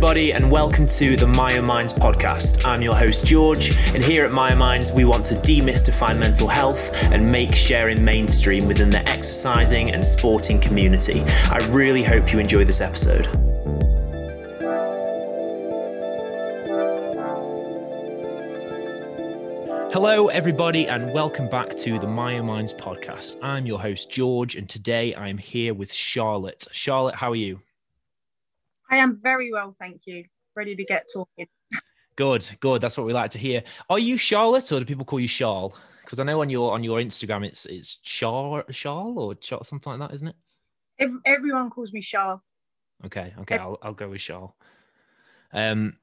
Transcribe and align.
everybody, 0.00 0.32
and 0.32 0.50
welcome 0.50 0.86
to 0.86 1.14
the 1.14 1.26
Myo 1.26 1.60
Minds 1.60 1.92
podcast. 1.92 2.64
I'm 2.64 2.80
your 2.80 2.96
host, 2.96 3.26
George, 3.26 3.68
and 3.94 4.02
here 4.02 4.24
at 4.24 4.32
Myo 4.32 4.56
Minds, 4.56 4.90
we 4.92 5.04
want 5.04 5.26
to 5.26 5.34
demystify 5.34 6.18
mental 6.18 6.48
health 6.48 6.90
and 7.12 7.30
make 7.30 7.54
sharing 7.54 8.02
mainstream 8.02 8.66
within 8.66 8.88
the 8.88 9.06
exercising 9.06 9.90
and 9.92 10.02
sporting 10.02 10.58
community. 10.58 11.20
I 11.50 11.58
really 11.68 12.02
hope 12.02 12.32
you 12.32 12.38
enjoy 12.38 12.64
this 12.64 12.80
episode. 12.80 13.26
Hello, 19.92 20.28
everybody, 20.28 20.88
and 20.88 21.12
welcome 21.12 21.50
back 21.50 21.74
to 21.74 21.98
the 21.98 22.06
Myo 22.06 22.42
Minds 22.42 22.72
podcast. 22.72 23.36
I'm 23.42 23.66
your 23.66 23.78
host, 23.78 24.08
George, 24.08 24.56
and 24.56 24.66
today 24.66 25.14
I'm 25.14 25.36
here 25.36 25.74
with 25.74 25.92
Charlotte. 25.92 26.66
Charlotte, 26.72 27.16
how 27.16 27.32
are 27.32 27.36
you? 27.36 27.60
I 28.90 28.96
am 28.96 29.20
very 29.22 29.52
well, 29.52 29.74
thank 29.78 30.02
you. 30.06 30.24
Ready 30.56 30.74
to 30.74 30.84
get 30.84 31.06
talking. 31.12 31.46
Good, 32.16 32.48
good. 32.60 32.82
That's 32.82 32.98
what 32.98 33.06
we 33.06 33.12
like 33.12 33.30
to 33.30 33.38
hear. 33.38 33.62
Are 33.88 33.98
you 33.98 34.16
Charlotte, 34.16 34.72
or 34.72 34.80
do 34.80 34.84
people 34.84 35.04
call 35.04 35.20
you 35.20 35.28
Charl? 35.28 35.74
Because 36.02 36.18
I 36.18 36.24
know 36.24 36.42
on 36.42 36.50
your 36.50 36.72
on 36.72 36.82
your 36.82 36.98
Instagram, 36.98 37.46
it's 37.46 37.66
it's 37.66 37.96
Char 38.02 38.64
Charl 38.70 39.18
or 39.18 39.34
Char, 39.36 39.64
something 39.64 39.92
like 39.92 40.10
that, 40.10 40.14
isn't 40.14 40.28
it? 40.28 40.36
everyone 41.24 41.70
calls 41.70 41.92
me 41.92 42.02
Char. 42.02 42.42
Okay, 43.06 43.32
okay, 43.40 43.56
I'll 43.58 43.78
I'll 43.80 43.94
go 43.94 44.08
with 44.08 44.20
Charl. 44.20 44.54
Um, 45.52 45.96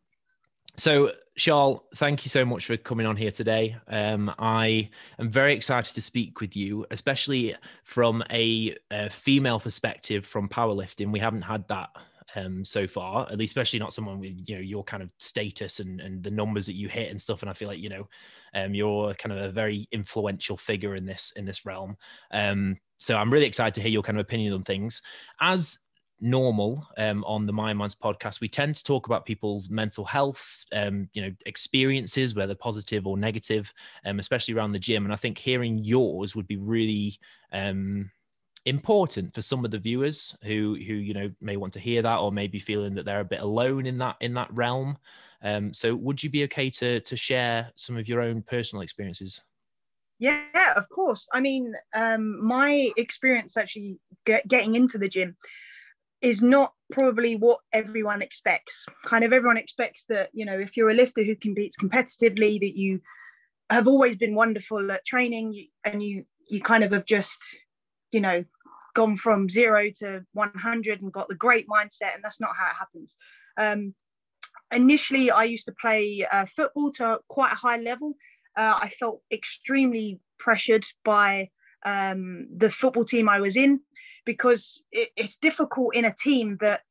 so, 0.78 1.12
Charl, 1.36 1.86
thank 1.96 2.24
you 2.24 2.30
so 2.30 2.46
much 2.46 2.68
for 2.68 2.78
coming 2.78 3.08
on 3.08 3.16
here 3.16 3.32
today. 3.32 3.76
Um, 3.88 4.34
I 4.38 4.90
am 5.18 5.28
very 5.28 5.54
excited 5.56 5.96
to 5.96 6.02
speak 6.02 6.40
with 6.40 6.56
you, 6.56 6.86
especially 6.92 7.56
from 7.84 8.24
a, 8.30 8.76
a 8.92 9.10
female 9.10 9.60
perspective 9.60 10.24
from 10.24 10.48
powerlifting. 10.48 11.12
We 11.12 11.20
haven't 11.20 11.42
had 11.42 11.68
that 11.70 11.90
um, 12.36 12.64
so 12.66 12.88
far, 12.88 13.28
at 13.32 13.38
least, 13.38 13.52
especially 13.52 13.80
not 13.80 13.94
someone 13.94 14.20
with 14.20 14.36
you 14.46 14.56
know 14.56 14.62
your 14.62 14.84
kind 14.84 15.04
of 15.04 15.12
status 15.18 15.80
and 15.80 16.02
and 16.02 16.24
the 16.24 16.32
numbers 16.32 16.66
that 16.66 16.76
you 16.76 16.88
hit 16.88 17.10
and 17.10 17.22
stuff. 17.22 17.42
And 17.42 17.50
I 17.50 17.54
feel 17.54 17.68
like 17.68 17.80
you 17.80 17.90
know, 17.90 18.08
um, 18.54 18.74
you're 18.74 19.14
kind 19.16 19.34
of 19.34 19.44
a 19.44 19.52
very 19.52 19.88
influential 19.92 20.58
figure 20.58 20.96
in 20.96 21.06
this 21.06 21.32
in 21.36 21.46
this 21.46 21.66
realm. 21.66 21.98
Um, 22.32 22.78
so 22.98 23.16
I'm 23.16 23.32
really 23.32 23.46
excited 23.46 23.74
to 23.76 23.82
hear 23.82 23.92
your 23.92 24.04
kind 24.04 24.20
of 24.20 24.26
opinion 24.26 24.54
on 24.54 24.64
things. 24.64 25.02
As 25.40 25.80
normal 26.20 26.88
um, 26.98 27.24
on 27.26 27.46
the 27.46 27.54
Myo 27.54 27.74
Minds 27.76 27.96
podcast, 27.96 28.42
we 28.42 28.50
tend 28.50 28.76
to 28.76 28.84
talk 28.84 29.06
about 29.06 29.26
people's 29.26 29.70
mental 29.70 30.04
health, 30.04 30.66
um, 30.74 31.08
you 31.14 31.22
know, 31.22 31.32
experiences, 31.46 32.36
whether 32.36 32.56
positive 32.56 33.06
or 33.06 33.18
negative, 33.18 33.72
um, 34.06 34.20
especially 34.20 34.54
around 34.54 34.72
the 34.72 34.80
gym. 34.80 35.06
And 35.06 35.14
I 35.14 35.18
think 35.18 35.38
hearing 35.38 35.78
yours 35.78 36.36
would 36.36 36.48
be 36.48 36.58
really 36.58 37.20
um, 37.54 38.10
important 38.68 39.34
for 39.34 39.42
some 39.42 39.66
of 39.66 39.72
the 39.72 39.78
viewers 39.78 40.38
who 40.44 40.76
who 40.76 40.94
you 40.94 41.14
know 41.14 41.32
may 41.42 41.58
want 41.58 41.74
to 41.74 41.80
hear 41.80 42.02
that 42.02 42.18
or 42.18 42.32
maybe 42.32 42.60
feeling 42.60 42.94
that 42.96 43.06
they're 43.06 43.22
a 43.22 43.26
bit 43.26 43.42
alone 43.42 43.86
in 43.86 43.98
that 43.98 44.16
in 44.22 44.34
that 44.34 44.54
realm. 44.54 44.98
Um, 45.44 45.74
so, 45.74 45.96
would 45.96 46.24
you 46.24 46.30
be 46.30 46.44
okay 46.46 46.70
to 46.72 47.00
to 47.00 47.16
share 47.16 47.72
some 47.76 47.98
of 47.98 48.08
your 48.08 48.22
own 48.22 48.42
personal 48.42 48.82
experiences? 48.82 49.42
Yeah, 50.20 50.74
of 50.76 50.90
course. 50.90 51.28
I 51.32 51.40
mean, 51.40 51.74
um, 51.94 52.44
my 52.44 52.92
experience 52.98 53.56
actually 53.56 54.00
get, 54.26 54.48
getting 54.48 54.74
into 54.74 54.98
the 54.98 55.08
gym 55.08 55.38
is 56.22 56.42
not 56.42 56.74
probably 56.92 57.36
what 57.36 57.60
everyone 57.72 58.24
expects. 58.24 58.86
Kind 59.06 59.24
of 59.24 59.32
everyone 59.32 59.58
expects 59.58 60.06
that, 60.10 60.30
you 60.34 60.46
know, 60.46 60.58
if 60.58 60.76
you're 60.76 60.90
a 60.90 60.96
lifter 60.96 61.24
who 61.24 61.36
competes 61.36 61.78
competitively, 61.78 62.60
that 62.60 62.76
you 62.76 63.00
have 63.70 63.88
always 63.88 64.16
been 64.16 64.34
wonderful 64.34 64.92
at 64.92 65.06
training 65.06 65.68
and 65.84 66.02
you 66.02 66.26
you 66.50 66.62
kind 66.62 66.84
of 66.84 66.94
have 66.94 67.06
just, 67.06 67.40
you 68.12 68.22
know, 68.22 68.44
gone 68.98 69.16
from 69.16 69.48
zero 69.48 69.92
to 70.00 70.26
100 70.34 71.02
and 71.02 71.14
got 71.14 71.28
the 71.28 71.36
great 71.36 71.68
mindset 71.68 72.16
and 72.16 72.24
that's 72.24 72.40
not 72.40 72.56
how 72.58 72.66
it 72.66 72.80
happens. 72.80 73.16
Um, 73.56 73.94
initially, 74.72 75.30
I 75.30 75.44
used 75.44 75.66
to 75.66 75.76
play 75.80 76.28
uh, 76.32 76.48
football 76.56 76.92
to 76.94 77.20
quite 77.28 77.54
a 77.54 77.56
high 77.56 77.78
level. 77.78 78.16
Uh, 78.58 78.80
I 78.82 78.92
felt 79.00 79.22
extremely 79.32 80.20
pressured 80.40 80.84
by 81.06 81.50
um, 81.86 82.48
the 82.58 82.72
football 82.72 83.06
team 83.06 83.30
I 83.30 83.40
was 83.40 83.56
in 83.56 83.82
because 84.26 84.82
it, 84.92 85.10
it's 85.16 85.38
difficult 85.38 85.96
in 85.96 86.06
a 86.06 86.16
team 86.24 86.58
that 86.62 86.82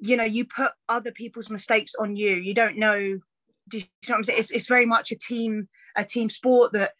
you 0.00 0.16
know 0.16 0.24
you 0.24 0.46
put 0.46 0.72
other 0.88 1.12
people's 1.12 1.50
mistakes 1.50 1.92
on 2.00 2.16
you 2.16 2.34
you 2.36 2.54
don't 2.54 2.76
know 2.76 3.20
do 3.68 3.78
you 3.78 3.84
know 4.08 4.14
what 4.14 4.16
I'm 4.16 4.24
saying? 4.24 4.40
It's, 4.40 4.50
it's 4.50 4.66
very 4.66 4.86
much 4.86 5.12
a 5.12 5.16
team 5.16 5.68
a 5.94 6.04
team 6.04 6.30
sport 6.30 6.72
that 6.72 6.92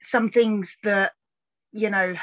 some 0.00 0.30
things 0.30 0.76
that 0.84 1.12
you 1.72 1.90
know 1.90 2.14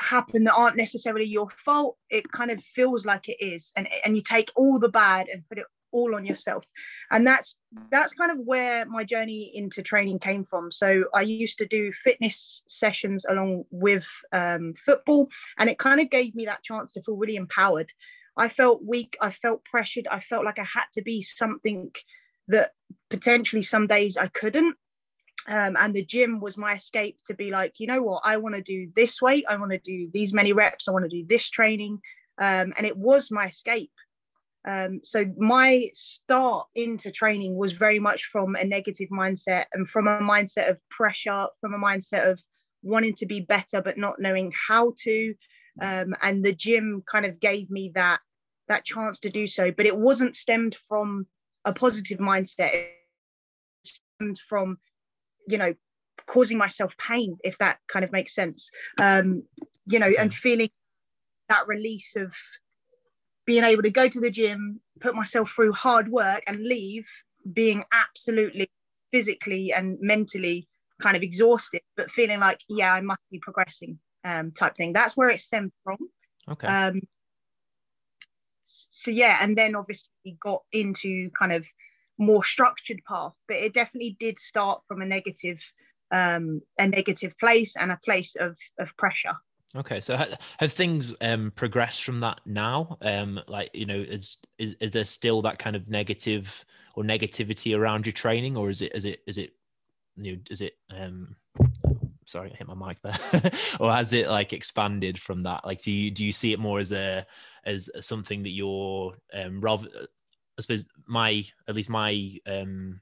happen 0.00 0.44
that 0.44 0.54
aren't 0.54 0.76
necessarily 0.76 1.24
your 1.24 1.48
fault. 1.64 1.96
It 2.10 2.30
kind 2.32 2.50
of 2.50 2.62
feels 2.74 3.04
like 3.04 3.28
it 3.28 3.44
is. 3.44 3.72
And 3.76 3.88
and 4.04 4.16
you 4.16 4.22
take 4.22 4.50
all 4.56 4.78
the 4.78 4.88
bad 4.88 5.28
and 5.28 5.46
put 5.48 5.58
it 5.58 5.66
all 5.90 6.14
on 6.14 6.24
yourself. 6.24 6.64
And 7.10 7.26
that's 7.26 7.56
that's 7.90 8.12
kind 8.12 8.30
of 8.30 8.38
where 8.44 8.84
my 8.86 9.04
journey 9.04 9.52
into 9.54 9.82
training 9.82 10.18
came 10.18 10.44
from. 10.44 10.70
So 10.72 11.04
i 11.14 11.22
used 11.22 11.58
to 11.58 11.66
do 11.66 11.92
fitness 12.04 12.62
sessions 12.68 13.24
along 13.28 13.64
with 13.70 14.06
um, 14.32 14.74
football 14.84 15.28
and 15.58 15.70
it 15.70 15.78
kind 15.78 16.00
of 16.00 16.10
gave 16.10 16.34
me 16.34 16.46
that 16.46 16.62
chance 16.62 16.92
to 16.92 17.02
feel 17.02 17.16
really 17.16 17.36
empowered. 17.36 17.90
I 18.36 18.48
felt 18.48 18.84
weak 18.84 19.16
i 19.20 19.32
felt 19.32 19.64
pressured 19.64 20.06
i 20.12 20.20
felt 20.20 20.44
like 20.44 20.60
i 20.60 20.64
had 20.64 20.84
to 20.94 21.02
be 21.02 21.22
something 21.22 21.90
that 22.46 22.70
potentially 23.10 23.62
some 23.62 23.88
days 23.88 24.16
i 24.16 24.28
couldn't 24.28 24.76
um, 25.46 25.76
and 25.78 25.94
the 25.94 26.04
gym 26.04 26.40
was 26.40 26.56
my 26.56 26.74
escape 26.74 27.18
to 27.26 27.34
be 27.34 27.50
like 27.50 27.74
you 27.78 27.86
know 27.86 28.02
what 28.02 28.22
i 28.24 28.36
want 28.36 28.54
to 28.54 28.62
do 28.62 28.90
this 28.96 29.20
weight 29.22 29.44
i 29.48 29.56
want 29.56 29.70
to 29.70 29.78
do 29.78 30.08
these 30.12 30.32
many 30.32 30.52
reps 30.52 30.88
i 30.88 30.90
want 30.90 31.04
to 31.04 31.08
do 31.08 31.24
this 31.28 31.48
training 31.48 31.98
um, 32.38 32.72
and 32.76 32.86
it 32.86 32.96
was 32.96 33.30
my 33.30 33.46
escape 33.46 33.92
um, 34.68 35.00
so 35.02 35.24
my 35.38 35.88
start 35.94 36.66
into 36.74 37.10
training 37.10 37.56
was 37.56 37.72
very 37.72 37.98
much 37.98 38.24
from 38.24 38.54
a 38.54 38.64
negative 38.64 39.08
mindset 39.10 39.64
and 39.72 39.88
from 39.88 40.06
a 40.06 40.18
mindset 40.18 40.68
of 40.68 40.78
pressure, 40.90 41.46
from 41.60 41.74
a 41.74 41.78
mindset 41.78 42.30
of 42.30 42.38
wanting 42.82 43.14
to 43.14 43.26
be 43.26 43.40
better 43.40 43.80
but 43.80 43.96
not 43.96 44.20
knowing 44.20 44.52
how 44.68 44.92
to. 45.04 45.34
Um, 45.80 46.14
and 46.22 46.44
the 46.44 46.52
gym 46.52 47.02
kind 47.10 47.24
of 47.24 47.40
gave 47.40 47.70
me 47.70 47.92
that 47.94 48.20
that 48.68 48.84
chance 48.84 49.18
to 49.20 49.30
do 49.30 49.46
so. 49.46 49.70
But 49.70 49.86
it 49.86 49.96
wasn't 49.96 50.36
stemmed 50.36 50.76
from 50.88 51.26
a 51.64 51.72
positive 51.72 52.18
mindset. 52.18 52.74
It 52.74 52.88
stemmed 53.84 54.40
from, 54.48 54.78
you 55.48 55.58
know, 55.58 55.74
causing 56.26 56.58
myself 56.58 56.92
pain, 56.98 57.36
if 57.42 57.58
that 57.58 57.78
kind 57.90 58.04
of 58.04 58.12
makes 58.12 58.34
sense. 58.34 58.70
Um, 58.98 59.44
you 59.86 59.98
know, 59.98 60.10
and 60.18 60.32
feeling 60.32 60.70
that 61.48 61.66
release 61.66 62.14
of 62.16 62.32
being 63.46 63.64
able 63.64 63.82
to 63.82 63.90
go 63.90 64.08
to 64.08 64.20
the 64.20 64.30
gym, 64.30 64.80
put 65.00 65.14
myself 65.14 65.50
through 65.54 65.72
hard 65.72 66.08
work 66.08 66.42
and 66.46 66.62
leave 66.62 67.06
being 67.50 67.82
absolutely 67.92 68.70
physically 69.10 69.72
and 69.72 69.96
mentally 70.00 70.68
kind 71.00 71.16
of 71.16 71.22
exhausted, 71.22 71.80
but 71.96 72.10
feeling 72.10 72.40
like, 72.40 72.60
yeah, 72.68 72.92
I 72.92 73.00
must 73.00 73.22
be 73.30 73.38
progressing 73.38 73.98
um, 74.24 74.52
type 74.52 74.76
thing. 74.76 74.92
That's 74.92 75.16
where 75.16 75.30
it 75.30 75.40
stemmed 75.40 75.72
from. 75.82 75.96
Okay. 76.50 76.66
Um, 76.66 77.00
so 78.64 79.10
yeah, 79.10 79.38
and 79.40 79.56
then 79.56 79.74
obviously 79.74 80.36
got 80.42 80.62
into 80.72 81.30
kind 81.38 81.52
of 81.52 81.64
more 82.18 82.44
structured 82.44 83.00
path, 83.08 83.32
but 83.46 83.56
it 83.56 83.72
definitely 83.74 84.16
did 84.18 84.38
start 84.38 84.82
from 84.88 85.02
a 85.02 85.06
negative, 85.06 85.58
um, 86.10 86.60
a 86.78 86.86
negative 86.86 87.32
place 87.38 87.76
and 87.76 87.90
a 87.92 88.00
place 88.04 88.36
of 88.38 88.56
of 88.78 88.88
pressure. 88.96 89.36
Okay, 89.76 90.00
so 90.00 90.16
have 90.58 90.72
things 90.72 91.14
um, 91.20 91.52
progressed 91.54 92.02
from 92.02 92.20
that 92.20 92.40
now? 92.46 92.96
Um, 93.02 93.38
like 93.48 93.70
you 93.74 93.84
know, 93.84 93.98
is, 93.98 94.38
is 94.58 94.74
is 94.80 94.92
there 94.92 95.04
still 95.04 95.42
that 95.42 95.58
kind 95.58 95.76
of 95.76 95.88
negative 95.88 96.64
or 96.94 97.04
negativity 97.04 97.78
around 97.78 98.06
your 98.06 98.14
training, 98.14 98.56
or 98.56 98.70
is 98.70 98.80
it 98.80 98.94
is 98.94 99.04
it 99.04 99.20
is 99.26 99.36
it 99.36 99.52
you 100.16 100.32
know 100.32 100.38
is 100.50 100.62
it 100.62 100.72
um 100.90 101.36
sorry 102.24 102.50
I 102.52 102.56
hit 102.56 102.66
my 102.66 102.88
mic 102.88 103.02
there, 103.02 103.52
or 103.80 103.92
has 103.92 104.14
it 104.14 104.28
like 104.28 104.54
expanded 104.54 105.18
from 105.18 105.42
that? 105.42 105.66
Like, 105.66 105.82
do 105.82 105.90
you 105.92 106.10
do 106.10 106.24
you 106.24 106.32
see 106.32 106.52
it 106.54 106.58
more 106.58 106.78
as 106.80 106.92
a 106.92 107.26
as 107.66 107.90
something 108.00 108.42
that 108.44 108.50
you're 108.50 109.14
um 109.34 109.60
rather? 109.60 109.88
I 110.58 110.62
suppose 110.62 110.84
my 111.06 111.44
at 111.68 111.74
least 111.74 111.90
my 111.90 112.36
um 112.46 113.00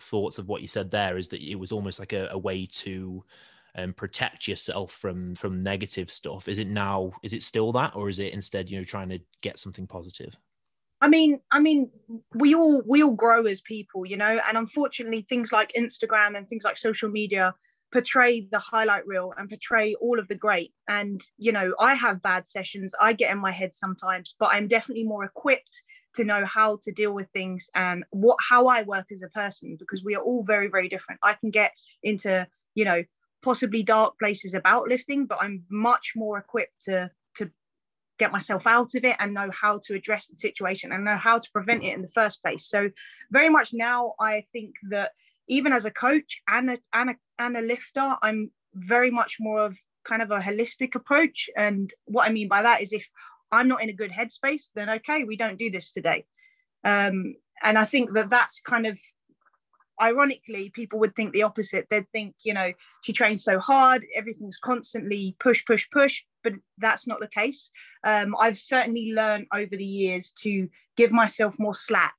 thoughts 0.00 0.38
of 0.38 0.48
what 0.48 0.62
you 0.62 0.68
said 0.68 0.90
there 0.90 1.16
is 1.16 1.28
that 1.28 1.42
it 1.42 1.54
was 1.54 1.72
almost 1.72 1.98
like 1.98 2.12
a, 2.12 2.28
a 2.30 2.38
way 2.38 2.66
to 2.66 3.24
and 3.74 3.96
protect 3.96 4.46
yourself 4.46 4.92
from 4.92 5.34
from 5.34 5.62
negative 5.62 6.10
stuff. 6.10 6.48
Is 6.48 6.58
it 6.58 6.68
now 6.68 7.12
is 7.22 7.32
it 7.32 7.42
still 7.42 7.72
that 7.72 7.96
or 7.96 8.08
is 8.08 8.20
it 8.20 8.32
instead 8.32 8.68
you 8.68 8.78
know 8.78 8.84
trying 8.84 9.08
to 9.08 9.20
get 9.40 9.58
something 9.58 9.86
positive? 9.86 10.36
I 11.00 11.08
mean 11.08 11.40
i 11.50 11.58
mean 11.58 11.90
we 12.34 12.54
all 12.54 12.82
we 12.86 13.02
all 13.02 13.14
grow 13.14 13.46
as 13.46 13.60
people 13.60 14.06
you 14.06 14.16
know 14.16 14.38
and 14.46 14.56
unfortunately 14.56 15.26
things 15.28 15.50
like 15.50 15.72
instagram 15.76 16.36
and 16.36 16.48
things 16.48 16.62
like 16.62 16.78
social 16.78 17.08
media 17.08 17.54
portray 17.90 18.46
the 18.52 18.58
highlight 18.60 19.04
reel 19.06 19.34
and 19.36 19.48
portray 19.48 19.94
all 19.96 20.18
of 20.18 20.28
the 20.28 20.36
great. 20.36 20.72
And 20.88 21.20
you 21.38 21.50
know 21.50 21.74
i 21.80 21.94
have 21.94 22.22
bad 22.22 22.46
sessions. 22.46 22.94
I 23.00 23.14
get 23.14 23.32
in 23.32 23.38
my 23.38 23.50
head 23.50 23.74
sometimes 23.74 24.36
but 24.38 24.50
i'm 24.52 24.68
definitely 24.68 25.04
more 25.04 25.24
equipped 25.24 25.82
to 26.14 26.24
know 26.24 26.44
how 26.44 26.78
to 26.82 26.92
deal 26.92 27.12
with 27.12 27.28
things 27.32 27.70
and 27.74 28.04
what 28.10 28.36
how 28.48 28.66
i 28.66 28.82
work 28.82 29.06
as 29.12 29.22
a 29.22 29.28
person 29.28 29.76
because 29.78 30.04
we 30.04 30.14
are 30.14 30.22
all 30.22 30.42
very 30.44 30.68
very 30.68 30.88
different 30.88 31.20
i 31.22 31.34
can 31.34 31.50
get 31.50 31.72
into 32.02 32.46
you 32.74 32.84
know 32.84 33.02
possibly 33.42 33.82
dark 33.82 34.18
places 34.18 34.54
about 34.54 34.88
lifting, 34.88 35.26
but 35.26 35.38
I'm 35.40 35.64
much 35.68 36.12
more 36.16 36.38
equipped 36.38 36.84
to 36.84 37.10
to 37.36 37.50
get 38.18 38.32
myself 38.32 38.62
out 38.66 38.94
of 38.94 39.04
it 39.04 39.16
and 39.18 39.34
know 39.34 39.50
how 39.52 39.80
to 39.86 39.94
address 39.94 40.28
the 40.28 40.36
situation 40.36 40.92
and 40.92 41.04
know 41.04 41.16
how 41.16 41.38
to 41.38 41.50
prevent 41.52 41.82
it 41.82 41.94
in 41.94 42.02
the 42.02 42.10
first 42.14 42.42
place. 42.42 42.66
So 42.66 42.90
very 43.30 43.50
much 43.50 43.70
now 43.72 44.14
I 44.20 44.44
think 44.52 44.74
that 44.90 45.10
even 45.48 45.72
as 45.72 45.84
a 45.84 45.90
coach 45.90 46.40
and 46.46 46.70
a, 46.70 46.78
and 46.92 47.10
a, 47.10 47.16
and 47.38 47.56
a 47.56 47.60
lifter, 47.60 48.14
I'm 48.22 48.50
very 48.74 49.10
much 49.10 49.38
more 49.40 49.64
of 49.64 49.76
kind 50.04 50.22
of 50.22 50.30
a 50.30 50.38
holistic 50.38 50.94
approach. 50.94 51.50
And 51.56 51.92
what 52.04 52.28
I 52.28 52.32
mean 52.32 52.48
by 52.48 52.62
that 52.62 52.80
is 52.80 52.92
if 52.92 53.06
I'm 53.52 53.68
not 53.68 53.82
in 53.82 53.90
a 53.90 53.94
good 53.94 54.10
headspace, 54.10 54.70
then 54.74 54.88
okay, 54.88 55.24
we 55.24 55.36
don't 55.36 55.58
do 55.58 55.70
this 55.70 55.92
today. 55.92 56.24
Um, 56.84 57.34
and 57.62 57.78
I 57.78 57.84
think 57.84 58.12
that 58.14 58.30
that's 58.30 58.60
kind 58.60 58.86
of 58.86 58.98
ironically, 60.00 60.70
people 60.74 60.98
would 60.98 61.14
think 61.14 61.32
the 61.32 61.42
opposite. 61.44 61.86
They'd 61.88 62.10
think, 62.10 62.34
you 62.42 62.54
know, 62.54 62.72
she 63.02 63.12
trains 63.12 63.44
so 63.44 63.58
hard, 63.58 64.04
everything's 64.16 64.58
constantly 64.58 65.36
push, 65.38 65.64
push, 65.64 65.86
push, 65.92 66.22
but 66.42 66.54
that's 66.78 67.06
not 67.06 67.20
the 67.20 67.28
case. 67.28 67.70
Um, 68.02 68.34
I've 68.38 68.58
certainly 68.58 69.12
learned 69.12 69.46
over 69.54 69.76
the 69.76 69.84
years 69.84 70.32
to 70.40 70.68
give 70.96 71.12
myself 71.12 71.54
more 71.58 71.74
slack 71.74 72.16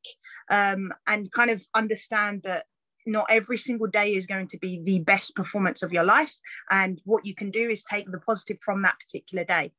um, 0.50 0.94
and 1.07 1.31
kind 1.31 1.50
of 1.50 1.62
understand 1.74 2.41
that 2.44 2.65
not 3.06 3.25
every 3.29 3.57
single 3.57 3.88
day 3.88 4.15
is 4.15 4.25
going 4.25 4.47
to 4.47 4.57
be 4.57 4.81
the 4.83 5.00
best 5.00 5.36
performance 5.36 5.83
of 5.83 5.91
your 5.91 6.06
life. 6.06 6.33
And 6.71 7.01
what 7.03 7.25
you 7.25 7.36
can 7.36 7.51
do 7.51 7.69
is 7.69 7.83
take 7.83 8.09
the 8.09 8.19
positive 8.19 8.59
from 8.63 8.81
that 8.83 8.95
particular 9.00 9.44
day. 9.44 9.74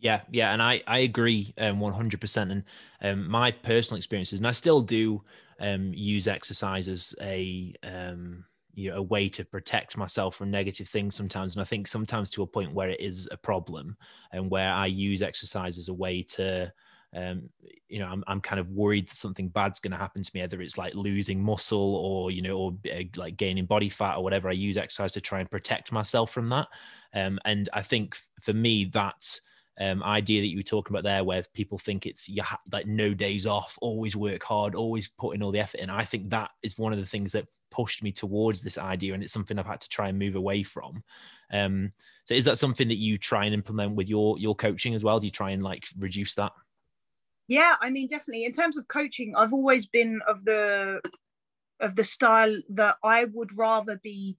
Yeah, 0.00 0.22
yeah, 0.30 0.52
and 0.52 0.62
I 0.62 0.82
I 0.86 1.00
agree 1.00 1.52
um, 1.58 1.78
100%. 1.78 2.50
And 2.50 2.64
um, 3.02 3.28
my 3.30 3.50
personal 3.50 3.98
experiences, 3.98 4.38
and 4.40 4.46
I 4.46 4.52
still 4.52 4.80
do 4.80 5.22
um, 5.60 5.92
use 5.94 6.26
exercise 6.26 6.88
as 6.88 7.14
a 7.20 7.74
um, 7.82 8.44
you 8.72 8.90
know 8.90 8.96
a 8.96 9.02
way 9.02 9.28
to 9.28 9.44
protect 9.44 9.98
myself 9.98 10.36
from 10.36 10.50
negative 10.50 10.88
things 10.88 11.14
sometimes, 11.14 11.54
and 11.54 11.60
I 11.60 11.64
think 11.66 11.86
sometimes 11.86 12.30
to 12.30 12.42
a 12.42 12.46
point 12.46 12.72
where 12.72 12.88
it 12.88 13.00
is 13.00 13.28
a 13.30 13.36
problem, 13.36 13.96
and 14.32 14.50
where 14.50 14.72
I 14.72 14.86
use 14.86 15.20
exercise 15.22 15.76
as 15.78 15.88
a 15.88 15.94
way 15.94 16.22
to 16.22 16.72
um, 17.14 17.50
you 17.88 17.98
know, 17.98 18.06
I'm, 18.06 18.22
I'm 18.28 18.40
kind 18.40 18.60
of 18.60 18.70
worried 18.70 19.08
that 19.08 19.16
something 19.16 19.48
bad's 19.48 19.80
going 19.80 19.90
to 19.90 19.96
happen 19.96 20.22
to 20.22 20.30
me, 20.32 20.42
either 20.42 20.62
it's 20.62 20.78
like 20.78 20.94
losing 20.94 21.42
muscle 21.42 21.96
or, 21.96 22.30
you 22.30 22.40
know, 22.40 22.56
or 22.56 22.72
uh, 22.94 23.02
like 23.16 23.36
gaining 23.36 23.66
body 23.66 23.88
fat 23.88 24.16
or 24.16 24.22
whatever. 24.22 24.48
I 24.48 24.52
use 24.52 24.76
exercise 24.76 25.10
to 25.14 25.20
try 25.20 25.40
and 25.40 25.50
protect 25.50 25.90
myself 25.90 26.30
from 26.30 26.46
that. 26.48 26.68
Um, 27.12 27.40
and 27.44 27.68
I 27.72 27.82
think 27.82 28.16
for 28.40 28.52
me, 28.52 28.84
that's 28.84 29.40
um, 29.78 30.02
idea 30.02 30.40
that 30.40 30.48
you 30.48 30.58
were 30.58 30.62
talking 30.62 30.94
about 30.94 31.08
there, 31.08 31.24
where 31.24 31.42
people 31.54 31.78
think 31.78 32.06
it's 32.06 32.28
you 32.28 32.42
ha- 32.42 32.60
like 32.72 32.86
no 32.86 33.14
days 33.14 33.46
off, 33.46 33.78
always 33.80 34.16
work 34.16 34.42
hard, 34.42 34.74
always 34.74 35.08
put 35.08 35.34
in 35.34 35.42
all 35.42 35.52
the 35.52 35.60
effort. 35.60 35.80
And 35.80 35.90
I 35.90 36.04
think 36.04 36.30
that 36.30 36.50
is 36.62 36.78
one 36.78 36.92
of 36.92 36.98
the 36.98 37.06
things 37.06 37.32
that 37.32 37.46
pushed 37.70 38.02
me 38.02 38.12
towards 38.12 38.62
this 38.62 38.78
idea, 38.78 39.14
and 39.14 39.22
it's 39.22 39.32
something 39.32 39.58
I've 39.58 39.66
had 39.66 39.80
to 39.80 39.88
try 39.88 40.08
and 40.08 40.18
move 40.18 40.34
away 40.34 40.62
from. 40.62 41.02
Um, 41.52 41.92
so, 42.24 42.34
is 42.34 42.44
that 42.44 42.58
something 42.58 42.88
that 42.88 42.98
you 42.98 43.18
try 43.18 43.44
and 43.44 43.54
implement 43.54 43.94
with 43.94 44.08
your 44.08 44.38
your 44.38 44.54
coaching 44.54 44.94
as 44.94 45.04
well? 45.04 45.20
Do 45.20 45.26
you 45.26 45.32
try 45.32 45.50
and 45.50 45.62
like 45.62 45.86
reduce 45.98 46.34
that? 46.34 46.52
Yeah, 47.48 47.74
I 47.80 47.90
mean, 47.90 48.06
definitely. 48.08 48.44
In 48.44 48.52
terms 48.52 48.76
of 48.76 48.86
coaching, 48.86 49.34
I've 49.36 49.52
always 49.52 49.86
been 49.86 50.20
of 50.28 50.44
the 50.44 51.00
of 51.80 51.96
the 51.96 52.04
style 52.04 52.60
that 52.70 52.96
I 53.02 53.24
would 53.24 53.56
rather 53.56 53.98
be 54.02 54.36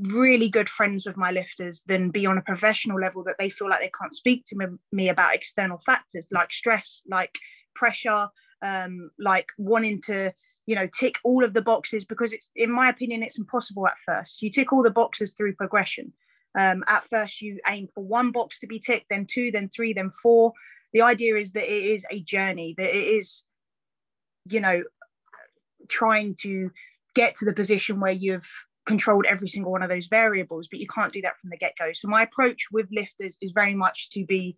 really 0.00 0.48
good 0.48 0.68
friends 0.68 1.06
with 1.06 1.16
my 1.16 1.30
lifters 1.30 1.82
than 1.86 2.10
be 2.10 2.26
on 2.26 2.38
a 2.38 2.42
professional 2.42 3.00
level 3.00 3.22
that 3.24 3.36
they 3.38 3.50
feel 3.50 3.68
like 3.68 3.80
they 3.80 3.90
can't 3.98 4.14
speak 4.14 4.44
to 4.46 4.78
me, 4.92 5.08
about 5.08 5.34
external 5.34 5.80
factors 5.84 6.26
like 6.30 6.52
stress, 6.52 7.02
like 7.08 7.34
pressure, 7.74 8.28
um, 8.62 9.10
like 9.18 9.48
wanting 9.58 10.00
to, 10.02 10.32
you 10.66 10.74
know, 10.74 10.88
tick 10.98 11.16
all 11.24 11.44
of 11.44 11.54
the 11.54 11.62
boxes 11.62 12.04
because 12.04 12.32
it's, 12.32 12.50
in 12.56 12.70
my 12.70 12.88
opinion, 12.88 13.22
it's 13.22 13.38
impossible 13.38 13.86
at 13.86 13.94
first. 14.04 14.42
You 14.42 14.50
tick 14.50 14.72
all 14.72 14.82
the 14.82 14.90
boxes 14.90 15.34
through 15.36 15.54
progression. 15.54 16.12
Um, 16.58 16.84
at 16.88 17.04
first, 17.10 17.42
you 17.42 17.60
aim 17.66 17.88
for 17.94 18.02
one 18.02 18.32
box 18.32 18.60
to 18.60 18.66
be 18.66 18.80
ticked, 18.80 19.06
then 19.10 19.26
two, 19.30 19.50
then 19.52 19.68
three, 19.68 19.92
then 19.92 20.10
four. 20.22 20.52
The 20.92 21.02
idea 21.02 21.36
is 21.36 21.52
that 21.52 21.70
it 21.70 21.84
is 21.84 22.04
a 22.10 22.20
journey, 22.20 22.74
that 22.78 22.96
it 22.96 23.06
is, 23.18 23.44
you 24.46 24.60
know, 24.60 24.82
trying 25.88 26.34
to 26.42 26.70
get 27.14 27.34
to 27.36 27.44
the 27.44 27.52
position 27.52 28.00
where 28.00 28.12
you've 28.12 28.48
controlled 28.86 29.26
every 29.26 29.48
single 29.48 29.72
one 29.72 29.82
of 29.82 29.90
those 29.90 30.06
variables, 30.06 30.68
but 30.70 30.80
you 30.80 30.86
can't 30.86 31.12
do 31.12 31.22
that 31.22 31.38
from 31.40 31.50
the 31.50 31.56
get 31.56 31.74
go. 31.78 31.90
So 31.92 32.08
my 32.08 32.22
approach 32.22 32.66
with 32.72 32.86
lifters 32.90 33.36
is 33.40 33.52
very 33.52 33.74
much 33.74 34.10
to 34.10 34.24
be 34.24 34.56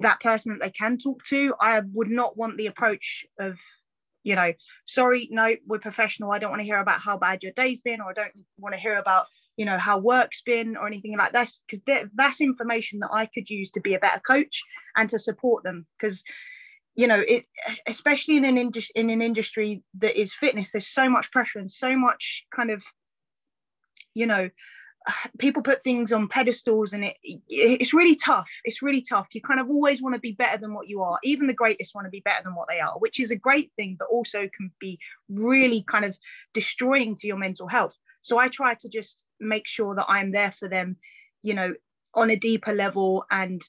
that 0.00 0.20
person 0.20 0.52
that 0.52 0.64
they 0.64 0.70
can 0.70 0.98
talk 0.98 1.24
to. 1.26 1.54
I 1.60 1.80
would 1.92 2.10
not 2.10 2.36
want 2.36 2.56
the 2.56 2.66
approach 2.66 3.24
of, 3.38 3.56
you 4.24 4.34
know, 4.34 4.52
sorry, 4.86 5.28
no, 5.30 5.54
we're 5.66 5.78
professional. 5.78 6.32
I 6.32 6.38
don't 6.38 6.50
want 6.50 6.60
to 6.60 6.66
hear 6.66 6.80
about 6.80 7.00
how 7.00 7.18
bad 7.18 7.42
your 7.42 7.52
day's 7.52 7.80
been, 7.82 8.00
or 8.00 8.10
I 8.10 8.14
don't 8.14 8.32
want 8.58 8.74
to 8.74 8.80
hear 8.80 8.96
about, 8.96 9.26
you 9.56 9.66
know, 9.66 9.78
how 9.78 9.98
work's 9.98 10.42
been 10.42 10.76
or 10.76 10.86
anything 10.86 11.16
like 11.16 11.32
that. 11.32 11.50
Because 11.70 12.08
that's 12.14 12.40
information 12.40 13.00
that 13.00 13.12
I 13.12 13.26
could 13.26 13.48
use 13.48 13.70
to 13.72 13.80
be 13.80 13.94
a 13.94 14.00
better 14.00 14.20
coach 14.26 14.62
and 14.96 15.08
to 15.10 15.18
support 15.18 15.62
them. 15.62 15.86
Because 15.98 16.24
you 16.98 17.06
know 17.06 17.22
it 17.28 17.44
especially 17.86 18.38
in 18.38 18.44
an 18.46 18.56
industry 18.56 18.92
in 18.94 19.10
an 19.10 19.20
industry 19.20 19.82
that 19.98 20.18
is 20.18 20.32
fitness 20.32 20.70
there's 20.70 20.88
so 20.88 21.10
much 21.10 21.30
pressure 21.30 21.58
and 21.58 21.70
so 21.70 21.94
much 21.94 22.44
kind 22.56 22.70
of 22.70 22.82
you 24.16 24.26
know 24.26 24.48
people 25.38 25.62
put 25.62 25.84
things 25.84 26.12
on 26.12 26.26
pedestals 26.26 26.92
and 26.92 27.04
it 27.04 27.16
it's 27.22 27.94
really 27.94 28.16
tough. 28.16 28.48
It's 28.64 28.82
really 28.82 29.02
tough. 29.08 29.28
You 29.32 29.40
kind 29.40 29.60
of 29.60 29.68
always 29.68 30.02
want 30.02 30.16
to 30.16 30.20
be 30.20 30.32
better 30.32 30.58
than 30.58 30.74
what 30.74 30.88
you 30.88 31.00
are. 31.00 31.18
Even 31.22 31.46
the 31.46 31.52
greatest 31.52 31.94
want 31.94 32.06
to 32.06 32.10
be 32.10 32.24
better 32.24 32.42
than 32.42 32.56
what 32.56 32.68
they 32.68 32.80
are 32.80 32.94
which 32.98 33.20
is 33.20 33.30
a 33.30 33.36
great 33.36 33.70
thing 33.76 33.96
but 33.98 34.08
also 34.10 34.48
can 34.56 34.72
be 34.80 34.98
really 35.28 35.84
kind 35.86 36.04
of 36.04 36.16
destroying 36.54 37.14
to 37.16 37.26
your 37.26 37.36
mental 37.36 37.68
health. 37.68 37.94
So 38.20 38.38
i 38.38 38.48
try 38.48 38.74
to 38.74 38.88
just 38.88 39.24
make 39.38 39.66
sure 39.68 39.94
that 39.94 40.06
i'm 40.08 40.32
there 40.32 40.52
for 40.58 40.68
them 40.68 40.96
you 41.42 41.54
know 41.54 41.74
on 42.14 42.30
a 42.30 42.36
deeper 42.36 42.72
level 42.72 43.24
and 43.30 43.62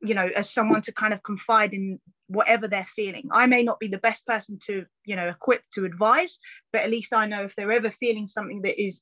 you 0.00 0.14
know 0.14 0.28
as 0.40 0.48
someone 0.48 0.82
to 0.82 0.92
kind 0.92 1.12
of 1.12 1.22
confide 1.22 1.74
in 1.74 2.00
whatever 2.28 2.66
they're 2.66 2.88
feeling. 2.96 3.28
I 3.30 3.46
may 3.46 3.62
not 3.62 3.78
be 3.78 3.88
the 3.88 3.98
best 3.98 4.26
person 4.26 4.58
to 4.66 4.86
you 5.04 5.16
know 5.16 5.28
equip 5.28 5.62
to 5.74 5.84
advise 5.84 6.38
but 6.72 6.82
at 6.82 6.90
least 6.90 7.12
i 7.12 7.26
know 7.26 7.44
if 7.44 7.54
they're 7.54 7.78
ever 7.80 7.90
feeling 7.90 8.26
something 8.28 8.62
that 8.62 8.82
is 8.82 9.00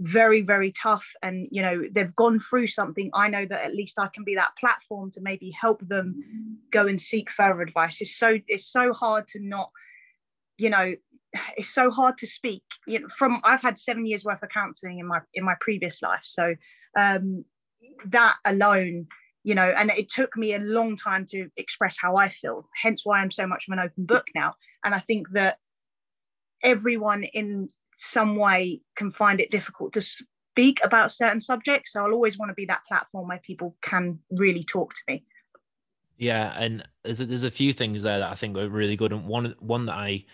very 0.00 0.42
very 0.42 0.72
tough. 0.72 1.06
And 1.22 1.48
you 1.50 1.62
know 1.62 1.84
they've 1.90 2.14
gone 2.14 2.40
through 2.40 2.66
something. 2.68 3.10
I 3.14 3.28
know 3.28 3.46
that 3.46 3.64
at 3.64 3.74
least 3.74 3.98
i 3.98 4.08
can 4.08 4.24
be 4.24 4.34
that 4.34 4.56
platform 4.58 5.10
to 5.12 5.20
maybe 5.20 5.50
help 5.50 5.86
them 5.86 6.58
go 6.70 6.86
and 6.86 7.00
seek 7.00 7.30
further 7.30 7.62
advice. 7.62 8.00
It's 8.00 8.16
so 8.16 8.38
it's 8.46 8.66
so 8.66 8.92
hard 8.92 9.28
to 9.28 9.40
not 9.40 9.70
you 10.58 10.70
know 10.70 10.94
it's 11.56 11.72
so 11.72 11.90
hard 11.90 12.18
to 12.18 12.26
speak. 12.26 12.62
You 12.86 13.00
know 13.00 13.08
from 13.16 13.40
i've 13.44 13.62
had 13.62 13.78
seven 13.78 14.06
years 14.06 14.24
worth 14.24 14.42
of 14.42 14.50
counseling 14.50 14.98
in 14.98 15.06
my 15.06 15.20
in 15.34 15.44
my 15.44 15.54
previous 15.60 16.02
life. 16.02 16.22
So 16.24 16.54
um 16.98 17.44
that 18.06 18.36
alone 18.44 19.06
you 19.42 19.54
know 19.54 19.72
and 19.76 19.90
it 19.90 20.10
took 20.10 20.36
me 20.36 20.54
a 20.54 20.58
long 20.58 20.96
time 20.96 21.24
to 21.24 21.48
express 21.56 21.96
how 21.98 22.16
i 22.16 22.28
feel 22.28 22.68
hence 22.82 23.02
why 23.04 23.20
i'm 23.20 23.30
so 23.30 23.46
much 23.46 23.64
of 23.68 23.72
an 23.72 23.78
open 23.78 24.04
book 24.04 24.26
now. 24.34 24.54
And 24.84 24.94
i 24.94 25.00
think 25.00 25.30
that 25.30 25.56
everyone 26.62 27.24
in 27.24 27.68
some 27.96 28.36
way 28.36 28.80
can 28.96 29.12
find 29.12 29.40
it 29.40 29.50
difficult 29.50 29.92
to 29.94 30.02
speak 30.02 30.80
about 30.82 31.12
certain 31.12 31.40
subjects. 31.40 31.92
So 31.92 32.04
I'll 32.04 32.12
always 32.12 32.38
want 32.38 32.50
to 32.50 32.54
be 32.54 32.66
that 32.66 32.84
platform 32.88 33.28
where 33.28 33.40
people 33.44 33.76
can 33.82 34.18
really 34.30 34.64
talk 34.64 34.94
to 34.94 35.00
me. 35.08 35.24
Yeah, 36.18 36.54
and 36.58 36.86
there's 37.04 37.20
a, 37.20 37.26
there's 37.26 37.44
a 37.44 37.50
few 37.50 37.72
things 37.72 38.02
there 38.02 38.18
that 38.18 38.30
I 38.30 38.34
think 38.34 38.56
are 38.56 38.68
really 38.68 38.96
good, 38.96 39.12
and 39.12 39.26
one 39.26 39.54
one 39.58 39.86
that 39.86 39.96
I 39.96 40.24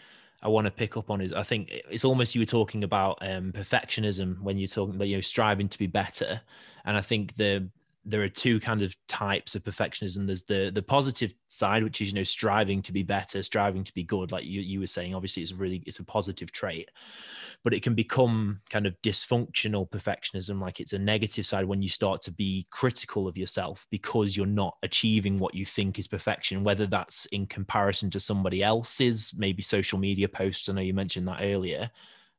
I 0.42 0.48
want 0.48 0.66
to 0.66 0.70
pick 0.70 0.96
up 0.96 1.10
on 1.10 1.20
is 1.20 1.32
I 1.32 1.42
think 1.42 1.70
it's 1.70 2.04
almost 2.04 2.34
you 2.34 2.40
were 2.40 2.46
talking 2.46 2.84
about 2.84 3.18
um, 3.20 3.52
perfectionism 3.52 4.40
when 4.40 4.58
you're 4.58 4.68
talking 4.68 4.94
about 4.94 5.08
you 5.08 5.16
know 5.16 5.22
striving 5.22 5.68
to 5.68 5.78
be 5.78 5.88
better, 5.88 6.40
and 6.84 6.96
I 6.96 7.00
think 7.00 7.36
the 7.36 7.68
there 8.04 8.22
are 8.22 8.28
two 8.28 8.58
kind 8.58 8.82
of 8.82 8.96
types 9.06 9.54
of 9.54 9.62
perfectionism. 9.62 10.26
There's 10.26 10.42
the 10.42 10.70
the 10.74 10.82
positive 10.82 11.34
side 11.46 11.84
which 11.84 12.00
is 12.00 12.08
you 12.08 12.14
know 12.14 12.24
striving 12.24 12.82
to 12.82 12.92
be 12.92 13.02
better 13.02 13.42
striving 13.42 13.84
to 13.84 13.94
be 13.94 14.02
good 14.02 14.32
like 14.32 14.44
you, 14.44 14.60
you 14.60 14.80
were 14.80 14.86
saying. 14.86 15.14
Obviously 15.14 15.42
it's 15.42 15.52
really 15.52 15.82
it's 15.86 16.00
a 16.00 16.04
positive 16.04 16.50
trait 16.50 16.90
but 17.64 17.72
it 17.72 17.82
can 17.82 17.94
become 17.94 18.60
kind 18.70 18.86
of 18.86 19.00
dysfunctional 19.02 19.88
perfectionism. 19.88 20.60
Like 20.60 20.80
it's 20.80 20.94
a 20.94 20.98
negative 20.98 21.46
side 21.46 21.64
when 21.64 21.80
you 21.80 21.88
start 21.88 22.22
to 22.22 22.32
be 22.32 22.66
critical 22.70 23.28
of 23.28 23.36
yourself 23.36 23.86
because 23.90 24.36
you're 24.36 24.46
not 24.46 24.76
achieving 24.82 25.38
what 25.38 25.54
you 25.54 25.64
think 25.64 25.98
is 25.98 26.08
perfection 26.08 26.64
whether 26.64 26.86
that's 26.86 27.26
in 27.26 27.46
comparison 27.46 28.10
to 28.10 28.20
somebody 28.20 28.62
else's 28.64 29.32
maybe 29.36 29.62
social 29.62 29.98
media 29.98 30.28
posts. 30.28 30.68
I 30.68 30.72
know 30.72 30.80
you 30.80 30.94
mentioned 30.94 31.28
that 31.28 31.40
earlier 31.42 31.90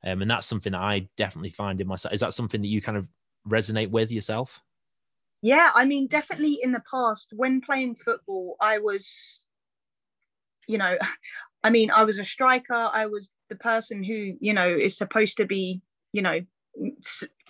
um, 0.06 0.22
and 0.22 0.30
that's 0.30 0.48
something 0.48 0.74
that 0.74 0.82
i 0.82 1.08
definitely 1.16 1.52
find 1.52 1.80
in 1.80 1.88
myself. 1.88 2.14
Is 2.14 2.20
that 2.20 2.34
something 2.34 2.62
that 2.62 2.68
you 2.68 2.82
kind 2.82 2.98
of 2.98 3.10
resonate 3.48 3.90
with 3.90 4.12
yourself 4.12 4.62
yeah, 5.44 5.72
I 5.76 5.84
mean, 5.84 6.08
definitely 6.08 6.60
in 6.64 6.72
the 6.72 6.82
past, 6.90 7.34
when 7.36 7.60
playing 7.60 7.98
football, 8.04 8.56
I 8.62 8.80
was, 8.80 9.44
you 10.68 10.78
know, 10.78 10.98
I 11.66 11.70
mean, 11.70 11.92
I 11.92 12.04
was 12.04 12.18
a 12.18 12.26
striker. 12.26 12.74
I 12.74 13.06
was 13.06 13.30
the 13.50 13.56
person 13.56 14.04
who, 14.04 14.34
you 14.40 14.54
know, 14.54 14.68
is 14.68 14.98
supposed 14.98 15.38
to 15.38 15.46
be, 15.46 15.82
you 16.12 16.22
know, 16.22 16.42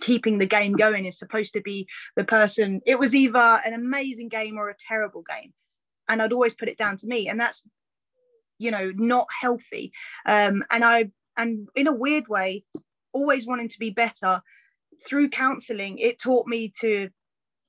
keeping 0.01 0.37
the 0.37 0.45
game 0.45 0.73
going, 0.73 1.05
is 1.05 1.17
supposed 1.17 1.53
to 1.53 1.61
be 1.61 1.87
the 2.15 2.23
person. 2.23 2.81
It 2.85 2.99
was 2.99 3.15
either 3.15 3.61
an 3.65 3.73
amazing 3.73 4.29
game 4.29 4.57
or 4.57 4.69
a 4.69 4.75
terrible 4.87 5.23
game. 5.23 5.53
And 6.07 6.21
I'd 6.21 6.33
always 6.33 6.53
put 6.53 6.69
it 6.69 6.77
down 6.77 6.97
to 6.97 7.07
me. 7.07 7.27
And 7.27 7.39
that's, 7.39 7.63
you 8.59 8.69
know, 8.69 8.91
not 8.95 9.27
healthy. 9.41 9.93
Um, 10.27 10.63
and 10.69 10.83
I, 10.83 11.11
and 11.37 11.67
in 11.75 11.87
a 11.87 11.93
weird 11.93 12.27
way, 12.27 12.65
always 13.13 13.47
wanting 13.47 13.69
to 13.69 13.79
be 13.79 13.91
better 13.91 14.41
through 15.07 15.29
counseling, 15.29 15.97
it 15.99 16.19
taught 16.19 16.45
me 16.45 16.71
to 16.81 17.09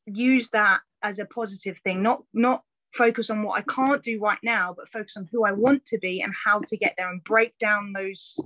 use 0.07 0.51
that 0.51 0.81
as 1.03 1.19
a 1.19 1.25
positive 1.25 1.79
thing 1.85 2.03
not 2.03 2.23
not 2.33 2.63
focus 2.95 3.29
on 3.31 3.43
what 3.43 3.59
I 3.59 3.75
can't 3.75 4.03
do 4.03 4.21
right 4.21 4.39
now, 4.43 4.75
but 4.77 4.89
focus 4.89 5.17
on 5.17 5.29
who 5.31 5.45
I 5.45 5.53
want 5.53 5.85
to 5.87 5.99
be 5.99 6.21
and 6.21 6.33
how 6.33 6.61
to 6.61 6.77
get 6.77 6.95
there 6.97 7.11
and 7.11 7.23
break 7.25 7.59
down 7.59 7.93
those 7.93 8.39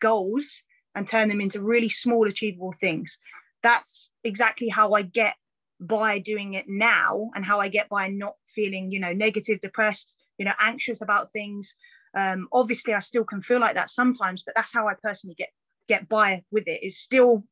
goals 0.00 0.62
and 0.94 1.06
turn 1.06 1.28
them 1.28 1.40
into 1.40 1.60
really 1.60 1.88
small, 1.88 2.26
achievable 2.26 2.74
things. 2.80 3.18
That's 3.62 4.10
exactly 4.24 4.68
how 4.68 4.94
I 4.94 5.02
get 5.02 5.34
by 5.80 6.18
doing 6.18 6.54
it 6.54 6.66
now 6.68 7.30
and 7.34 7.44
how 7.44 7.60
I 7.60 7.68
get 7.68 7.88
by 7.88 8.08
not 8.08 8.34
feeling, 8.54 8.90
you 8.90 9.00
know, 9.00 9.12
negative, 9.12 9.60
depressed, 9.60 10.14
you 10.38 10.44
know, 10.44 10.52
anxious 10.58 11.02
about 11.02 11.32
things. 11.32 11.74
Um, 12.16 12.48
obviously, 12.52 12.94
I 12.94 13.00
still 13.00 13.24
can 13.24 13.42
feel 13.42 13.60
like 13.60 13.74
that 13.74 13.90
sometimes, 13.90 14.42
but 14.44 14.54
that's 14.56 14.72
how 14.72 14.88
I 14.88 14.94
personally 15.02 15.36
get 15.36 15.48
get 15.90 16.08
by 16.08 16.42
with 16.50 16.68
it. 16.68 16.82
Is 16.82 16.98
still 16.98 17.44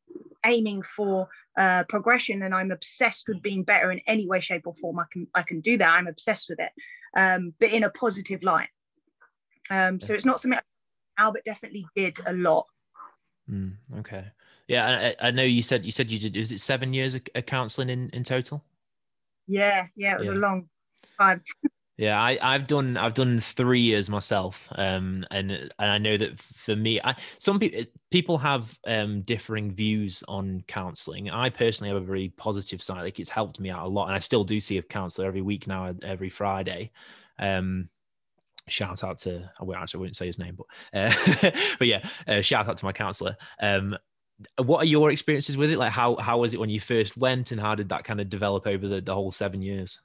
aiming 0.46 0.82
for 0.96 1.28
uh, 1.58 1.84
progression, 1.88 2.42
and 2.42 2.54
I'm 2.54 2.70
obsessed 2.70 3.26
with 3.28 3.42
being 3.42 3.64
better 3.64 3.90
in 3.90 4.00
any 4.06 4.28
way, 4.28 4.40
shape, 4.40 4.66
or 4.66 4.74
form. 4.80 4.98
I 5.00 5.04
can 5.12 5.26
I 5.34 5.42
can 5.42 5.60
do 5.60 5.76
that. 5.78 5.90
I'm 5.90 6.06
obsessed 6.06 6.48
with 6.48 6.60
it, 6.60 6.70
um, 7.16 7.52
but 7.58 7.72
in 7.72 7.82
a 7.84 7.90
positive 7.90 8.42
light. 8.42 8.68
Um, 9.70 10.00
so 10.00 10.14
it's 10.14 10.24
not 10.24 10.40
something 10.40 10.60
Albert 11.18 11.44
definitely 11.44 11.84
did 11.94 12.18
a 12.26 12.32
lot. 12.32 12.66
Mm, 13.50 13.72
okay. 13.98 14.24
Yeah, 14.68 15.14
I, 15.20 15.28
I, 15.28 15.30
know 15.30 15.42
you 15.42 15.62
said 15.62 15.84
you 15.84 15.90
said 15.90 16.10
you 16.10 16.18
did. 16.18 16.36
Was 16.36 16.52
it 16.52 16.60
seven 16.60 16.94
years 16.94 17.14
of, 17.14 17.22
of 17.34 17.44
counselling 17.46 17.90
in 17.90 18.08
in 18.10 18.22
total? 18.22 18.62
Yeah, 19.46 19.86
yeah, 19.96 20.14
it 20.14 20.20
was 20.20 20.28
yeah. 20.28 20.34
a 20.34 20.44
long 20.46 20.68
time. 21.18 21.42
Yeah, 21.98 22.16
I, 22.20 22.38
I've 22.40 22.68
done 22.68 22.96
I've 22.96 23.14
done 23.14 23.40
three 23.40 23.80
years 23.80 24.08
myself, 24.08 24.68
um, 24.76 25.26
and 25.32 25.50
and 25.50 25.72
I 25.80 25.98
know 25.98 26.16
that 26.16 26.40
for 26.40 26.76
me, 26.76 27.00
I, 27.02 27.16
some 27.38 27.58
people 27.58 27.82
people 28.12 28.38
have 28.38 28.78
um, 28.86 29.22
differing 29.22 29.72
views 29.72 30.22
on 30.28 30.62
counselling. 30.68 31.28
I 31.28 31.50
personally 31.50 31.92
have 31.92 32.00
a 32.00 32.06
very 32.06 32.28
positive 32.36 32.80
side; 32.80 33.02
like 33.02 33.18
it's 33.18 33.28
helped 33.28 33.58
me 33.58 33.70
out 33.70 33.84
a 33.84 33.88
lot, 33.88 34.06
and 34.06 34.14
I 34.14 34.20
still 34.20 34.44
do 34.44 34.60
see 34.60 34.78
a 34.78 34.82
counsellor 34.82 35.26
every 35.26 35.42
week 35.42 35.66
now, 35.66 35.92
every 36.04 36.30
Friday. 36.30 36.92
Um, 37.40 37.88
shout 38.68 39.04
out 39.04 39.18
to 39.18 39.50
I 39.60 39.64
won't 39.64 39.80
actually 39.80 40.00
wouldn't 40.00 40.16
say 40.16 40.26
his 40.26 40.38
name, 40.38 40.56
but 40.56 40.66
uh, 40.94 41.50
but 41.80 41.88
yeah, 41.88 42.08
uh, 42.28 42.42
shout 42.42 42.68
out 42.68 42.78
to 42.78 42.84
my 42.84 42.92
counsellor. 42.92 43.36
Um, 43.60 43.96
what 44.62 44.80
are 44.82 44.86
your 44.86 45.10
experiences 45.10 45.56
with 45.56 45.70
it? 45.70 45.78
Like 45.78 45.92
how 45.92 46.16
how 46.16 46.38
was 46.38 46.54
it 46.54 46.60
when 46.60 46.70
you 46.70 46.80
first 46.80 47.16
went, 47.16 47.52
and 47.52 47.60
how 47.60 47.74
did 47.74 47.90
that 47.90 48.04
kind 48.04 48.20
of 48.20 48.30
develop 48.30 48.66
over 48.66 48.88
the, 48.88 49.00
the 49.00 49.14
whole 49.14 49.32
seven 49.32 49.62
years? 49.62 50.00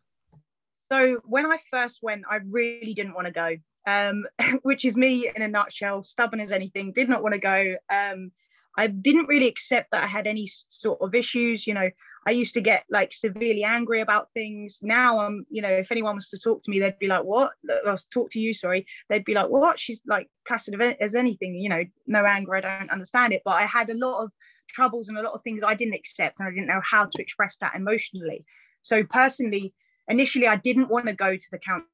So 0.92 1.22
when 1.26 1.46
I 1.46 1.58
first 1.72 2.00
went, 2.02 2.24
I 2.30 2.40
really 2.48 2.94
didn't 2.94 3.16
want 3.16 3.28
to 3.28 3.34
go, 3.34 3.56
um, 3.88 4.26
which 4.64 4.86
is 4.86 4.96
me 4.96 5.30
in 5.34 5.42
a 5.42 5.48
nutshell, 5.48 6.04
stubborn 6.04 6.40
as 6.40 6.52
anything, 6.52 6.92
did 6.94 7.10
not 7.10 7.24
want 7.24 7.34
to 7.34 7.40
go. 7.40 7.76
Um, 7.90 8.32
I 8.78 8.88
didn't 8.88 9.28
really 9.28 9.48
accept 9.48 9.92
that 9.92 10.04
I 10.04 10.08
had 10.08 10.26
any 10.26 10.50
sort 10.68 11.00
of 11.02 11.14
issues. 11.14 11.68
You 11.68 11.76
know, 11.76 11.90
I 12.26 12.32
used 12.32 12.54
to 12.56 12.62
get 12.62 12.86
like 12.90 13.14
severely 13.14 13.64
angry 13.64 14.02
about 14.02 14.30
things. 14.34 14.80
Now 14.82 15.20
I'm, 15.20 15.46
you 15.50 15.62
know, 15.62 15.70
if 15.70 15.92
anyone 15.92 16.16
was 16.16 16.30
to 16.30 16.40
talk 16.40 16.64
to 16.64 16.72
me, 16.72 16.80
they'd 16.80 16.98
be 16.98 17.08
like, 17.08 17.24
"What?" 17.24 17.52
I'll 17.86 18.00
talk 18.12 18.32
to 18.32 18.40
you. 18.40 18.54
Sorry, 18.54 18.86
they'd 19.10 19.26
be 19.26 19.36
like, 19.36 19.50
"What?" 19.50 19.80
She's 19.80 20.02
like 20.08 20.30
placid 20.48 20.80
as 21.00 21.14
anything. 21.14 21.56
You 21.56 21.70
know, 21.70 21.84
no 22.08 22.26
anger. 22.26 22.56
I 22.56 22.62
don't 22.62 22.90
understand 22.90 23.34
it. 23.34 23.44
But 23.46 23.62
I 23.62 23.66
had 23.66 23.90
a 23.90 23.98
lot 23.98 24.24
of 24.24 24.32
troubles 24.70 25.08
and 25.08 25.18
a 25.18 25.22
lot 25.22 25.34
of 25.34 25.44
things 25.44 25.62
I 25.64 25.76
didn't 25.76 25.94
accept, 25.94 26.40
and 26.40 26.48
I 26.48 26.52
didn't 26.52 26.68
know 26.68 26.82
how 26.84 27.06
to 27.06 27.22
express 27.22 27.58
that 27.58 27.76
emotionally. 27.76 28.44
So 28.82 29.04
personally, 29.04 29.74
initially 30.08 30.48
I 30.48 30.56
didn't 30.56 30.90
want 30.90 31.08
to 31.08 31.14
go 31.14 31.36
to 31.36 31.48
the 31.52 31.60
council. 31.60 31.88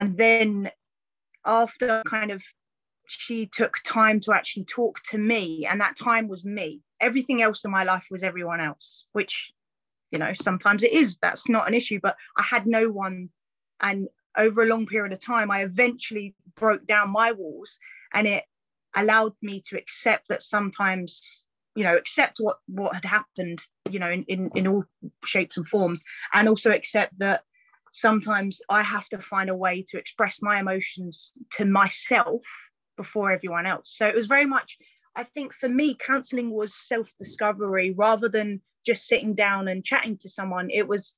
And 0.00 0.16
then 0.16 0.70
after 1.44 2.02
kind 2.06 2.30
of 2.30 2.42
she 3.08 3.46
took 3.46 3.76
time 3.84 4.20
to 4.20 4.32
actually 4.32 4.64
talk 4.64 5.02
to 5.10 5.18
me, 5.18 5.66
and 5.68 5.80
that 5.80 5.96
time 5.96 6.28
was 6.28 6.44
me. 6.44 6.82
Everything 7.00 7.40
else 7.42 7.64
in 7.64 7.70
my 7.70 7.82
life 7.82 8.04
was 8.10 8.22
everyone 8.22 8.60
else, 8.60 9.04
which, 9.12 9.50
you 10.10 10.18
know, 10.18 10.32
sometimes 10.34 10.82
it 10.82 10.92
is. 10.92 11.16
That's 11.22 11.48
not 11.48 11.66
an 11.66 11.74
issue, 11.74 12.00
but 12.02 12.16
I 12.36 12.42
had 12.42 12.66
no 12.66 12.90
one. 12.90 13.30
And 13.80 14.08
over 14.36 14.62
a 14.62 14.66
long 14.66 14.86
period 14.86 15.12
of 15.12 15.20
time, 15.20 15.50
I 15.50 15.62
eventually 15.62 16.34
broke 16.54 16.86
down 16.86 17.10
my 17.10 17.32
walls 17.32 17.78
and 18.12 18.26
it 18.26 18.44
allowed 18.94 19.32
me 19.40 19.62
to 19.68 19.78
accept 19.78 20.28
that 20.28 20.42
sometimes 20.42 21.46
you 21.78 21.84
know 21.84 21.96
accept 21.96 22.38
what 22.40 22.56
what 22.66 22.92
had 22.92 23.04
happened 23.04 23.60
you 23.88 24.00
know 24.00 24.10
in, 24.10 24.24
in 24.24 24.50
in 24.56 24.66
all 24.66 24.84
shapes 25.24 25.56
and 25.56 25.68
forms 25.68 26.02
and 26.34 26.48
also 26.48 26.72
accept 26.72 27.16
that 27.18 27.42
sometimes 27.92 28.60
i 28.68 28.82
have 28.82 29.08
to 29.08 29.18
find 29.18 29.48
a 29.48 29.54
way 29.54 29.84
to 29.88 29.96
express 29.96 30.42
my 30.42 30.58
emotions 30.58 31.32
to 31.52 31.64
myself 31.64 32.42
before 32.96 33.30
everyone 33.30 33.64
else. 33.64 33.94
So 33.96 34.08
it 34.08 34.14
was 34.14 34.26
very 34.26 34.44
much 34.44 34.76
i 35.14 35.22
think 35.22 35.54
for 35.54 35.68
me 35.68 35.96
counseling 36.04 36.50
was 36.50 36.74
self 36.74 37.08
discovery 37.16 37.94
rather 37.96 38.28
than 38.28 38.60
just 38.84 39.06
sitting 39.06 39.34
down 39.34 39.68
and 39.68 39.84
chatting 39.84 40.18
to 40.18 40.28
someone. 40.28 40.70
It 40.70 40.88
was 40.88 41.14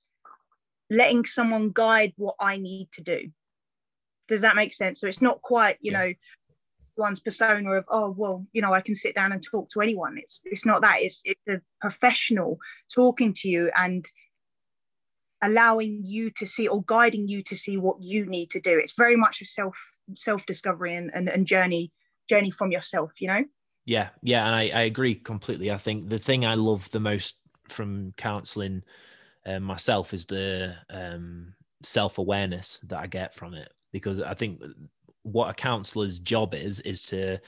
letting 0.90 1.24
someone 1.24 1.70
guide 1.72 2.12
what 2.16 2.34
i 2.38 2.58
need 2.58 2.88
to 2.96 3.02
do. 3.02 3.20
Does 4.28 4.42
that 4.42 4.56
make 4.56 4.74
sense? 4.74 5.00
So 5.00 5.06
it's 5.06 5.22
not 5.22 5.40
quite 5.40 5.78
you 5.80 5.92
yeah. 5.92 5.98
know 5.98 6.12
one's 6.96 7.20
persona 7.20 7.70
of 7.72 7.84
oh 7.88 8.14
well 8.16 8.46
you 8.52 8.62
know 8.62 8.72
i 8.72 8.80
can 8.80 8.94
sit 8.94 9.14
down 9.14 9.32
and 9.32 9.42
talk 9.42 9.70
to 9.70 9.80
anyone. 9.80 10.18
It's 10.18 10.42
it's 10.44 10.66
not 10.66 10.82
that. 10.82 11.00
It's 11.00 11.22
it's 11.24 11.40
a 11.48 11.60
professional 11.80 12.58
talking 12.92 13.34
to 13.34 13.48
you 13.48 13.70
and 13.76 14.06
allowing 15.42 16.02
you 16.04 16.30
to 16.32 16.46
see 16.46 16.68
or 16.68 16.82
guiding 16.84 17.26
you 17.26 17.42
to 17.44 17.56
see 17.56 17.76
what 17.78 18.00
you 18.00 18.26
need 18.26 18.50
to 18.50 18.60
do. 18.60 18.78
It's 18.78 18.92
very 18.92 19.16
much 19.16 19.40
a 19.40 19.44
self 19.44 19.76
self 20.16 20.44
discovery 20.46 20.96
and, 20.96 21.10
and, 21.14 21.28
and 21.28 21.46
journey 21.46 21.92
journey 22.28 22.50
from 22.50 22.70
yourself 22.70 23.10
you 23.18 23.28
know? 23.28 23.44
Yeah 23.84 24.08
yeah 24.22 24.46
and 24.46 24.54
I, 24.54 24.70
I 24.74 24.82
agree 24.82 25.14
completely. 25.14 25.70
I 25.70 25.78
think 25.78 26.08
the 26.08 26.18
thing 26.18 26.44
i 26.46 26.54
love 26.54 26.90
the 26.90 27.00
most 27.00 27.36
from 27.68 28.12
counseling 28.16 28.82
uh, 29.46 29.60
myself 29.60 30.12
is 30.12 30.26
the 30.26 30.74
um, 30.90 31.54
self-awareness 31.82 32.80
that 32.88 33.00
i 33.00 33.06
get 33.06 33.34
from 33.34 33.54
it 33.54 33.72
because 33.92 34.20
i 34.20 34.34
think 34.34 34.60
what 35.22 35.50
a 35.50 35.54
counselor's 35.54 36.18
job 36.18 36.54
is 36.54 36.80
is 36.80 37.02
to 37.02 37.38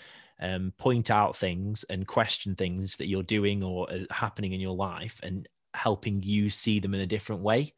um, 0.40 0.72
point 0.76 1.10
out 1.10 1.36
things 1.36 1.84
and 1.88 2.06
question 2.06 2.54
things 2.54 2.96
that 2.96 3.08
you're 3.08 3.22
doing 3.22 3.62
or 3.62 3.86
happening 4.10 4.52
in 4.52 4.60
your 4.60 4.74
life 4.74 5.20
and 5.22 5.48
helping 5.74 6.22
you 6.22 6.50
see 6.50 6.80
them 6.80 6.94
in 6.94 7.00
a 7.00 7.06
different 7.06 7.42
way. 7.42 7.72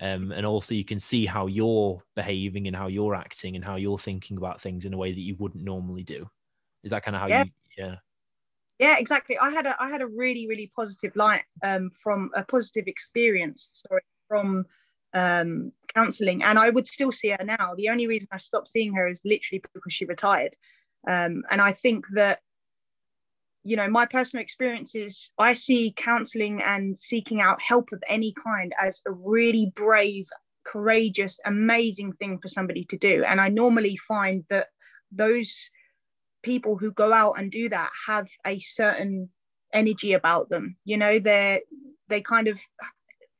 Um, 0.00 0.32
and 0.32 0.44
also 0.44 0.74
you 0.74 0.84
can 0.84 1.00
see 1.00 1.24
how 1.24 1.46
you're 1.46 2.02
behaving 2.14 2.66
and 2.66 2.76
how 2.76 2.86
you're 2.86 3.14
acting 3.14 3.56
and 3.56 3.64
how 3.64 3.76
you're 3.76 3.98
thinking 3.98 4.36
about 4.36 4.60
things 4.60 4.84
in 4.84 4.92
a 4.92 4.96
way 4.96 5.12
that 5.12 5.20
you 5.20 5.36
wouldn't 5.38 5.64
normally 5.64 6.02
do. 6.02 6.28
Is 6.82 6.90
that 6.90 7.02
kind 7.02 7.14
of 7.14 7.22
how 7.22 7.28
yeah. 7.28 7.44
you 7.44 7.50
yeah. 7.78 7.94
Yeah 8.78 8.98
exactly. 8.98 9.38
I 9.38 9.50
had 9.50 9.66
a 9.66 9.74
i 9.80 9.88
had 9.88 10.02
a 10.02 10.06
really 10.06 10.46
really 10.46 10.70
positive 10.74 11.16
light 11.16 11.44
um, 11.62 11.90
from 12.02 12.30
a 12.34 12.44
positive 12.44 12.84
experience 12.86 13.70
sorry 13.72 14.02
from 14.28 14.66
um, 15.16 15.72
counseling, 15.94 16.42
and 16.42 16.58
I 16.58 16.68
would 16.70 16.86
still 16.86 17.12
see 17.12 17.30
her 17.30 17.44
now. 17.44 17.74
The 17.76 17.88
only 17.88 18.06
reason 18.06 18.28
I 18.30 18.38
stopped 18.38 18.68
seeing 18.68 18.94
her 18.94 19.08
is 19.08 19.22
literally 19.24 19.62
because 19.74 19.92
she 19.92 20.04
retired. 20.04 20.54
Um, 21.08 21.42
and 21.50 21.60
I 21.60 21.72
think 21.72 22.04
that, 22.14 22.40
you 23.64 23.76
know, 23.76 23.88
my 23.88 24.06
personal 24.06 24.42
experiences, 24.42 25.30
I 25.38 25.54
see 25.54 25.94
counseling 25.96 26.60
and 26.62 26.98
seeking 26.98 27.40
out 27.40 27.62
help 27.62 27.88
of 27.92 28.02
any 28.08 28.34
kind 28.44 28.72
as 28.80 29.00
a 29.06 29.12
really 29.12 29.72
brave, 29.74 30.26
courageous, 30.64 31.40
amazing 31.44 32.12
thing 32.14 32.38
for 32.42 32.48
somebody 32.48 32.84
to 32.90 32.98
do. 32.98 33.24
And 33.24 33.40
I 33.40 33.48
normally 33.48 33.96
find 34.08 34.44
that 34.50 34.68
those 35.10 35.70
people 36.42 36.76
who 36.76 36.90
go 36.92 37.12
out 37.12 37.34
and 37.38 37.50
do 37.50 37.68
that 37.70 37.90
have 38.06 38.26
a 38.46 38.60
certain 38.60 39.30
energy 39.72 40.12
about 40.12 40.48
them. 40.48 40.76
You 40.84 40.98
know, 40.98 41.18
they're 41.18 41.60
they 42.08 42.20
kind 42.20 42.48
of 42.48 42.58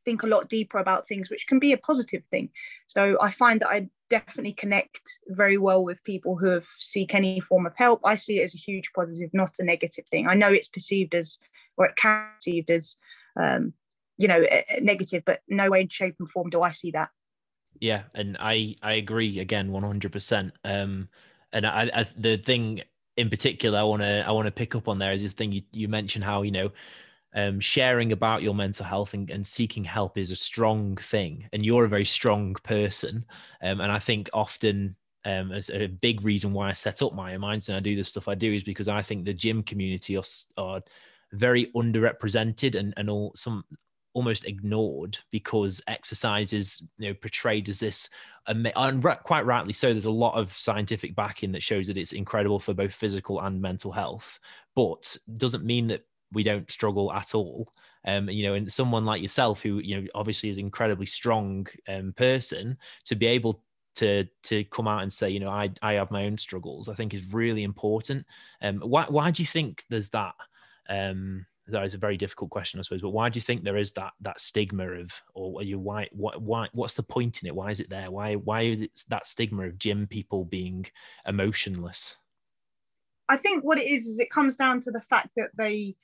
think 0.06 0.22
a 0.22 0.26
lot 0.26 0.48
deeper 0.48 0.78
about 0.78 1.06
things, 1.06 1.28
which 1.28 1.46
can 1.46 1.58
be 1.58 1.72
a 1.74 1.78
positive 1.90 2.22
thing. 2.30 2.48
So 2.86 3.18
I 3.20 3.30
find 3.30 3.60
that 3.60 3.68
I 3.68 3.88
definitely 4.08 4.54
connect 4.54 5.18
very 5.28 5.58
well 5.58 5.84
with 5.84 6.02
people 6.04 6.36
who 6.36 6.46
have 6.46 6.64
seek 6.78 7.14
any 7.14 7.40
form 7.40 7.66
of 7.66 7.74
help. 7.76 8.00
I 8.04 8.16
see 8.16 8.40
it 8.40 8.44
as 8.44 8.54
a 8.54 8.58
huge 8.58 8.90
positive, 8.94 9.28
not 9.34 9.56
a 9.58 9.64
negative 9.64 10.06
thing. 10.10 10.26
I 10.26 10.34
know 10.34 10.50
it's 10.50 10.68
perceived 10.68 11.14
as, 11.14 11.38
or 11.76 11.84
it 11.84 11.96
can 11.96 12.28
be 12.28 12.36
perceived 12.38 12.70
as, 12.70 12.96
um, 13.38 13.74
you 14.16 14.28
know, 14.28 14.42
negative, 14.80 15.24
but 15.26 15.40
no 15.48 15.68
way, 15.68 15.86
shape, 15.90 16.16
and 16.20 16.30
form 16.30 16.48
do 16.48 16.62
I 16.62 16.70
see 16.70 16.92
that. 16.92 17.10
Yeah, 17.80 18.04
and 18.14 18.38
I 18.40 18.76
I 18.82 18.94
agree 18.94 19.40
again, 19.40 19.70
one 19.70 19.82
hundred 19.82 20.12
percent. 20.12 20.52
Um, 20.64 21.08
and 21.52 21.66
I, 21.66 21.90
I 21.94 22.06
the 22.16 22.38
thing 22.38 22.80
in 23.16 23.28
particular 23.28 23.78
I 23.78 23.82
want 23.82 24.02
to 24.02 24.24
I 24.26 24.32
want 24.32 24.46
to 24.46 24.52
pick 24.52 24.74
up 24.74 24.88
on 24.88 24.98
there 24.98 25.12
is 25.12 25.22
the 25.22 25.28
thing 25.28 25.52
you, 25.52 25.62
you 25.72 25.88
mentioned 25.88 26.24
how 26.24 26.42
you 26.42 26.52
know 26.52 26.70
um, 27.36 27.60
sharing 27.60 28.12
about 28.12 28.42
your 28.42 28.54
mental 28.54 28.84
health 28.84 29.14
and, 29.14 29.30
and, 29.30 29.46
seeking 29.46 29.84
help 29.84 30.16
is 30.16 30.30
a 30.30 30.36
strong 30.36 30.96
thing 30.96 31.46
and 31.52 31.64
you're 31.64 31.84
a 31.84 31.88
very 31.88 32.04
strong 32.04 32.54
person. 32.62 33.24
Um, 33.62 33.80
and 33.80 33.92
i 33.92 33.98
think 33.98 34.28
often 34.32 34.96
um, 35.24 35.52
as 35.52 35.70
a 35.70 35.86
big 35.86 36.24
reason 36.24 36.52
why 36.52 36.68
i 36.68 36.72
set 36.72 37.02
up 37.02 37.14
Myo 37.14 37.38
Minds 37.38 37.68
and 37.68 37.76
i 37.76 37.80
do 37.80 37.94
the 37.94 38.04
stuff 38.04 38.28
i 38.28 38.34
do 38.34 38.52
is 38.52 38.64
because 38.64 38.88
i 38.88 39.02
think 39.02 39.24
the 39.24 39.34
gym 39.34 39.62
community 39.62 40.16
are, 40.16 40.24
are 40.56 40.82
very 41.32 41.70
underrepresented 41.76 42.74
and, 42.74 42.94
and 42.96 43.10
all 43.10 43.32
some 43.34 43.64
almost 44.14 44.46
ignored 44.46 45.18
because 45.30 45.82
exercise 45.88 46.54
is 46.54 46.82
you 46.96 47.08
know 47.08 47.14
portrayed 47.14 47.68
as 47.68 47.78
this 47.78 48.08
and 48.46 48.72
quite 49.24 49.44
rightly 49.44 49.74
so 49.74 49.90
there's 49.92 50.06
a 50.06 50.10
lot 50.10 50.34
of 50.34 50.50
scientific 50.52 51.14
backing 51.14 51.52
that 51.52 51.62
shows 51.62 51.86
that 51.86 51.98
it's 51.98 52.12
incredible 52.12 52.58
for 52.58 52.72
both 52.72 52.94
physical 52.94 53.40
and 53.40 53.60
mental 53.60 53.92
health 53.92 54.38
but 54.74 55.14
doesn't 55.36 55.66
mean 55.66 55.86
that 55.86 56.02
we 56.32 56.42
don't 56.42 56.70
struggle 56.70 57.12
at 57.12 57.34
all. 57.34 57.72
um, 58.06 58.30
you 58.30 58.44
know, 58.44 58.54
and 58.54 58.70
someone 58.70 59.04
like 59.04 59.20
yourself 59.20 59.60
who 59.60 59.78
you 59.78 60.00
know 60.00 60.06
obviously 60.14 60.48
is 60.48 60.58
an 60.58 60.64
incredibly 60.64 61.06
strong 61.06 61.66
um, 61.88 62.12
person 62.16 62.78
to 63.04 63.16
be 63.16 63.26
able 63.26 63.62
to 63.96 64.24
to 64.44 64.64
come 64.64 64.86
out 64.88 65.02
and 65.02 65.12
say, 65.12 65.28
you 65.28 65.40
know, 65.40 65.50
I 65.50 65.70
I 65.82 65.94
have 65.94 66.10
my 66.10 66.26
own 66.26 66.38
struggles, 66.38 66.88
I 66.88 66.94
think 66.94 67.14
is 67.14 67.32
really 67.32 67.64
important. 67.64 68.24
Um, 68.62 68.80
why 68.80 69.06
why 69.08 69.30
do 69.30 69.42
you 69.42 69.46
think 69.46 69.84
there's 69.90 70.08
that? 70.10 70.34
Um, 70.88 71.46
that 71.68 71.84
is 71.84 71.94
a 71.94 71.98
very 71.98 72.16
difficult 72.16 72.50
question, 72.50 72.78
I 72.78 72.84
suppose. 72.84 73.02
But 73.02 73.10
why 73.10 73.28
do 73.28 73.38
you 73.38 73.42
think 73.42 73.64
there 73.64 73.76
is 73.76 73.90
that 73.92 74.12
that 74.20 74.38
stigma 74.38 74.88
of, 74.88 75.10
or 75.34 75.64
you 75.64 75.80
why 75.80 76.08
what 76.12 76.40
why 76.40 76.68
what's 76.72 76.94
the 76.94 77.02
point 77.02 77.42
in 77.42 77.48
it? 77.48 77.54
Why 77.56 77.70
is 77.72 77.80
it 77.80 77.90
there? 77.90 78.08
Why 78.08 78.34
why 78.34 78.62
is 78.62 78.82
it 78.82 79.02
that 79.08 79.26
stigma 79.26 79.66
of 79.66 79.78
gym 79.78 80.06
people 80.06 80.44
being 80.44 80.86
emotionless? 81.26 82.16
I 83.28 83.36
think 83.36 83.64
what 83.64 83.78
it 83.78 83.88
is 83.90 84.06
is 84.06 84.20
it 84.20 84.30
comes 84.30 84.54
down 84.54 84.80
to 84.82 84.92
the 84.92 85.00
fact 85.00 85.30
that 85.36 85.48
they, 85.58 85.96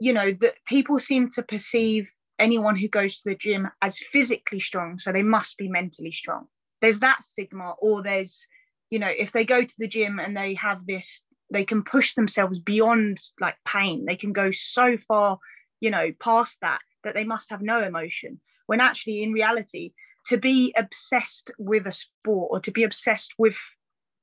you 0.00 0.12
know, 0.12 0.32
that 0.40 0.54
people 0.66 0.98
seem 0.98 1.28
to 1.30 1.42
perceive 1.42 2.08
anyone 2.38 2.76
who 2.76 2.88
goes 2.88 3.16
to 3.16 3.30
the 3.30 3.34
gym 3.34 3.68
as 3.82 3.98
physically 4.12 4.60
strong, 4.60 4.98
so 4.98 5.12
they 5.12 5.22
must 5.22 5.56
be 5.56 5.68
mentally 5.68 6.12
strong. 6.12 6.46
There's 6.80 7.00
that 7.00 7.24
stigma, 7.24 7.74
or 7.80 8.02
there's, 8.02 8.46
you 8.90 8.98
know, 8.98 9.08
if 9.08 9.32
they 9.32 9.44
go 9.44 9.64
to 9.64 9.74
the 9.78 9.88
gym 9.88 10.18
and 10.18 10.36
they 10.36 10.54
have 10.54 10.86
this 10.86 11.24
they 11.50 11.64
can 11.64 11.82
push 11.82 12.14
themselves 12.14 12.58
beyond 12.58 13.20
like 13.40 13.56
pain 13.66 14.04
they 14.06 14.16
can 14.16 14.32
go 14.32 14.50
so 14.50 14.96
far 15.06 15.38
you 15.80 15.90
know 15.90 16.10
past 16.20 16.58
that 16.60 16.80
that 17.04 17.14
they 17.14 17.24
must 17.24 17.50
have 17.50 17.62
no 17.62 17.82
emotion 17.82 18.40
when 18.66 18.80
actually 18.80 19.22
in 19.22 19.32
reality 19.32 19.92
to 20.26 20.36
be 20.36 20.74
obsessed 20.76 21.50
with 21.58 21.86
a 21.86 21.92
sport 21.92 22.48
or 22.50 22.60
to 22.60 22.70
be 22.70 22.84
obsessed 22.84 23.32
with 23.38 23.56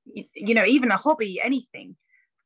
you 0.06 0.54
know 0.54 0.66
even 0.66 0.92
a 0.92 0.98
hobby 0.98 1.40
anything 1.42 1.96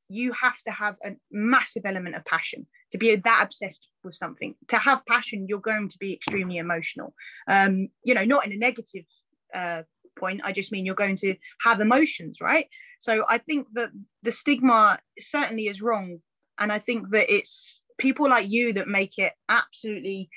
you 0.10 0.34
have 0.34 0.58
to 0.64 0.72
have 0.72 0.96
a 1.06 1.12
massive 1.32 1.84
element 1.86 2.16
of 2.16 2.26
passion 2.26 2.66
to 2.92 2.98
be 2.98 3.16
that 3.16 3.44
obsessed 3.44 3.88
with 4.04 4.16
something. 4.16 4.56
To 4.70 4.78
have 4.78 5.06
passion 5.08 5.46
you're 5.48 5.60
going 5.60 5.90
to 5.90 5.98
be 6.00 6.14
extremely 6.14 6.58
emotional. 6.58 7.14
Um 7.48 7.90
you 8.04 8.14
know 8.14 8.26
not 8.26 8.46
in 8.46 8.52
a 8.52 8.58
negative 8.58 9.06
uh 9.54 9.84
point. 10.18 10.42
I 10.44 10.52
just 10.52 10.72
mean 10.72 10.86
you're 10.86 10.96
going 10.96 11.18
to 11.18 11.36
have 11.62 11.80
emotions 11.80 12.40
right? 12.42 12.68
So 13.00 13.24
i 13.30 13.38
think 13.38 13.68
that 13.74 13.92
the 14.24 14.32
stigma 14.32 15.00
certainly 15.20 15.68
is 15.68 15.82
wrong. 15.82 16.20
And 16.58 16.72
i 16.72 16.80
think 16.80 17.10
that 17.12 17.34
it's 17.34 17.84
people 17.98 18.30
like 18.30 18.50
you 18.50 18.74
that 18.74 18.88
make 18.88 19.18
it 19.18 19.34
absolutely 19.48 20.30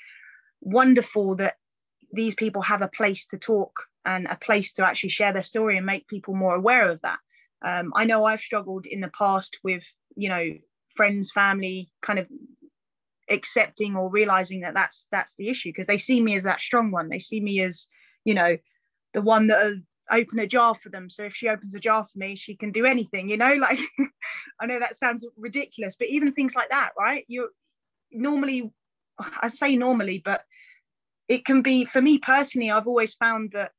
wonderful 0.61 1.37
that 1.37 1.57
these 2.13 2.35
people 2.35 2.63
have 2.63 2.83
a 2.83 2.89
place 2.89 3.27
to 3.27 3.39
talk 3.39 3.73
and 4.05 4.27
a 4.27 4.37
place 4.37 4.73
to 4.75 4.87
actually 4.87 5.09
share 5.11 5.33
their 5.33 5.43
story 5.43 5.77
and 5.77 5.87
make 5.87 6.07
people 6.09 6.35
more 6.35 6.55
aware 6.55 6.91
of 6.91 7.01
that 7.03 7.19
um, 7.65 7.93
i 7.95 8.05
know 8.05 8.25
i've 8.25 8.41
struggled 8.41 8.87
in 8.87 9.01
the 9.01 9.11
past 9.17 9.59
with 9.63 9.83
you 10.17 10.29
know 10.29 10.51
friends 10.97 11.31
family 11.33 11.91
kind 12.03 12.19
of 12.19 12.27
accepting 13.31 13.97
or 13.97 14.11
realizing 14.11 14.61
that 14.61 14.75
that's 14.75 15.07
that's 15.11 15.35
the 15.37 15.49
issue 15.49 15.71
because 15.71 15.87
they 15.87 15.99
see 15.99 16.21
me 16.21 16.35
as 16.35 16.43
that 16.43 16.61
strong 16.61 16.91
one 16.91 17.09
they 17.09 17.19
see 17.19 17.41
me 17.41 17.61
as 17.61 17.87
you 18.25 18.35
know 18.35 18.57
the 19.15 19.23
one 19.23 19.47
that'll 19.47 19.77
open 20.11 20.39
a 20.39 20.47
jar 20.47 20.75
for 20.75 20.89
them. 20.89 21.09
So 21.11 21.25
if 21.25 21.35
she 21.35 21.49
opens 21.49 21.75
a 21.75 21.81
jar 21.81 22.05
for 22.05 22.19
me, 22.19 22.37
she 22.37 22.55
can 22.55 22.73
do 22.73 22.85
anything, 22.85 23.29
you 23.29 23.37
know, 23.37 23.55
like 23.61 23.81
I 24.61 24.67
know 24.67 24.79
that 24.79 24.97
sounds 24.97 25.27
ridiculous, 25.37 25.97
but 25.99 26.09
even 26.09 26.33
things 26.33 26.55
like 26.55 26.71
that, 26.71 26.91
right? 26.99 27.25
You 27.29 27.49
normally 28.11 28.71
I 29.41 29.49
say 29.49 29.77
normally, 29.77 30.21
but 30.25 30.43
it 31.29 31.45
can 31.45 31.63
be 31.63 31.85
for 31.85 32.01
me 32.01 32.19
personally, 32.19 32.71
I've 32.71 32.87
always 32.87 33.15
found 33.15 33.53
that 33.53 33.73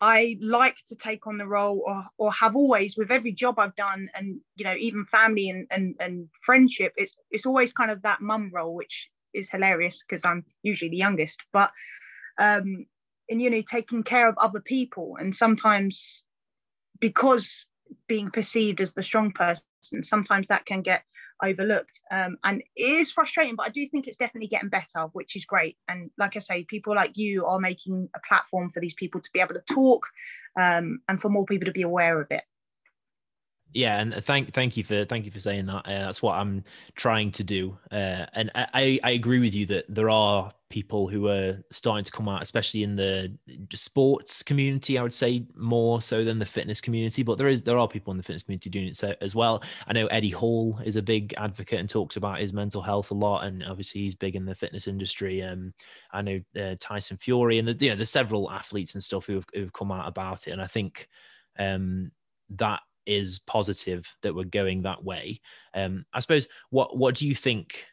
I 0.00 0.36
like 0.42 0.76
to 0.88 0.94
take 0.94 1.26
on 1.26 1.38
the 1.38 1.46
role 1.46 1.82
or 1.86 2.04
or 2.18 2.32
have 2.32 2.54
always 2.54 2.96
with 2.96 3.10
every 3.10 3.32
job 3.32 3.58
I've 3.58 3.76
done 3.76 4.10
and 4.14 4.40
you 4.56 4.64
know 4.64 4.74
even 4.74 5.06
family 5.06 5.48
and 5.48 5.66
and, 5.70 5.94
and 6.00 6.28
friendship 6.44 6.92
it's 6.96 7.14
it's 7.30 7.46
always 7.46 7.72
kind 7.72 7.90
of 7.90 8.02
that 8.02 8.20
mum 8.20 8.50
role 8.52 8.74
which 8.74 9.08
is 9.32 9.48
hilarious 9.48 10.02
because 10.06 10.24
I'm 10.24 10.44
usually 10.62 10.90
the 10.90 10.96
youngest. 10.96 11.42
But 11.52 11.70
um 12.38 12.86
and 13.30 13.40
you 13.40 13.50
know 13.50 13.62
taking 13.62 14.02
care 14.02 14.28
of 14.28 14.36
other 14.38 14.60
people 14.60 15.16
and 15.18 15.34
sometimes 15.34 16.24
because 17.00 17.66
being 18.06 18.30
perceived 18.30 18.80
as 18.80 18.92
the 18.92 19.02
strong 19.02 19.32
person 19.32 20.02
sometimes 20.02 20.48
that 20.48 20.66
can 20.66 20.82
get 20.82 21.02
overlooked. 21.42 22.00
Um, 22.10 22.38
and 22.44 22.62
it 22.74 22.82
is 22.82 23.10
frustrating 23.10 23.56
but 23.56 23.66
i 23.66 23.70
do 23.70 23.86
think 23.88 24.06
it's 24.06 24.16
definitely 24.16 24.48
getting 24.48 24.68
better 24.68 25.06
which 25.12 25.36
is 25.36 25.44
great. 25.44 25.76
And 25.88 26.10
like 26.18 26.36
i 26.36 26.40
say 26.40 26.64
people 26.64 26.94
like 26.94 27.16
you 27.16 27.46
are 27.46 27.58
making 27.58 28.08
a 28.14 28.20
platform 28.26 28.70
for 28.72 28.80
these 28.80 28.94
people 28.94 29.20
to 29.20 29.30
be 29.32 29.40
able 29.40 29.54
to 29.54 29.74
talk 29.74 30.06
um, 30.58 31.00
and 31.08 31.20
for 31.20 31.28
more 31.28 31.44
people 31.44 31.66
to 31.66 31.72
be 31.72 31.82
aware 31.82 32.20
of 32.20 32.30
it 32.30 32.44
yeah 33.76 34.00
and 34.00 34.24
thank 34.24 34.54
thank 34.54 34.76
you 34.76 34.82
for 34.82 35.04
thank 35.04 35.26
you 35.26 35.30
for 35.30 35.38
saying 35.38 35.66
that. 35.66 35.86
Uh, 35.86 36.06
that's 36.06 36.22
what 36.22 36.34
i'm 36.34 36.64
trying 36.94 37.30
to 37.30 37.44
do. 37.44 37.76
Uh, 37.92 38.24
and 38.32 38.50
I, 38.54 38.98
I 39.04 39.10
agree 39.10 39.38
with 39.38 39.54
you 39.54 39.66
that 39.66 39.84
there 39.88 40.08
are 40.08 40.52
people 40.70 41.06
who 41.06 41.28
are 41.28 41.62
starting 41.70 42.04
to 42.04 42.10
come 42.10 42.28
out 42.28 42.42
especially 42.42 42.82
in 42.82 42.96
the 42.96 43.32
sports 43.72 44.42
community 44.42 44.98
i 44.98 45.02
would 45.02 45.14
say 45.14 45.46
more 45.54 46.00
so 46.00 46.24
than 46.24 46.40
the 46.40 46.46
fitness 46.46 46.80
community 46.80 47.22
but 47.22 47.38
there 47.38 47.46
is 47.46 47.62
there 47.62 47.78
are 47.78 47.86
people 47.86 48.10
in 48.10 48.16
the 48.16 48.22
fitness 48.22 48.42
community 48.42 48.68
doing 48.68 48.88
it 48.88 48.96
so, 48.96 49.14
as 49.20 49.34
well. 49.34 49.62
I 49.86 49.92
know 49.92 50.06
eddie 50.06 50.30
hall 50.30 50.80
is 50.84 50.96
a 50.96 51.02
big 51.02 51.34
advocate 51.36 51.78
and 51.78 51.88
talks 51.88 52.16
about 52.16 52.40
his 52.40 52.52
mental 52.52 52.82
health 52.82 53.10
a 53.10 53.14
lot 53.14 53.44
and 53.44 53.62
obviously 53.62 54.00
he's 54.00 54.14
big 54.14 54.36
in 54.36 54.46
the 54.46 54.54
fitness 54.54 54.88
industry. 54.88 55.42
Um 55.42 55.74
i 56.12 56.22
know 56.22 56.40
uh, 56.58 56.76
tyson 56.80 57.18
fury 57.18 57.58
and 57.58 57.68
the, 57.68 57.76
you 57.84 57.90
know 57.90 57.96
there's 57.96 58.10
several 58.10 58.50
athletes 58.50 58.94
and 58.94 59.04
stuff 59.04 59.26
who 59.26 59.34
have, 59.34 59.46
who 59.54 59.60
have 59.60 59.72
come 59.72 59.92
out 59.92 60.08
about 60.08 60.48
it 60.48 60.52
and 60.52 60.62
i 60.62 60.66
think 60.66 61.08
um 61.58 62.10
that 62.50 62.80
is 63.06 63.38
positive 63.40 64.06
that 64.22 64.34
we're 64.34 64.44
going 64.44 64.82
that 64.82 65.02
way. 65.02 65.40
Um, 65.74 66.04
I 66.12 66.20
suppose 66.20 66.46
what 66.70 66.96
what 66.96 67.14
do 67.14 67.26
you 67.26 67.34
think 67.34 67.86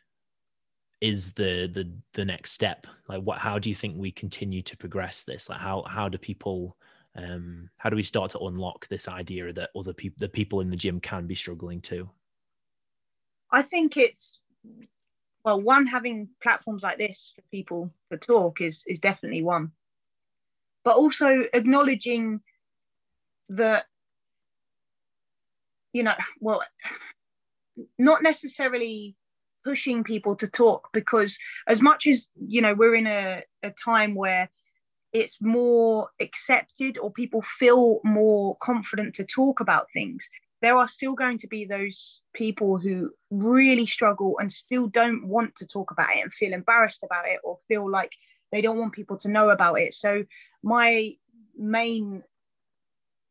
is 1.02 1.34
the 1.34 1.70
the 1.74 1.92
the 2.14 2.26
next 2.26 2.52
step? 2.52 2.88
Like 3.08 3.22
what 3.22 3.40
how 3.40 3.60
do 3.60 3.70
you 3.70 3.76
think 3.76 3.96
we 3.98 4.12
continue 4.12 4.62
to 4.64 4.78
progress 4.78 5.24
this? 5.24 5.50
Like 5.50 5.60
how 5.60 5.84
how 5.84 6.10
do 6.10 6.18
people 6.18 6.78
um 7.16 7.70
how 7.78 7.90
do 7.90 7.96
we 7.96 8.04
start 8.04 8.32
to 8.32 8.40
unlock 8.40 8.88
this 8.88 9.08
idea 9.08 9.54
that 9.54 9.70
other 9.76 9.94
people 9.94 10.16
the 10.20 10.30
people 10.30 10.62
in 10.62 10.70
the 10.70 10.76
gym 10.76 11.00
can 11.00 11.28
be 11.28 11.36
struggling 11.36 11.82
too? 11.82 12.10
I 13.52 13.62
think 13.62 13.98
it's 13.98 14.40
well, 15.44 15.60
one 15.60 15.86
having 15.86 16.30
platforms 16.42 16.84
like 16.84 16.98
this 16.98 17.34
for 17.36 17.42
people 17.52 17.92
to 18.12 18.18
talk 18.18 18.62
is 18.62 18.84
is 18.88 19.00
definitely 19.00 19.44
one. 19.44 19.72
But 20.84 20.96
also 20.96 21.44
acknowledging 21.54 22.42
that 23.50 23.86
you 25.94 26.04
know, 26.04 26.16
well, 26.40 26.62
not 27.98 28.22
necessarily 28.22 29.16
pushing 29.64 30.04
people 30.04 30.36
to 30.36 30.48
talk 30.48 30.90
because 30.92 31.38
as 31.68 31.82
much 31.82 32.06
as 32.06 32.28
you 32.46 32.62
know 32.62 32.74
we're 32.74 32.96
in 32.96 33.08
a, 33.08 33.42
a 33.64 33.72
time 33.72 34.14
where 34.14 34.50
it's 35.14 35.38
more 35.42 36.10
accepted 36.20 36.98
or 36.98 37.10
people 37.10 37.42
feel 37.58 38.02
more 38.04 38.58
confident 38.58 39.16
to 39.16 39.24
talk 39.24 39.62
about 39.62 39.88
things 39.94 40.28
there 40.64 40.78
are 40.78 40.88
still 40.88 41.14
going 41.14 41.38
to 41.38 41.48
be 41.48 41.66
those 41.66 42.22
people 42.34 42.78
who 42.78 43.12
really 43.30 43.86
struggle 43.86 44.38
and 44.40 44.52
still 44.52 44.88
don't 44.88 45.28
want 45.28 45.54
to 45.58 45.66
talk 45.66 45.92
about 45.92 46.16
it 46.16 46.22
and 46.22 46.34
feel 46.34 46.54
embarrassed 46.54 47.04
about 47.04 47.28
it 47.28 47.38
or 47.44 47.60
feel 47.68 47.92
like 47.92 48.12
they 48.54 48.62
don't 48.62 48.78
want 48.78 48.94
people 48.94 49.18
to 49.18 49.28
know 49.28 49.50
about 49.50 49.76
it. 49.76 49.94
So 49.94 50.24
my 50.64 51.16
main 51.58 52.24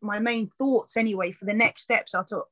my 0.03 0.19
main 0.19 0.51
thoughts 0.59 0.99
anyway 0.99 1.33
for 1.33 1.47
the 1.47 1.55
next 1.55 1.85
steps 1.85 2.13
are 2.13 2.25
to 2.25 2.43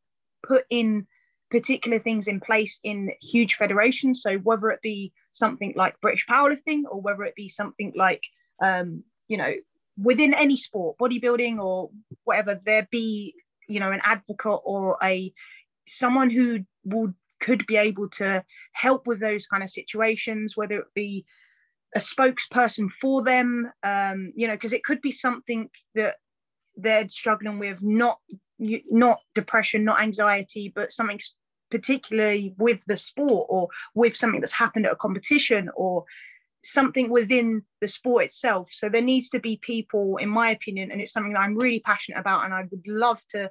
put 0.47 0.65
in 0.71 1.07
particular 1.51 1.99
things 1.99 2.29
in 2.29 2.41
place 2.41 2.79
in 2.85 3.11
huge 3.21 3.57
federations. 3.57 4.23
So 4.23 4.37
whether 4.39 4.71
it 4.71 4.81
be 4.83 5.13
something 5.33 5.73
like 5.77 6.01
British 6.01 6.27
powerlifting 6.31 6.83
or 6.91 7.01
whether 7.01 7.25
it 7.25 7.35
be 7.35 7.49
something 7.49 7.93
like, 7.97 8.23
um, 8.63 9.03
you 9.29 9.37
know, 9.37 9.53
within 10.01 10.33
any 10.33 10.57
sport, 10.57 10.97
bodybuilding 10.99 11.59
or 11.59 11.91
whatever, 12.25 12.61
there 12.65 12.87
be, 12.91 13.35
you 13.69 13.81
know, 13.81 13.91
an 13.91 14.01
advocate 14.05 14.61
or 14.65 14.97
a 15.03 15.33
someone 15.89 16.31
who 16.31 16.61
would 16.85 17.15
could 17.41 17.67
be 17.67 17.77
able 17.77 18.09
to 18.11 18.45
help 18.73 19.07
with 19.07 19.19
those 19.19 19.47
kind 19.47 19.63
of 19.63 19.71
situations, 19.71 20.57
whether 20.57 20.79
it 20.79 20.87
be 20.95 21.25
a 21.97 21.99
spokesperson 21.99 22.89
for 23.01 23.23
them, 23.23 23.71
um, 23.83 24.33
you 24.37 24.47
know, 24.47 24.55
because 24.55 24.73
it 24.73 24.85
could 24.85 25.01
be 25.01 25.11
something 25.11 25.69
that 25.95 26.17
they're 26.77 27.09
struggling 27.09 27.59
with, 27.59 27.79
not 27.83 28.19
not 28.91 29.21
depression, 29.35 29.85
not 29.85 30.01
anxiety, 30.01 30.73
but 30.75 30.93
something 30.93 31.19
particularly 31.71 32.55
with 32.59 32.81
the 32.87 32.97
sport 32.97 33.47
or 33.49 33.69
with 33.95 34.17
something 34.17 34.41
that's 34.41 34.53
happened 34.53 34.87
at 34.87 34.93
a 34.93 34.97
competition 34.97 35.71
or 35.75 36.05
something 36.65 37.09
within 37.09 37.63
the 37.81 37.89
sport 37.89 38.25
itself. 38.25 38.69
So 38.73 38.89
there 38.89 39.01
needs 39.01 39.31
to 39.31 39.39
be 39.39 39.59
people, 39.63 40.19
in 40.19 40.29
my 40.29 40.51
opinion, 40.51 40.91
and 40.91 41.01
it's 41.01 41.13
something 41.13 41.33
that 41.33 41.41
I'm 41.41 41.57
really 41.57 41.81
passionate 41.81 42.19
about 42.19 42.45
and 42.45 42.53
I 42.53 42.65
would 42.71 42.87
love 42.87 43.21
to 43.31 43.51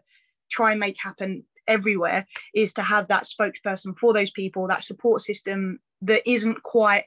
try 0.52 0.72
and 0.72 0.80
make 0.80 0.98
happen 1.02 1.44
everywhere, 1.68 2.28
is 2.54 2.74
to 2.74 2.84
have 2.84 3.08
that 3.08 3.26
spokesperson 3.26 3.98
for 3.98 4.14
those 4.14 4.32
people, 4.32 4.68
that 4.68 4.84
support 4.84 5.22
system 5.22 5.80
that 6.02 6.30
isn't 6.30 6.62
quite 6.64 7.06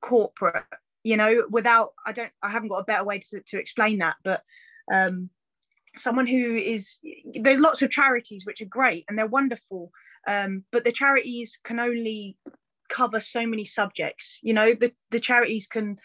corporate, 0.00 0.64
you 1.02 1.16
know, 1.16 1.44
without 1.50 1.94
I 2.04 2.12
don't 2.12 2.32
I 2.42 2.50
haven't 2.50 2.68
got 2.68 2.78
a 2.78 2.84
better 2.84 3.04
way 3.04 3.20
to, 3.30 3.40
to 3.40 3.58
explain 3.58 3.98
that, 3.98 4.16
but 4.22 4.42
um 4.92 5.30
someone 5.96 6.26
who 6.26 6.56
is 6.56 6.98
there's 7.42 7.60
lots 7.60 7.82
of 7.82 7.90
charities 7.90 8.44
which 8.44 8.60
are 8.60 8.66
great 8.66 9.04
and 9.08 9.18
they're 9.18 9.26
wonderful 9.26 9.90
um, 10.26 10.64
but 10.72 10.84
the 10.84 10.92
charities 10.92 11.58
can 11.64 11.78
only 11.78 12.36
cover 12.88 13.20
so 13.20 13.46
many 13.46 13.64
subjects 13.64 14.38
you 14.42 14.54
know? 14.54 14.74
The, 14.74 14.92
the 15.10 15.20
charities 15.20 15.66
can 15.66 15.98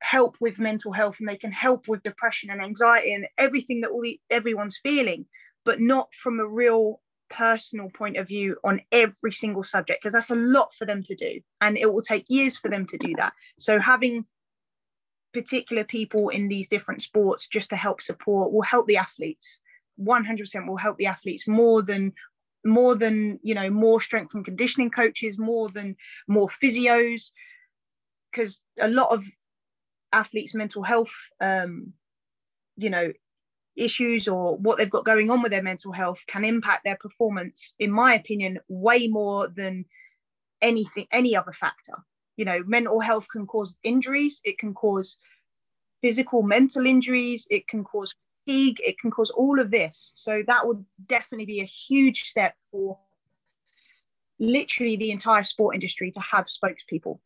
help 0.00 0.36
with 0.40 0.58
mental 0.58 0.92
health 0.92 1.16
and 1.18 1.28
they 1.28 1.36
can 1.36 1.52
help 1.52 1.88
with 1.88 2.02
depression 2.02 2.50
and 2.50 2.60
anxiety 2.60 3.12
and 3.12 3.26
everything 3.36 3.80
that 3.80 3.90
all 3.90 4.02
the, 4.02 4.20
everyone's 4.30 4.78
feeling 4.82 5.26
but 5.64 5.80
not 5.80 6.08
from 6.22 6.40
a 6.40 6.46
real 6.46 7.00
personal 7.28 7.90
point 7.90 8.16
of 8.16 8.28
view 8.28 8.56
on 8.64 8.80
every 8.92 9.32
single 9.32 9.64
subject 9.64 10.00
because 10.02 10.12
that's 10.12 10.30
a 10.30 10.34
lot 10.34 10.70
for 10.78 10.86
them 10.86 11.02
to 11.02 11.14
do 11.14 11.40
and 11.60 11.76
it 11.76 11.92
will 11.92 12.02
take 12.02 12.24
years 12.28 12.56
for 12.56 12.70
them 12.70 12.86
to 12.86 12.96
do 12.98 13.12
that. 13.16 13.32
So 13.58 13.78
having 13.78 14.24
particular 15.32 15.84
people 15.84 16.28
in 16.30 16.48
these 16.48 16.68
different 16.68 17.02
sports 17.02 17.46
just 17.46 17.70
to 17.70 17.76
help 17.76 18.02
support 18.02 18.52
will 18.52 18.62
help 18.62 18.86
the 18.86 18.96
athletes. 18.96 19.58
100% 20.00 20.66
will 20.66 20.76
help 20.76 20.96
the 20.96 21.06
athletes 21.06 21.46
more 21.46 21.82
than 21.82 22.12
more 22.64 22.96
than 22.96 23.38
you 23.42 23.54
know 23.54 23.70
more 23.70 24.00
strength 24.00 24.34
and 24.34 24.44
conditioning 24.44 24.90
coaches 24.90 25.38
more 25.38 25.68
than 25.70 25.96
more 26.26 26.48
physios. 26.62 27.30
Because 28.30 28.60
a 28.80 28.88
lot 28.88 29.12
of 29.12 29.24
athletes 30.12 30.54
mental 30.54 30.82
health 30.82 31.10
um 31.40 31.92
you 32.76 32.88
know 32.88 33.12
issues 33.76 34.26
or 34.26 34.56
what 34.56 34.78
they've 34.78 34.90
got 34.90 35.04
going 35.04 35.30
on 35.30 35.42
with 35.42 35.52
their 35.52 35.62
mental 35.62 35.92
health 35.92 36.18
can 36.26 36.44
impact 36.44 36.82
their 36.84 36.96
performance 36.96 37.74
in 37.78 37.90
my 37.90 38.14
opinion 38.14 38.58
way 38.68 39.06
more 39.06 39.48
than 39.48 39.84
anything 40.60 41.06
any 41.12 41.36
other 41.36 41.52
factor 41.52 41.94
you 42.38 42.46
know 42.46 42.62
mental 42.66 43.00
health 43.00 43.26
can 43.30 43.46
cause 43.46 43.74
injuries 43.82 44.40
it 44.44 44.58
can 44.58 44.72
cause 44.72 45.18
physical 46.00 46.42
mental 46.42 46.86
injuries 46.86 47.46
it 47.50 47.68
can 47.68 47.84
cause 47.84 48.14
fatigue 48.48 48.78
it 48.80 48.98
can 48.98 49.10
cause 49.10 49.30
all 49.30 49.60
of 49.60 49.70
this. 49.70 50.12
So 50.16 50.42
that 50.46 50.66
would 50.66 50.84
definitely 51.06 51.46
be 51.46 51.60
a 51.60 51.64
huge 51.64 52.24
step 52.24 52.54
for 52.70 52.98
literally 54.38 54.96
the 54.96 55.10
entire 55.10 55.42
sport 55.42 55.74
industry 55.74 56.10
to 56.12 56.20
have 56.20 56.46
spokespeople. 56.46 57.18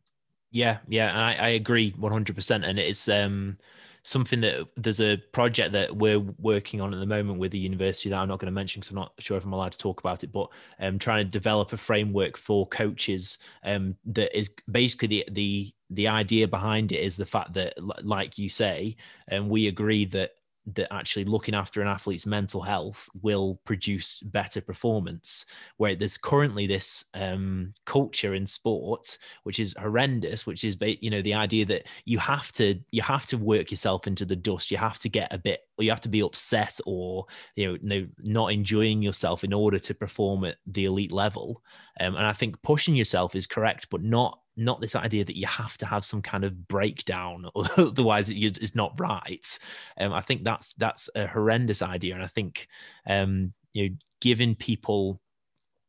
Yeah 0.51 0.79
yeah 0.89 1.13
I, 1.15 1.35
I 1.35 1.49
agree 1.51 1.93
100% 1.93 2.69
and 2.69 2.79
it's 2.79 3.09
um 3.09 3.59
something 4.05 4.41
that 4.41 4.67
there's 4.77 5.01
a 5.01 5.17
project 5.33 5.73
that 5.73 5.97
we're 5.97 6.19
working 6.19 6.81
on 6.81 6.93
at 6.93 6.99
the 6.99 7.07
moment 7.07 7.39
with 7.39 7.53
the 7.53 7.59
university 7.59 8.09
that 8.11 8.19
I'm 8.19 8.29
not 8.29 8.41
going 8.41 8.47
to 8.47 8.53
mention 8.53 8.81
because 8.81 8.91
I'm 8.91 8.97
not 8.97 9.13
sure 9.19 9.37
if 9.37 9.45
I'm 9.45 9.53
allowed 9.53 9.73
to 9.73 9.79
talk 9.79 10.01
about 10.01 10.25
it, 10.25 10.33
but 10.33 10.49
um, 10.81 10.99
trying 10.99 11.25
to 11.25 11.31
develop 11.31 11.73
a 11.73 11.77
framework 11.77 12.37
for 12.37 12.67
coaches 12.67 13.39
um, 13.65 13.97
that 14.07 14.37
is 14.37 14.51
basically 14.71 15.09
the 15.09 15.25
the 15.33 15.75
the 15.91 16.09
idea 16.09 16.49
behind 16.49 16.91
it 16.91 17.01
is 17.01 17.17
the 17.17 17.27
fact 17.27 17.53
that, 17.53 17.75
like 18.05 18.39
you 18.39 18.49
say, 18.49 18.97
and 19.29 19.45
um, 19.45 19.49
we 19.49 19.69
agree 19.69 20.07
that 20.07 20.31
that 20.75 20.93
actually 20.93 21.25
looking 21.25 21.55
after 21.55 21.83
an 21.83 21.89
athlete's 21.89 22.27
mental 22.27 22.63
health 22.63 23.09
will 23.21 23.61
produce 23.65 24.21
better 24.21 24.61
performance. 24.61 25.45
Where 25.77 25.97
there's 25.97 26.17
currently 26.17 26.67
this 26.67 27.05
um, 27.15 27.73
culture 27.85 28.35
in 28.35 28.47
sports 28.47 29.19
which 29.43 29.59
is 29.59 29.75
horrendous 29.79 30.47
which 30.47 30.65
is 30.65 30.77
you 30.81 31.11
know 31.11 31.23
the 31.23 31.35
idea 31.35 31.65
that 31.67 31.87
you 32.05 32.19
have 32.19 32.53
to 32.53 32.79
you 32.91 33.03
have 33.03 33.27
to 33.27 33.37
work 33.37 33.71
yourself 33.71 34.07
into 34.07 34.25
the 34.25 34.37
dust. 34.37 34.71
You 34.71 34.79
have 34.79 34.99
to 34.99 35.09
get 35.09 35.33
a 35.33 35.39
bit 35.39 35.61
or 35.79 35.85
you 35.85 35.91
have 35.91 36.01
to 36.03 36.09
be 36.09 36.23
upset 36.23 36.79
or 36.87 37.27
you 37.57 37.79
know 37.83 38.07
not 38.19 38.53
enjoying 38.53 39.03
yourself 39.03 39.45
in 39.45 39.53
order 39.53 39.79
to 39.79 39.95
perform 39.95 40.45
at 40.45 40.57
the 40.67 40.85
elite 40.85 41.13
level. 41.13 41.63
Um, 42.01 42.17
and 42.17 42.27
i 42.27 42.33
think 42.33 42.61
pushing 42.63 42.95
yourself 42.95 43.35
is 43.35 43.47
correct 43.47 43.89
but 43.91 44.03
not 44.03 44.39
not 44.57 44.81
this 44.81 44.95
idea 44.95 45.25
that 45.25 45.37
you 45.37 45.47
have 45.47 45.79
to 45.79 45.87
have 45.87 46.05
some 46.05 46.21
kind 46.21 46.45
of 46.45 46.69
breakdown 46.69 47.47
otherwise 47.77 48.31
it's 48.31 48.75
not 48.75 48.99
right. 48.99 49.59
Um, 49.99 50.13
i 50.13 50.21
think 50.21 50.45
that's 50.45 50.75
that's 50.75 51.09
a 51.15 51.27
horrendous 51.27 51.83
idea 51.83 52.15
and 52.15 52.23
i 52.23 52.27
think 52.27 52.69
um, 53.07 53.53
you 53.73 53.89
know 53.89 53.95
giving 54.21 54.55
people 54.55 55.21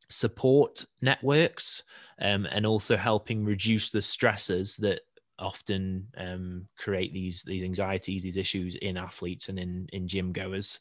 support 0.10 0.86
networks 1.02 1.84
um, 2.22 2.46
and 2.52 2.66
also 2.66 2.96
helping 2.96 3.44
reduce 3.44 3.90
the 3.90 4.02
stresses 4.02 4.78
that 4.78 5.02
often 5.40 6.08
um, 6.18 6.68
create 6.78 7.14
these 7.14 7.44
these 7.44 7.64
anxieties 7.64 8.24
these 8.24 8.38
issues 8.38 8.76
in 8.76 8.98
athletes 8.98 9.50
and 9.50 9.60
in 9.60 9.88
in 9.92 10.08
gym 10.08 10.32
goers 10.32 10.80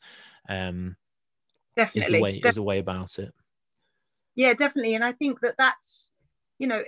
um, 0.48 0.96
definitely 1.76 2.00
is 2.02 2.12
the 2.12 2.20
way 2.20 2.40
Def- 2.40 2.50
is 2.50 2.56
a 2.58 2.62
way 2.62 2.78
about 2.78 3.18
it. 3.18 3.32
Yeah 4.34 4.54
definitely 4.54 4.94
and 4.94 5.04
i 5.04 5.12
think 5.12 5.40
that 5.40 5.54
that's 5.58 6.10
you 6.58 6.66
know 6.66 6.82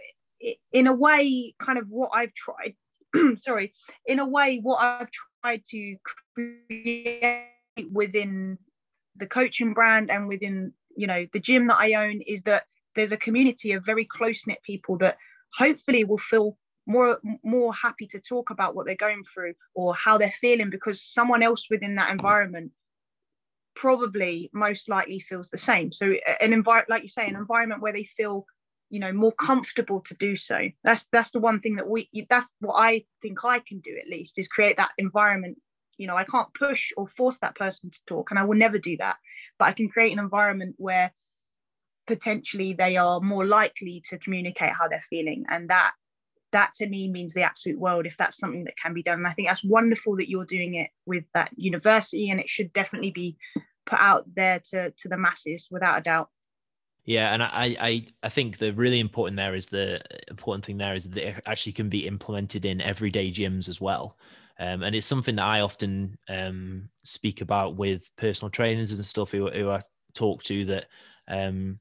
in 0.73 0.87
a 0.87 0.92
way, 0.92 1.55
kind 1.61 1.79
of 1.79 1.88
what 1.88 2.11
I've 2.12 2.33
tried, 2.35 2.75
sorry, 3.38 3.73
in 4.07 4.18
a 4.18 4.29
way, 4.29 4.61
what 4.62 4.77
I've 4.77 5.09
tried 5.42 5.62
to 5.70 5.97
create 6.35 7.49
within 7.92 8.59
the 9.16 9.27
coaching 9.27 9.75
brand 9.75 10.11
and 10.11 10.29
within, 10.29 10.73
you 10.97 11.07
know, 11.07 11.27
the 11.33 11.40
gym 11.40 11.68
that 11.68 11.79
I 11.79 11.94
own 11.94 12.20
is 12.23 12.42
that 12.42 12.64
there's 12.97 13.12
a 13.12 13.16
community 13.16 13.73
of 13.73 13.85
very 13.85 14.05
close 14.05 14.47
knit 14.47 14.62
people 14.64 14.99
that 14.99 15.16
hopefully 15.55 16.05
will 16.05 16.18
feel 16.18 16.57
more 16.87 17.18
more 17.42 17.73
happy 17.73 18.07
to 18.07 18.20
talk 18.20 18.51
about 18.51 18.75
what 18.75 18.85
they're 18.85 18.94
going 18.94 19.23
through 19.33 19.55
or 19.75 19.94
how 19.94 20.18
they're 20.18 20.35
feeling 20.40 20.68
because 20.68 21.03
someone 21.03 21.42
else 21.42 21.66
within 21.70 21.94
that 21.94 22.11
environment 22.11 22.73
probably 23.75 24.51
most 24.53 24.88
likely 24.88 25.20
feels 25.20 25.49
the 25.49 25.59
same. 25.59 25.92
So 25.92 26.12
an 26.40 26.53
environment 26.53 26.90
like 26.90 27.03
you 27.03 27.09
say 27.09 27.27
an 27.27 27.37
environment 27.37 27.81
where 27.81 27.92
they 27.92 28.09
feel 28.16 28.47
you 28.95 29.01
know 29.01 29.13
more 29.13 29.33
mm. 29.33 29.47
comfortable 29.47 30.01
to 30.07 30.15
do 30.15 30.37
so. 30.37 30.69
That's 30.85 31.07
that's 31.11 31.33
the 31.33 31.41
one 31.41 31.59
thing 31.61 31.77
that 31.77 31.89
we 31.89 32.09
that's 32.31 32.51
what 32.61 32.75
i 32.75 33.05
think 33.21 33.45
i 33.45 33.59
can 33.59 33.81
do 33.81 33.99
at 34.01 34.09
least 34.09 34.39
is 34.39 34.47
create 34.47 34.77
that 34.77 34.93
environment. 34.99 35.59
You 35.99 36.07
know 36.07 36.17
i 36.17 36.25
can't 36.25 36.49
push 36.55 36.93
or 36.97 37.09
force 37.17 37.39
that 37.39 37.57
person 37.57 37.91
to 37.91 37.99
talk 38.09 38.31
and 38.31 38.39
i 38.39 38.45
will 38.45 38.57
never 38.57 38.79
do 38.79 38.97
that 38.97 39.17
but 39.61 39.67
i 39.67 39.73
can 39.73 39.89
create 39.89 40.13
an 40.13 40.19
environment 40.19 40.75
where 40.77 41.13
potentially 42.09 42.75
they 42.75 42.97
are 42.97 43.21
more 43.21 43.47
likely 43.47 44.03
to 44.11 44.19
communicate 44.19 44.73
how 44.73 44.89
they're 44.89 45.05
feeling 45.09 45.45
and 45.49 45.71
that 45.71 45.93
that 46.51 46.73
to 46.75 46.89
me 46.89 47.07
means 47.09 47.33
the 47.33 47.45
absolute 47.45 47.79
world 47.79 48.07
if 48.07 48.17
that's 48.17 48.39
something 48.39 48.65
that 48.65 48.77
can 48.77 48.93
be 48.93 49.05
done. 49.05 49.19
And 49.19 49.27
i 49.29 49.33
think 49.35 49.47
that's 49.49 49.63
wonderful 49.63 50.17
that 50.17 50.29
you're 50.29 50.45
doing 50.45 50.75
it 50.75 50.91
with 51.07 51.25
that 51.33 51.51
university 51.57 52.31
and 52.31 52.41
it 52.41 52.49
should 52.49 52.73
definitely 52.73 53.13
be 53.13 53.37
put 53.87 54.01
out 54.01 54.25
there 54.35 54.61
to 54.71 54.91
to 54.91 55.09
the 55.09 55.17
masses 55.17 55.69
without 55.71 55.99
a 55.99 56.03
doubt 56.03 56.29
yeah, 57.05 57.35
and 57.35 57.43
I, 57.43 57.77
I 57.81 58.07
I 58.23 58.29
think 58.29 58.59
the 58.59 58.73
really 58.73 59.01
important 59.01 59.37
there 59.37 59.55
is 59.55 59.67
the 59.67 60.01
important 60.29 60.64
thing 60.64 60.79
there 60.79 60.95
is 60.95 61.09
that 61.11 61.29
it 61.29 61.43
actually 61.47 61.73
can 61.73 61.88
be 61.88 62.07
implemented 62.07 62.64
in 62.64 62.81
everyday 62.81 63.31
gyms 63.31 63.69
as 63.69 63.81
well. 63.81 64.17
Um, 64.59 64.83
and 64.83 64.95
it's 64.95 65.07
something 65.07 65.37
that 65.37 65.45
I 65.45 65.61
often 65.61 66.17
um, 66.29 66.88
speak 67.03 67.40
about 67.40 67.77
with 67.77 68.11
personal 68.17 68.51
trainers 68.51 68.93
and 68.93 69.05
stuff 69.05 69.33
who, 69.33 69.51
who 69.51 69.69
I 69.71 69.81
talk 70.14 70.45
to 70.45 70.64
that 70.67 70.87
um, 71.29 71.79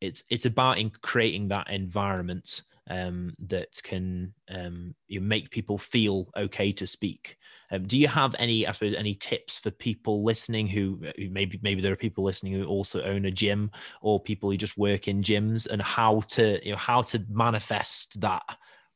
it's 0.00 0.24
it's 0.30 0.46
about 0.46 0.78
in 0.78 0.90
creating 0.90 1.48
that 1.48 1.70
environment 1.70 2.62
um, 2.90 3.32
that 3.38 3.80
can 3.82 4.32
um, 4.50 4.94
you 5.08 5.20
make 5.20 5.50
people 5.50 5.78
feel 5.78 6.28
okay 6.36 6.70
to 6.72 6.86
speak. 6.86 7.38
Um, 7.70 7.86
do 7.86 7.98
you 7.98 8.08
have 8.08 8.34
any, 8.38 8.66
I 8.66 8.72
suppose, 8.72 8.94
any 8.94 9.14
tips 9.14 9.58
for 9.58 9.70
people 9.70 10.22
listening 10.22 10.66
who, 10.66 11.00
who 11.16 11.30
maybe 11.30 11.58
maybe 11.62 11.80
there 11.80 11.92
are 11.92 11.96
people 11.96 12.24
listening 12.24 12.52
who 12.52 12.64
also 12.66 13.02
own 13.02 13.24
a 13.24 13.30
gym 13.30 13.70
or 14.02 14.20
people 14.20 14.50
who 14.50 14.56
just 14.56 14.76
work 14.76 15.08
in 15.08 15.22
gyms 15.22 15.66
and 15.66 15.80
how 15.80 16.20
to 16.28 16.64
you 16.64 16.72
know 16.72 16.78
how 16.78 17.02
to 17.02 17.24
manifest 17.28 18.20
that 18.20 18.42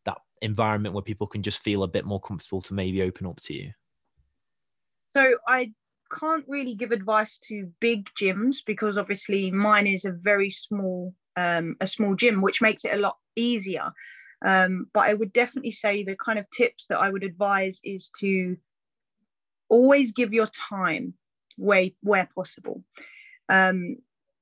that 0.05 0.18
environment 0.42 0.94
where 0.94 1.03
people 1.03 1.27
can 1.27 1.42
just 1.42 1.61
feel 1.61 1.83
a 1.83 1.88
bit 1.88 2.05
more 2.05 2.20
comfortable 2.20 2.61
to 2.62 2.74
maybe 2.74 3.03
open 3.03 3.27
up 3.27 3.40
to 3.40 3.55
you? 3.55 3.72
So 5.16 5.24
I 5.48 5.72
can't 6.12 6.44
really 6.46 6.74
give 6.74 6.90
advice 6.90 7.38
to 7.48 7.70
big 7.81 8.09
gyms 8.20 8.59
because 8.64 8.96
obviously 8.96 9.51
mine 9.51 9.87
is 9.87 10.05
a 10.05 10.12
very 10.12 10.51
small 10.51 11.14
um, 11.37 11.77
a 11.81 11.87
small 11.87 12.16
gym, 12.16 12.40
which 12.40 12.61
makes 12.61 12.85
it 12.85 12.94
a 12.94 12.96
lot 12.96 13.16
easier. 13.38 13.92
Um, 14.44 14.87
but 14.92 15.01
I 15.01 15.14
would 15.14 15.33
definitely 15.33 15.72
say 15.72 16.05
the 16.05 16.16
kind 16.16 16.38
of 16.38 16.46
tips 16.51 16.87
that 16.88 16.98
I 16.98 17.11
would 17.11 17.24
advise 17.24 17.81
is 17.83 18.11
to 18.20 18.57
always 19.68 20.12
give 20.12 20.33
your 20.33 20.48
time 20.70 21.14
where 21.57 21.90
where 22.03 22.29
possible. 22.35 22.85
Um, 23.48 23.96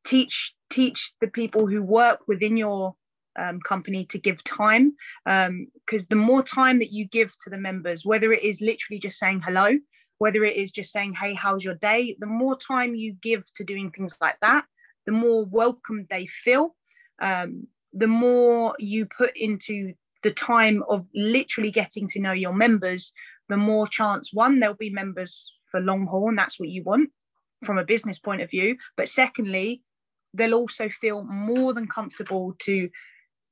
teach 0.04 0.52
teach 0.70 1.12
the 1.20 1.28
people 1.28 1.66
who 1.66 1.82
work 1.82 2.20
within 2.28 2.56
your 2.56 2.94
um, 3.38 3.60
company 3.60 4.06
to 4.06 4.18
give 4.18 4.42
time 4.44 4.94
because 5.24 6.02
um, 6.02 6.06
the 6.10 6.16
more 6.16 6.42
time 6.42 6.78
that 6.78 6.92
you 6.92 7.06
give 7.06 7.32
to 7.44 7.50
the 7.50 7.56
members, 7.56 8.04
whether 8.04 8.32
it 8.32 8.42
is 8.42 8.60
literally 8.60 8.98
just 8.98 9.18
saying 9.18 9.42
hello, 9.44 9.78
whether 10.18 10.44
it 10.44 10.56
is 10.56 10.70
just 10.70 10.92
saying, 10.92 11.14
hey, 11.14 11.34
how's 11.34 11.64
your 11.64 11.74
day, 11.74 12.16
the 12.18 12.26
more 12.26 12.56
time 12.56 12.94
you 12.94 13.14
give 13.22 13.44
to 13.56 13.64
doing 13.64 13.90
things 13.90 14.16
like 14.20 14.36
that, 14.40 14.64
the 15.04 15.12
more 15.12 15.44
welcome 15.44 16.06
they 16.08 16.26
feel 16.44 16.74
um, 17.20 17.66
the 17.96 18.06
more 18.06 18.74
you 18.78 19.06
put 19.06 19.36
into 19.36 19.94
the 20.22 20.30
time 20.32 20.82
of 20.88 21.06
literally 21.14 21.70
getting 21.70 22.08
to 22.08 22.20
know 22.20 22.32
your 22.32 22.52
members, 22.52 23.12
the 23.48 23.56
more 23.56 23.88
chance 23.88 24.30
one, 24.32 24.60
there'll 24.60 24.76
be 24.76 24.90
members 24.90 25.50
for 25.70 25.80
long 25.80 26.06
haul, 26.06 26.28
and 26.28 26.38
that's 26.38 26.60
what 26.60 26.68
you 26.68 26.82
want 26.82 27.10
from 27.64 27.78
a 27.78 27.84
business 27.84 28.18
point 28.18 28.42
of 28.42 28.50
view. 28.50 28.76
But 28.96 29.08
secondly, 29.08 29.82
they'll 30.34 30.54
also 30.54 30.88
feel 31.00 31.24
more 31.24 31.72
than 31.72 31.88
comfortable 31.88 32.54
to 32.60 32.90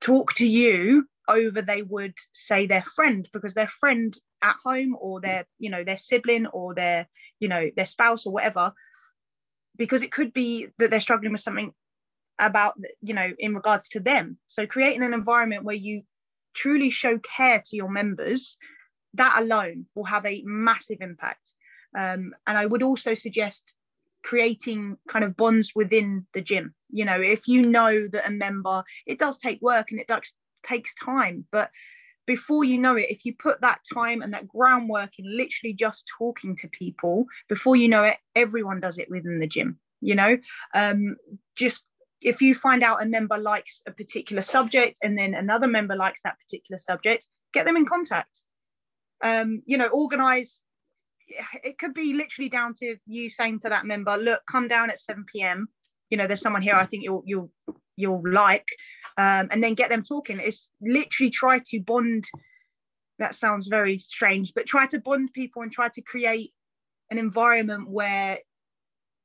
talk 0.00 0.34
to 0.34 0.46
you 0.46 1.06
over 1.26 1.62
they 1.62 1.80
would 1.80 2.14
say 2.34 2.66
their 2.66 2.84
friend 2.94 3.26
because 3.32 3.54
their 3.54 3.70
friend 3.80 4.18
at 4.42 4.56
home 4.62 4.94
or 5.00 5.22
their 5.22 5.46
you 5.58 5.70
know 5.70 5.82
their 5.82 5.96
sibling 5.96 6.46
or 6.48 6.74
their 6.74 7.08
you 7.40 7.48
know 7.48 7.70
their 7.76 7.86
spouse 7.86 8.26
or 8.26 8.32
whatever 8.32 8.72
because 9.78 10.02
it 10.02 10.12
could 10.12 10.34
be 10.34 10.66
that 10.78 10.90
they're 10.90 11.00
struggling 11.00 11.32
with 11.32 11.40
something 11.40 11.72
about 12.38 12.74
you 13.00 13.14
know 13.14 13.32
in 13.38 13.54
regards 13.54 13.88
to 13.90 14.00
them. 14.00 14.38
So 14.46 14.66
creating 14.66 15.02
an 15.02 15.14
environment 15.14 15.64
where 15.64 15.74
you 15.74 16.02
truly 16.54 16.90
show 16.90 17.18
care 17.18 17.62
to 17.64 17.76
your 17.76 17.90
members 17.90 18.56
that 19.14 19.40
alone 19.40 19.86
will 19.94 20.04
have 20.04 20.26
a 20.26 20.42
massive 20.44 20.98
impact. 21.00 21.50
Um, 21.96 22.34
and 22.46 22.58
i 22.58 22.66
would 22.66 22.82
also 22.82 23.14
suggest 23.14 23.72
creating 24.24 24.96
kind 25.08 25.24
of 25.24 25.36
bonds 25.36 25.72
within 25.76 26.26
the 26.34 26.40
gym. 26.40 26.74
You 26.90 27.04
know 27.04 27.20
if 27.20 27.46
you 27.46 27.62
know 27.62 28.08
that 28.08 28.26
a 28.26 28.30
member 28.30 28.84
it 29.06 29.18
does 29.18 29.38
take 29.38 29.60
work 29.62 29.90
and 29.90 30.00
it 30.00 30.08
does 30.08 30.34
takes 30.66 30.94
time 30.94 31.44
but 31.52 31.70
before 32.26 32.64
you 32.64 32.78
know 32.78 32.96
it 32.96 33.06
if 33.10 33.26
you 33.26 33.34
put 33.38 33.60
that 33.60 33.80
time 33.92 34.22
and 34.22 34.32
that 34.32 34.48
groundwork 34.48 35.10
in 35.18 35.26
literally 35.36 35.74
just 35.74 36.10
talking 36.18 36.56
to 36.56 36.68
people 36.68 37.26
before 37.50 37.76
you 37.76 37.86
know 37.86 38.02
it 38.02 38.16
everyone 38.34 38.80
does 38.80 38.96
it 38.96 39.10
within 39.10 39.38
the 39.40 39.46
gym 39.46 39.78
you 40.04 40.14
know? 40.14 40.36
Um, 40.74 41.16
just 41.56 41.84
if 42.20 42.40
you 42.40 42.54
find 42.54 42.82
out 42.82 43.02
a 43.02 43.06
member 43.06 43.36
likes 43.36 43.82
a 43.86 43.92
particular 43.92 44.42
subject 44.42 44.98
and 45.02 45.16
then 45.18 45.34
another 45.34 45.66
member 45.66 45.96
likes 45.96 46.22
that 46.22 46.38
particular 46.38 46.78
subject 46.78 47.26
get 47.52 47.64
them 47.64 47.76
in 47.76 47.86
contact. 47.86 48.42
Um, 49.22 49.62
you 49.64 49.78
know 49.78 49.86
organize 49.86 50.60
it 51.62 51.78
could 51.78 51.94
be 51.94 52.12
literally 52.12 52.50
down 52.50 52.74
to 52.74 52.96
you 53.06 53.30
saying 53.30 53.60
to 53.60 53.70
that 53.70 53.86
member 53.86 54.16
look 54.16 54.42
come 54.50 54.68
down 54.68 54.90
at 54.90 55.00
7 55.00 55.24
p.m 55.32 55.68
you 56.10 56.18
know 56.18 56.26
there's 56.26 56.42
someone 56.42 56.60
here 56.60 56.74
i 56.74 56.84
think 56.84 57.02
you'll 57.02 57.22
you'll 57.24 57.50
you'll 57.96 58.22
like 58.30 58.66
um, 59.16 59.48
and 59.50 59.62
then 59.62 59.74
get 59.74 59.90
them 59.90 60.02
talking. 60.02 60.40
It's 60.40 60.70
literally 60.80 61.30
try 61.30 61.60
to 61.66 61.80
bond. 61.80 62.24
That 63.20 63.36
sounds 63.36 63.68
very 63.68 63.98
strange 63.98 64.52
but 64.56 64.66
try 64.66 64.86
to 64.88 64.98
bond 64.98 65.32
people 65.32 65.62
and 65.62 65.70
try 65.70 65.88
to 65.88 66.02
create 66.02 66.52
an 67.10 67.18
environment 67.18 67.88
where 67.88 68.40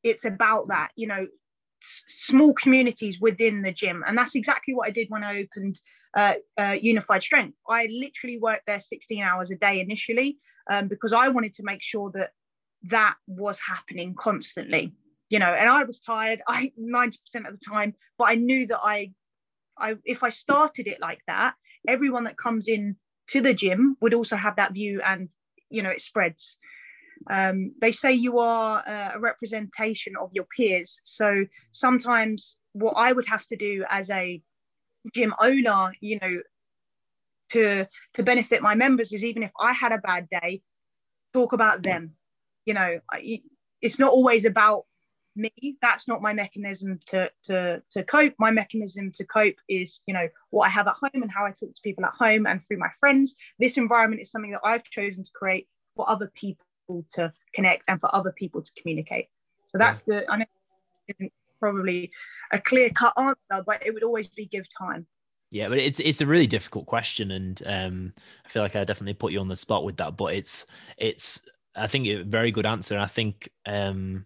it's 0.04 0.25
about 0.25 0.67
that 0.67 0.91
you 0.95 1.08
know 1.08 1.25
small 2.08 2.54
communities 2.54 3.20
within 3.20 3.62
the 3.62 3.72
gym. 3.72 4.04
And 4.06 4.18
that's 4.18 4.36
exactly 4.36 4.74
what 4.74 4.88
i 4.88 4.92
did 4.92 5.10
when 5.10 5.24
i 5.24 5.39
opened 5.39 5.80
uh, 6.18 6.34
uh, 6.60 6.76
unified 6.82 7.22
strength. 7.22 7.56
I 7.68 7.88
literally 7.92 8.39
worked 8.39 8.65
there 8.65 8.80
16 8.80 9.22
hours 9.22 9.52
a 9.52 9.56
day 9.56 9.80
initially 9.80 10.38
um, 10.70 10.88
because 10.88 11.13
i 11.13 11.28
wanted 11.28 11.54
to 11.56 11.63
make 11.63 11.82
sure 11.82 12.12
that 12.12 12.32
that 12.84 13.15
was 13.28 13.60
happening 13.60 14.15
constantly 14.18 14.94
you 15.30 15.39
know 15.39 15.54
and 15.54 15.70
i 15.70 15.84
was 15.84 16.00
tired 16.00 16.42
i 16.48 16.72
90% 16.80 17.15
of 17.48 17.58
the 17.58 17.65
time 17.65 17.94
but 18.18 18.26
i 18.26 18.36
knew 18.36 18.68
that 18.68 18.80
i 18.82 19.12
i 19.78 19.96
if 20.06 20.24
i 20.24 20.30
started 20.30 20.88
it 20.88 21.00
like 21.00 21.20
that 21.28 21.56
everyone 21.88 22.24
that 22.24 22.38
comes 22.38 22.68
in 22.68 22.96
to 23.28 23.42
the 23.42 23.54
gym 23.54 23.98
would 24.02 24.13
also 24.13 24.36
have 24.36 24.56
that 24.56 24.74
view 24.74 25.02
and 25.06 25.30
you 25.70 25.84
know 25.84 25.89
it 25.89 26.02
spreads 26.02 26.58
um, 27.29 27.73
they 27.82 27.91
say 27.91 28.13
you 28.13 28.39
are 28.39 28.84
uh, 28.88 29.12
a 29.15 29.19
representation 29.19 30.13
of 30.19 30.29
your 30.34 30.45
peers. 30.55 31.01
So 31.03 31.45
sometimes 31.71 32.58
what 32.73 32.93
i 32.93 33.12
would 33.12 33.25
have 33.25 33.45
to 33.47 33.55
do 33.55 33.84
as 33.89 34.10
a 34.10 34.41
gym 35.15 35.34
owner 35.41 35.91
you 36.01 36.19
know 36.19 36.39
to 37.51 37.86
to 38.13 38.21
benefit 38.21 38.62
my 38.62 38.75
members 38.75 39.12
is 39.12 39.23
even 39.23 39.41
if 39.41 39.51
i 39.60 39.73
had 39.73 39.91
a 39.91 39.97
bad 39.97 40.27
day 40.29 40.62
talk 41.34 41.53
about 41.53 41.84
them. 41.84 42.13
You 42.65 42.73
know 42.73 42.99
I, 43.12 43.41
it's 43.82 43.99
not 43.99 44.12
always 44.12 44.45
about 44.45 44.86
me. 45.36 45.51
That's 45.82 46.08
not 46.08 46.21
my 46.21 46.34
mechanism 46.34 46.99
to 47.08 47.32
to 47.45 47.82
to 47.91 48.03
cope. 48.03 48.34
My 48.38 48.51
mechanism 48.51 49.12
to 49.13 49.25
cope 49.25 49.55
is 49.67 50.01
you 50.05 50.13
know 50.13 50.27
what 50.49 50.65
i 50.65 50.69
have 50.69 50.88
at 50.88 50.95
home 50.95 51.21
and 51.21 51.32
how 51.32 51.45
i 51.45 51.49
talk 51.49 51.73
to 51.73 51.82
people 51.84 52.05
at 52.05 52.13
home 52.13 52.45
and 52.45 52.62
through 52.67 52.77
my 52.77 52.89
friends. 52.99 53.36
This 53.58 53.77
environment 53.77 54.21
is 54.21 54.32
something 54.32 54.51
that 54.51 54.62
i've 54.63 54.84
chosen 54.86 55.23
to 55.23 55.32
create 55.34 55.67
for 55.95 56.10
other 56.10 56.32
people 56.36 56.65
to 57.13 57.32
connect 57.54 57.84
and 57.88 57.99
for 57.99 58.13
other 58.13 58.32
people 58.32 58.62
to 58.62 58.71
communicate 58.80 59.28
so 59.67 59.78
that's 59.78 60.04
yeah. 60.08 60.21
the 60.21 60.32
i 60.32 60.38
know 60.38 60.45
isn't 61.08 61.34
probably 61.60 62.12
a 62.52 62.60
clear 62.60 62.89
cut 62.89 63.13
answer 63.17 63.63
but 63.65 63.86
it 63.86 63.93
would 63.93 64.04
always 64.04 64.28
be 64.30 64.45
give 64.45 64.65
time 64.78 65.06
yeah, 65.52 65.67
but 65.67 65.80
it's 65.80 65.99
it's 65.99 66.21
a 66.21 66.28
really 66.28 66.45
difficult 66.45 66.86
question, 66.86 67.32
and 67.32 67.63
um, 67.65 68.13
I 68.45 68.49
feel 68.49 68.62
like 68.62 68.75
I 68.75 68.84
definitely 68.84 69.15
put 69.15 69.32
you 69.32 69.39
on 69.39 69.47
the 69.47 69.58
spot 69.58 69.84
with 69.84 69.97
that. 69.97 70.15
But 70.15 70.36
it's 70.36 70.67
it's 70.97 71.41
I 71.75 71.88
think 71.88 72.08
a 72.08 72.21
very 72.23 72.52
good 72.52 72.67
answer. 72.67 72.99
I 72.99 73.08
think 73.08 73.49
um, 73.65 74.25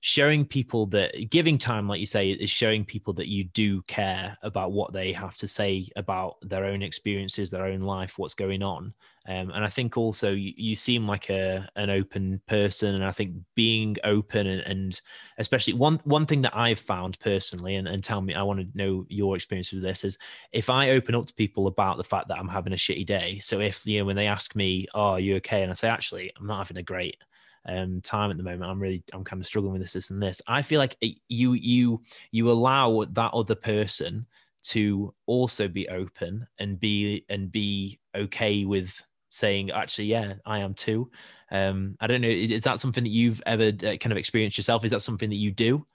showing 0.00 0.44
people 0.44 0.86
that 0.86 1.28
giving 1.30 1.58
time 1.58 1.88
like 1.88 1.98
you 1.98 2.06
say 2.06 2.30
is 2.30 2.50
showing 2.50 2.84
people 2.84 3.12
that 3.12 3.26
you 3.26 3.44
do 3.44 3.82
care 3.82 4.36
about 4.42 4.70
what 4.70 4.92
they 4.92 5.12
have 5.12 5.36
to 5.36 5.48
say 5.48 5.88
about 5.96 6.36
their 6.42 6.64
own 6.64 6.82
experiences 6.82 7.50
their 7.50 7.64
own 7.64 7.80
life 7.80 8.16
what's 8.16 8.34
going 8.34 8.62
on. 8.62 8.94
Um, 9.26 9.50
and 9.50 9.62
i 9.62 9.68
think 9.68 9.98
also 9.98 10.32
you, 10.32 10.54
you, 10.56 10.74
seem 10.74 11.06
like 11.06 11.28
a 11.28 11.68
an 11.76 11.90
open 11.90 12.40
person 12.46 12.94
and 12.94 13.04
i 13.04 13.10
think 13.10 13.34
being 13.54 13.96
open 14.04 14.46
and, 14.46 14.62
and 14.62 15.00
especially 15.36 15.74
one 15.74 16.00
one 16.04 16.24
thing 16.24 16.40
that 16.42 16.56
i've 16.56 16.78
found 16.78 17.18
personally 17.18 17.74
and, 17.74 17.86
and 17.88 18.02
tell 18.02 18.22
me 18.22 18.32
i 18.32 18.42
want 18.42 18.60
to 18.60 18.78
know 18.78 19.04
your 19.10 19.36
experience 19.36 19.70
with 19.70 19.82
this 19.82 20.02
is 20.02 20.16
if 20.52 20.70
i 20.70 20.90
open 20.90 21.14
up 21.14 21.26
to 21.26 21.34
people 21.34 21.66
about 21.66 21.98
the 21.98 22.04
fact 22.04 22.28
that 22.28 22.38
i'm 22.38 22.48
having 22.48 22.72
a 22.72 22.76
shitty 22.76 23.04
day 23.04 23.38
so 23.40 23.60
if 23.60 23.84
you 23.84 23.98
know 23.98 24.06
when 24.06 24.16
they 24.16 24.28
ask 24.28 24.56
me 24.56 24.86
oh 24.94 25.10
are 25.10 25.20
you 25.20 25.36
okay? 25.36 25.60
and 25.60 25.70
i 25.70 25.74
say 25.74 25.88
actually 25.88 26.32
i'm 26.38 26.46
not 26.46 26.58
having 26.58 26.78
a 26.78 26.82
great 26.82 27.18
um, 27.66 28.00
time 28.00 28.30
at 28.30 28.36
the 28.36 28.42
moment. 28.42 28.70
I'm 28.70 28.80
really, 28.80 29.02
I'm 29.12 29.24
kind 29.24 29.40
of 29.40 29.46
struggling 29.46 29.72
with 29.72 29.82
this, 29.82 29.92
this, 29.92 30.10
and 30.10 30.22
this. 30.22 30.42
I 30.46 30.62
feel 30.62 30.78
like 30.78 30.96
you, 31.28 31.52
you, 31.52 32.02
you 32.30 32.50
allow 32.50 33.04
that 33.12 33.34
other 33.34 33.54
person 33.54 34.26
to 34.64 35.14
also 35.26 35.68
be 35.68 35.88
open 35.88 36.46
and 36.58 36.78
be 36.78 37.24
and 37.28 37.50
be 37.50 37.98
okay 38.14 38.64
with 38.64 39.00
saying, 39.30 39.70
actually, 39.70 40.06
yeah, 40.06 40.34
I 40.44 40.58
am 40.58 40.74
too. 40.74 41.10
Um, 41.50 41.96
I 42.00 42.06
don't 42.06 42.20
know. 42.20 42.28
Is, 42.28 42.50
is 42.50 42.64
that 42.64 42.80
something 42.80 43.04
that 43.04 43.10
you've 43.10 43.42
ever 43.46 43.68
uh, 43.68 43.96
kind 43.96 44.12
of 44.12 44.18
experienced 44.18 44.58
yourself? 44.58 44.84
Is 44.84 44.90
that 44.90 45.02
something 45.02 45.30
that 45.30 45.36
you 45.36 45.50
do? 45.50 45.86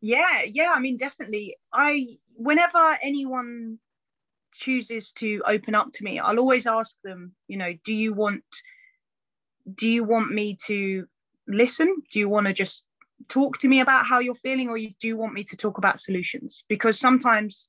Yeah, 0.00 0.42
yeah. 0.44 0.72
I 0.74 0.80
mean, 0.80 0.96
definitely. 0.96 1.56
I 1.72 2.18
whenever 2.34 2.98
anyone 3.02 3.78
chooses 4.54 5.12
to 5.12 5.42
open 5.46 5.74
up 5.74 5.92
to 5.92 6.04
me, 6.04 6.18
I'll 6.18 6.38
always 6.38 6.66
ask 6.66 6.96
them, 7.04 7.32
you 7.48 7.56
know, 7.56 7.72
do 7.84 7.92
you 7.92 8.14
want 8.14 8.42
do 9.74 9.88
you 9.88 10.04
want 10.04 10.32
me 10.32 10.56
to 10.66 11.06
listen? 11.48 12.02
Do 12.12 12.18
you 12.18 12.28
want 12.28 12.46
to 12.46 12.52
just 12.52 12.84
talk 13.28 13.58
to 13.58 13.68
me 13.68 13.80
about 13.80 14.06
how 14.06 14.20
you're 14.20 14.34
feeling, 14.36 14.68
or 14.68 14.76
you 14.76 14.90
do 15.00 15.08
you 15.08 15.16
want 15.16 15.34
me 15.34 15.44
to 15.44 15.56
talk 15.56 15.78
about 15.78 16.00
solutions? 16.00 16.64
Because 16.68 16.98
sometimes 16.98 17.68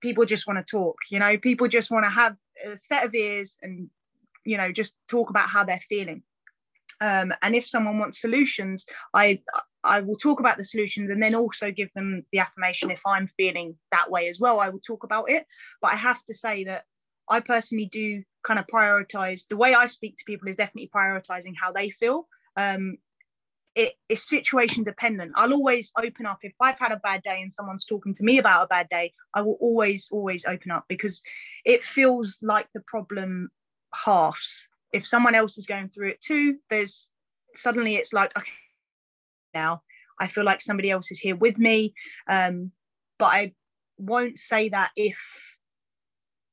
people 0.00 0.24
just 0.24 0.46
want 0.46 0.58
to 0.58 0.70
talk, 0.70 0.96
you 1.10 1.18
know, 1.18 1.38
people 1.38 1.68
just 1.68 1.90
want 1.90 2.04
to 2.04 2.10
have 2.10 2.36
a 2.66 2.76
set 2.76 3.06
of 3.06 3.14
ears 3.14 3.56
and, 3.62 3.88
you 4.44 4.56
know, 4.56 4.72
just 4.72 4.94
talk 5.08 5.30
about 5.30 5.48
how 5.48 5.64
they're 5.64 5.80
feeling. 5.88 6.22
Um, 7.00 7.32
and 7.42 7.54
if 7.54 7.66
someone 7.66 7.98
wants 7.98 8.20
solutions, 8.20 8.84
I 9.14 9.40
I 9.84 10.00
will 10.00 10.16
talk 10.16 10.38
about 10.38 10.58
the 10.58 10.64
solutions 10.64 11.10
and 11.10 11.20
then 11.20 11.34
also 11.34 11.72
give 11.72 11.88
them 11.94 12.24
the 12.30 12.38
affirmation 12.38 12.90
if 12.90 13.00
I'm 13.04 13.28
feeling 13.36 13.76
that 13.90 14.10
way 14.10 14.28
as 14.28 14.38
well. 14.38 14.60
I 14.60 14.68
will 14.68 14.80
talk 14.86 15.02
about 15.02 15.30
it, 15.30 15.44
but 15.80 15.92
I 15.92 15.96
have 15.96 16.22
to 16.26 16.34
say 16.34 16.64
that 16.64 16.84
I 17.28 17.40
personally 17.40 17.86
do 17.86 18.22
kind 18.44 18.58
of 18.58 18.66
prioritize 18.66 19.46
the 19.48 19.56
way 19.56 19.74
I 19.74 19.86
speak 19.86 20.16
to 20.18 20.24
people 20.24 20.48
is 20.48 20.56
definitely 20.56 20.90
prioritizing 20.94 21.54
how 21.60 21.72
they 21.72 21.90
feel. 21.90 22.28
Um, 22.56 22.98
it, 23.74 23.94
it's 24.08 24.28
situation 24.28 24.84
dependent. 24.84 25.32
I'll 25.34 25.54
always 25.54 25.92
open 25.96 26.26
up 26.26 26.38
if 26.42 26.52
I've 26.60 26.78
had 26.78 26.92
a 26.92 26.96
bad 26.96 27.22
day 27.22 27.40
and 27.40 27.50
someone's 27.50 27.86
talking 27.86 28.14
to 28.14 28.22
me 28.22 28.38
about 28.38 28.64
a 28.64 28.66
bad 28.66 28.88
day. 28.90 29.14
I 29.34 29.40
will 29.40 29.56
always, 29.60 30.08
always 30.10 30.44
open 30.44 30.70
up 30.70 30.84
because 30.88 31.22
it 31.64 31.82
feels 31.82 32.38
like 32.42 32.66
the 32.74 32.82
problem 32.86 33.48
halves. 33.94 34.68
If 34.92 35.06
someone 35.06 35.34
else 35.34 35.56
is 35.56 35.66
going 35.66 35.88
through 35.88 36.10
it 36.10 36.20
too, 36.20 36.58
there's 36.68 37.08
suddenly 37.54 37.96
it's 37.96 38.12
like 38.12 38.36
okay, 38.36 38.50
now 39.54 39.82
I 40.20 40.28
feel 40.28 40.44
like 40.44 40.60
somebody 40.60 40.90
else 40.90 41.10
is 41.10 41.18
here 41.18 41.36
with 41.36 41.56
me. 41.56 41.94
Um, 42.28 42.72
but 43.18 43.26
I 43.26 43.52
won't 43.98 44.38
say 44.38 44.68
that 44.68 44.90
if 44.96 45.16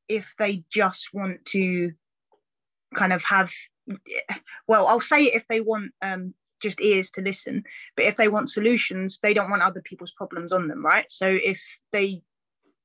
if 0.10 0.34
they 0.38 0.64
just 0.70 1.10
want 1.14 1.46
to 1.46 1.92
kind 2.96 3.14
of 3.14 3.24
have 3.24 3.52
well 4.68 4.88
i'll 4.88 5.02
say 5.02 5.24
if 5.24 5.44
they 5.48 5.62
want 5.62 5.92
um, 6.02 6.34
just 6.62 6.82
ears 6.82 7.10
to 7.12 7.22
listen 7.22 7.64
but 7.96 8.06
if 8.06 8.18
they 8.18 8.28
want 8.28 8.50
solutions 8.50 9.20
they 9.22 9.34
don't 9.34 9.50
want 9.50 9.62
other 9.62 9.82
people's 9.82 10.12
problems 10.12 10.52
on 10.52 10.68
them 10.68 10.86
right? 10.86 11.06
So 11.10 11.28
if 11.28 11.62
they 11.94 12.22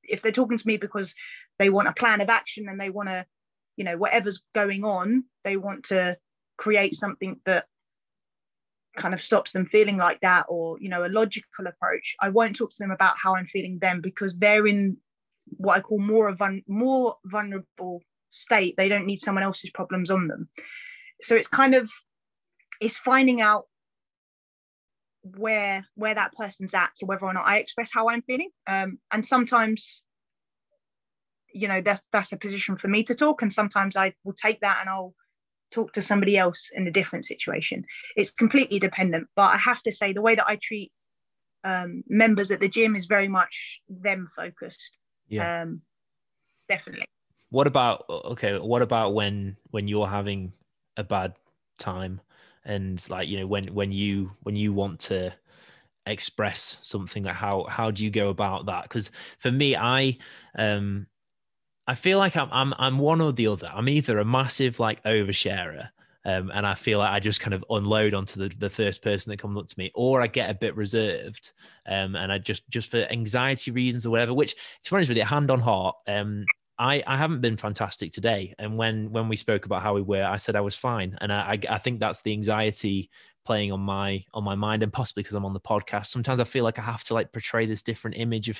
if 0.03 0.21
they're 0.21 0.31
talking 0.31 0.57
to 0.57 0.67
me 0.67 0.77
because 0.77 1.13
they 1.59 1.69
want 1.69 1.87
a 1.87 1.93
plan 1.93 2.21
of 2.21 2.29
action 2.29 2.69
and 2.69 2.79
they 2.79 2.89
want 2.89 3.09
to 3.09 3.25
you 3.75 3.83
know 3.83 3.97
whatever's 3.97 4.41
going 4.53 4.83
on 4.83 5.25
they 5.43 5.57
want 5.57 5.85
to 5.85 6.17
create 6.57 6.95
something 6.95 7.39
that 7.45 7.65
kind 8.95 9.13
of 9.13 9.21
stops 9.21 9.51
them 9.51 9.65
feeling 9.65 9.97
like 9.97 10.21
that 10.21 10.45
or 10.47 10.79
you 10.79 10.87
know 10.87 11.05
a 11.05 11.09
logical 11.09 11.67
approach 11.67 12.15
i 12.21 12.29
won't 12.29 12.55
talk 12.55 12.71
to 12.71 12.77
them 12.79 12.91
about 12.91 13.15
how 13.21 13.35
i'm 13.35 13.47
feeling 13.47 13.77
then 13.81 13.99
because 13.99 14.37
they're 14.37 14.67
in 14.67 14.95
what 15.57 15.77
I 15.77 15.81
call 15.81 15.99
more 15.99 16.29
a 16.29 16.37
more 16.67 17.15
vulnerable 17.25 18.01
state. 18.29 18.75
They 18.77 18.89
don't 18.89 19.05
need 19.05 19.19
someone 19.19 19.43
else's 19.43 19.71
problems 19.71 20.09
on 20.09 20.27
them. 20.27 20.49
So 21.23 21.35
it's 21.35 21.47
kind 21.47 21.75
of 21.75 21.89
it's 22.81 22.97
finding 22.97 23.41
out 23.41 23.65
where 25.37 25.85
where 25.95 26.13
that 26.13 26.33
person's 26.33 26.73
at 26.73 26.91
to 26.97 27.05
whether 27.05 27.25
or 27.25 27.33
not 27.33 27.47
I 27.47 27.57
express 27.57 27.89
how 27.93 28.09
I'm 28.09 28.21
feeling. 28.21 28.49
Um, 28.67 28.99
and 29.11 29.25
sometimes, 29.25 30.03
you 31.53 31.67
know, 31.67 31.81
that's 31.81 32.01
that's 32.11 32.31
a 32.31 32.37
position 32.37 32.77
for 32.77 32.87
me 32.87 33.03
to 33.05 33.15
talk, 33.15 33.41
and 33.41 33.51
sometimes 33.51 33.95
I 33.95 34.13
will 34.23 34.33
take 34.33 34.61
that 34.61 34.77
and 34.81 34.89
I'll 34.89 35.15
talk 35.71 35.93
to 35.93 36.01
somebody 36.01 36.37
else 36.37 36.69
in 36.73 36.87
a 36.87 36.91
different 36.91 37.25
situation. 37.25 37.83
It's 38.15 38.31
completely 38.31 38.79
dependent. 38.79 39.27
But 39.35 39.53
I 39.53 39.57
have 39.57 39.81
to 39.83 39.91
say 39.91 40.13
the 40.13 40.21
way 40.21 40.35
that 40.35 40.47
I 40.47 40.57
treat 40.61 40.91
um, 41.63 42.03
members 42.07 42.51
at 42.51 42.59
the 42.59 42.69
gym 42.69 42.95
is 42.95 43.05
very 43.05 43.27
much 43.27 43.81
them 43.89 44.29
focused. 44.35 44.91
Yeah. 45.27 45.61
Um, 45.61 45.81
definitely. 46.69 47.05
What 47.49 47.67
about 47.67 48.05
okay? 48.09 48.57
What 48.57 48.81
about 48.81 49.13
when 49.13 49.57
when 49.71 49.87
you're 49.87 50.07
having 50.07 50.53
a 50.97 51.03
bad 51.03 51.35
time, 51.77 52.21
and 52.65 53.03
like 53.09 53.27
you 53.27 53.39
know 53.39 53.47
when 53.47 53.73
when 53.73 53.91
you 53.91 54.31
when 54.43 54.55
you 54.55 54.73
want 54.73 54.99
to 55.01 55.33
express 56.07 56.77
something 56.81 57.23
like 57.23 57.35
how 57.35 57.65
how 57.69 57.89
do 57.91 58.03
you 58.03 58.11
go 58.11 58.29
about 58.29 58.67
that 58.67 58.83
because 58.83 59.09
for 59.39 59.51
me 59.51 59.75
i 59.75 60.15
um 60.57 61.07
i 61.87 61.95
feel 61.95 62.19
like 62.19 62.35
I'm, 62.37 62.49
I'm 62.51 62.73
i'm 62.77 62.99
one 62.99 63.21
or 63.21 63.31
the 63.33 63.47
other 63.47 63.67
i'm 63.73 63.89
either 63.89 64.19
a 64.19 64.25
massive 64.25 64.79
like 64.79 65.03
oversharer 65.03 65.89
um, 66.25 66.51
and 66.53 66.65
I 66.65 66.73
feel 66.73 66.99
like 66.99 67.11
I 67.11 67.19
just 67.19 67.39
kind 67.39 67.53
of 67.53 67.63
unload 67.69 68.13
onto 68.13 68.39
the, 68.39 68.55
the 68.57 68.69
first 68.69 69.01
person 69.01 69.29
that 69.29 69.39
comes 69.39 69.57
up 69.57 69.67
to 69.67 69.75
me, 69.77 69.91
or 69.93 70.21
I 70.21 70.27
get 70.27 70.49
a 70.49 70.55
bit 70.55 70.75
reserved, 70.75 71.51
um, 71.87 72.15
and 72.15 72.31
I 72.31 72.39
just 72.39 72.69
just 72.69 72.89
for 72.89 73.05
anxiety 73.11 73.71
reasons 73.71 74.05
or 74.05 74.09
whatever. 74.09 74.33
Which, 74.33 74.55
to 74.55 74.91
be 74.91 74.95
honest 74.95 75.09
with 75.09 75.17
you, 75.17 75.25
hand 75.25 75.51
on 75.51 75.59
heart, 75.59 75.95
um, 76.07 76.45
I, 76.77 77.03
I 77.07 77.15
haven't 77.15 77.41
been 77.41 77.57
fantastic 77.57 78.11
today. 78.11 78.53
And 78.59 78.77
when 78.77 79.11
when 79.11 79.29
we 79.29 79.35
spoke 79.35 79.65
about 79.65 79.83
how 79.83 79.93
we 79.93 80.01
were, 80.01 80.23
I 80.23 80.37
said 80.37 80.55
I 80.55 80.61
was 80.61 80.75
fine. 80.75 81.17
And 81.21 81.31
I, 81.31 81.53
I, 81.53 81.75
I 81.75 81.77
think 81.77 81.99
that's 81.99 82.21
the 82.21 82.33
anxiety 82.33 83.09
playing 83.45 83.71
on 83.71 83.79
my 83.79 84.23
on 84.33 84.43
my 84.43 84.55
mind 84.55 84.83
and 84.83 84.91
possibly 84.91 85.23
because 85.23 85.35
I'm 85.35 85.45
on 85.45 85.53
the 85.53 85.59
podcast. 85.59 86.07
Sometimes 86.07 86.39
I 86.39 86.43
feel 86.43 86.63
like 86.63 86.79
I 86.79 86.81
have 86.81 87.03
to 87.05 87.13
like 87.13 87.31
portray 87.31 87.65
this 87.65 87.83
different 87.83 88.17
image 88.17 88.49
of 88.49 88.59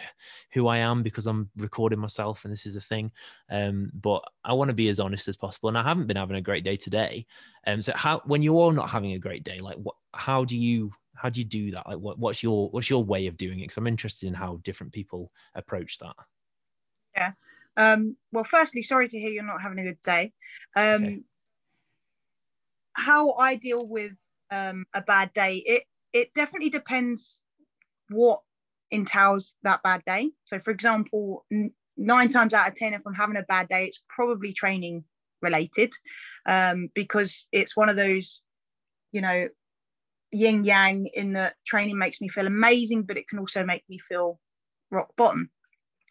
who 0.54 0.68
I 0.68 0.78
am 0.78 1.04
because 1.04 1.28
I'm 1.28 1.50
recording 1.58 2.00
myself 2.00 2.46
and 2.46 2.52
this 2.52 2.66
is 2.66 2.76
a 2.76 2.82
thing. 2.82 3.12
Um, 3.50 3.92
but 3.94 4.24
I 4.44 4.54
want 4.54 4.70
to 4.70 4.76
be 4.76 4.90
as 4.90 5.00
honest 5.00 5.28
as 5.28 5.36
possible. 5.36 5.70
And 5.70 5.78
I 5.78 5.84
haven't 5.84 6.08
been 6.08 6.18
having 6.18 6.38
a 6.38 6.42
great 6.42 6.64
day 6.64 6.78
today. 6.78 7.26
Um, 7.68 7.82
so 7.82 7.94
how 7.96 8.22
when 8.26 8.44
you're 8.44 8.72
not 8.72 8.90
having 8.90 9.14
a 9.14 9.20
great 9.20 9.44
day, 9.44 9.60
like 9.60 9.78
what 9.78 9.96
how 10.14 10.46
do 10.46 10.56
you 10.56 10.94
how 11.16 11.30
do 11.30 11.40
you 11.40 11.46
do 11.46 11.72
that? 11.72 11.88
Like 11.88 11.98
what, 11.98 12.20
what's 12.20 12.44
your 12.44 12.70
what's 12.70 12.90
your 12.90 13.04
way 13.04 13.28
of 13.28 13.38
doing 13.38 13.60
it? 13.60 13.64
Because 13.64 13.78
I'm 13.78 13.88
interested 13.88 14.28
in 14.28 14.34
how 14.34 14.60
different 14.64 14.94
people 14.94 15.32
approach 15.56 15.98
that. 16.00 16.16
Yeah. 17.16 17.32
Um, 17.78 18.16
well, 18.32 18.44
firstly, 18.44 18.84
sorry 18.84 19.10
to 19.10 19.20
hear 19.20 19.30
you're 19.30 19.44
not 19.44 19.62
having 19.62 19.80
a 19.80 19.84
good 19.84 20.04
day. 20.04 20.32
Um, 20.76 21.04
okay. 21.04 21.20
How 22.94 23.34
I 23.34 23.56
deal 23.56 23.86
with 23.86 24.14
um, 24.52 24.86
a 24.94 25.02
bad 25.02 25.34
day, 25.34 25.64
it 25.66 25.84
it 26.14 26.34
definitely 26.36 26.70
depends 26.70 27.42
what 28.10 28.42
entails 28.92 29.56
that 29.64 29.84
bad 29.84 30.04
day. 30.06 30.32
So, 30.46 30.60
for 30.60 30.72
example, 30.72 31.46
n- 31.52 31.74
nine 31.98 32.30
times 32.30 32.54
out 32.54 32.68
of 32.70 32.76
ten, 32.76 32.94
if 32.94 33.02
I'm 33.06 33.14
having 33.14 33.38
a 33.38 33.44
bad 33.44 33.68
day, 33.68 33.86
it's 33.86 34.02
probably 34.10 34.54
training 34.54 35.04
related, 35.42 35.94
um, 36.46 36.90
because 36.96 37.48
it's 37.52 37.76
one 37.76 37.90
of 37.90 37.96
those, 37.96 38.42
you 39.12 39.22
know, 39.22 39.48
yin 40.32 40.64
yang 40.66 41.08
in 41.14 41.34
that 41.34 41.56
training 41.66 41.98
makes 41.98 42.22
me 42.22 42.30
feel 42.30 42.48
amazing, 42.48 43.04
but 43.04 43.18
it 43.18 43.28
can 43.28 43.40
also 43.40 43.64
make 43.64 43.84
me 43.90 44.00
feel 44.10 44.40
rock 44.92 45.10
bottom. 45.18 45.50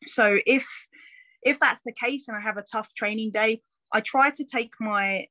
So 0.07 0.38
if 0.47 0.66
if 1.42 1.61
that's 1.61 1.83
the 1.85 1.92
case 1.92 2.27
and 2.29 2.37
I 2.37 2.40
have 2.40 2.57
a 2.57 2.64
tough 2.70 2.88
training 2.97 3.31
day, 3.31 3.62
I 3.92 4.01
try 4.01 4.31
to 4.31 4.44
take 4.44 4.73
my 4.81 5.27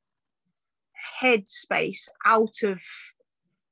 head 1.20 1.48
space 1.48 2.10
out 2.26 2.64
of 2.64 2.80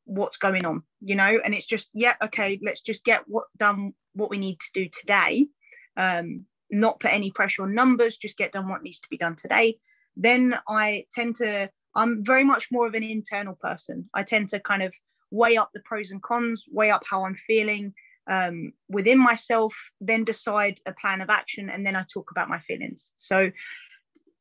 what's 0.05 0.37
going 0.37 0.65
on, 0.65 0.83
you 1.01 1.15
know, 1.15 1.39
and 1.43 1.53
it's 1.53 1.65
just, 1.65 1.89
yeah, 1.93 2.15
okay, 2.23 2.59
let's 2.63 2.81
just 2.81 3.03
get 3.03 3.21
what 3.27 3.45
done 3.57 3.93
what 4.13 4.29
we 4.29 4.37
need 4.37 4.59
to 4.59 4.71
do 4.73 4.89
today. 4.89 5.47
Um, 5.95 6.45
not 6.69 6.99
put 6.99 7.13
any 7.13 7.31
pressure 7.31 7.63
on 7.63 7.73
numbers, 7.73 8.17
just 8.17 8.37
get 8.37 8.51
done 8.51 8.67
what 8.67 8.83
needs 8.83 8.99
to 9.01 9.09
be 9.09 9.17
done 9.17 9.35
today. 9.35 9.77
Then 10.15 10.55
I 10.67 11.05
tend 11.13 11.37
to, 11.37 11.69
I'm 11.95 12.23
very 12.25 12.43
much 12.43 12.67
more 12.71 12.87
of 12.87 12.93
an 12.93 13.03
internal 13.03 13.55
person. 13.55 14.09
I 14.13 14.23
tend 14.23 14.49
to 14.49 14.59
kind 14.59 14.83
of 14.83 14.93
weigh 15.31 15.57
up 15.57 15.71
the 15.73 15.81
pros 15.81 16.11
and 16.11 16.21
cons, 16.21 16.65
weigh 16.71 16.91
up 16.91 17.03
how 17.09 17.25
I'm 17.25 17.37
feeling, 17.47 17.93
um, 18.29 18.73
within 18.89 19.17
myself, 19.17 19.73
then 19.99 20.23
decide 20.23 20.79
a 20.85 20.93
plan 20.93 21.21
of 21.21 21.29
action, 21.29 21.69
and 21.69 21.85
then 21.85 21.95
I 21.95 22.05
talk 22.13 22.31
about 22.31 22.49
my 22.49 22.59
feelings. 22.59 23.11
So, 23.17 23.51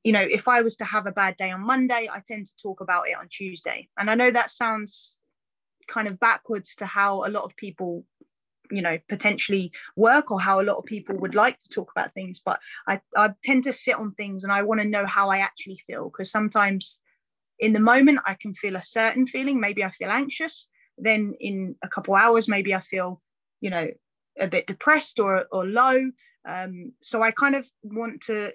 you 0.05 0.13
know, 0.13 0.21
if 0.21 0.49
I 0.49 0.63
was 0.63 0.77
to 0.77 0.85
have 0.85 1.07
a 1.07 1.13
bad 1.13 1.37
day 1.37 1.51
on 1.51 1.61
Monday, 1.61 2.09
I 2.11 2.23
tend 2.27 2.47
to 2.47 2.57
talk 2.63 2.81
about 2.81 3.09
it 3.09 3.17
on 3.19 3.29
Tuesday. 3.29 3.89
And 3.99 4.11
I 4.11 4.15
know 4.15 4.31
that 4.31 4.51
sounds 4.51 5.17
kind 5.89 6.09
of 6.09 6.19
backwards 6.21 6.75
to 6.77 6.87
how 6.87 7.25
a 7.25 7.29
lot 7.29 7.45
of 7.45 7.57
people 7.57 8.05
you 8.71 8.81
know 8.81 8.97
potentially 9.09 9.73
work 9.97 10.31
or 10.31 10.41
how 10.41 10.61
a 10.61 10.63
lot 10.63 10.77
of 10.77 10.85
people 10.85 11.17
would 11.17 11.35
like 11.35 11.59
to 11.59 11.69
talk 11.69 11.91
about 11.91 12.15
things 12.15 12.41
but 12.45 12.61
i, 12.87 13.01
I 13.17 13.31
tend 13.43 13.65
to 13.65 13.73
sit 13.73 13.97
on 13.97 14.13
things 14.13 14.45
and 14.45 14.53
i 14.53 14.63
want 14.63 14.81
to 14.81 14.87
know 14.87 15.07
how 15.07 15.29
i 15.29 15.39
actually 15.39 15.83
feel 15.89 16.05
because 16.09 16.31
sometimes 16.31 17.01
in 17.59 17.73
the 17.73 17.81
moment 17.81 18.21
i 18.27 18.37
can 18.41 18.55
feel 18.55 18.77
a 18.77 18.85
certain 18.85 19.27
feeling 19.27 19.59
maybe 19.59 19.83
i 19.83 19.91
feel 19.91 20.11
anxious 20.11 20.69
then 20.97 21.35
in 21.41 21.75
a 21.83 21.89
couple 21.89 22.15
hours 22.15 22.47
maybe 22.47 22.73
i 22.73 22.81
feel 22.81 23.21
you 23.61 23.71
know 23.71 23.89
a 24.39 24.47
bit 24.47 24.69
depressed 24.69 25.19
or 25.19 25.47
or 25.51 25.67
low 25.67 26.11
um, 26.49 26.93
so 27.03 27.23
i 27.23 27.33
kind 27.33 27.57
of 27.57 27.67
want 27.83 28.21
to 28.23 28.53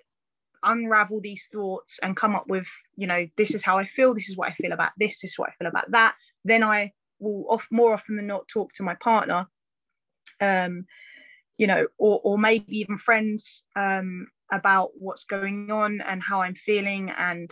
unravel 0.65 1.19
these 1.21 1.47
thoughts 1.51 1.99
and 2.01 2.17
come 2.17 2.35
up 2.35 2.45
with 2.47 2.65
you 2.95 3.07
know 3.07 3.27
this 3.37 3.51
is 3.51 3.63
how 3.63 3.77
i 3.77 3.85
feel 3.85 4.13
this 4.13 4.29
is 4.29 4.37
what 4.37 4.49
i 4.49 4.53
feel 4.53 4.71
about 4.71 4.91
this 4.97 5.19
this 5.21 5.31
is 5.31 5.37
what 5.37 5.49
i 5.49 5.53
feel 5.57 5.67
about 5.67 5.89
that 5.91 6.15
then 6.43 6.63
i 6.63 6.91
will 7.19 7.45
off 7.49 7.65
more 7.71 7.93
often 7.93 8.15
than 8.15 8.27
not 8.27 8.47
talk 8.47 8.73
to 8.73 8.83
my 8.83 8.95
partner 8.95 9.47
um 10.41 10.85
you 11.57 11.67
know 11.67 11.87
or 11.97 12.19
or 12.23 12.37
maybe 12.37 12.77
even 12.77 12.97
friends 12.97 13.63
um 13.75 14.27
about 14.51 14.89
what's 14.97 15.23
going 15.23 15.71
on 15.71 16.01
and 16.01 16.21
how 16.21 16.41
i'm 16.41 16.55
feeling 16.55 17.11
and 17.17 17.49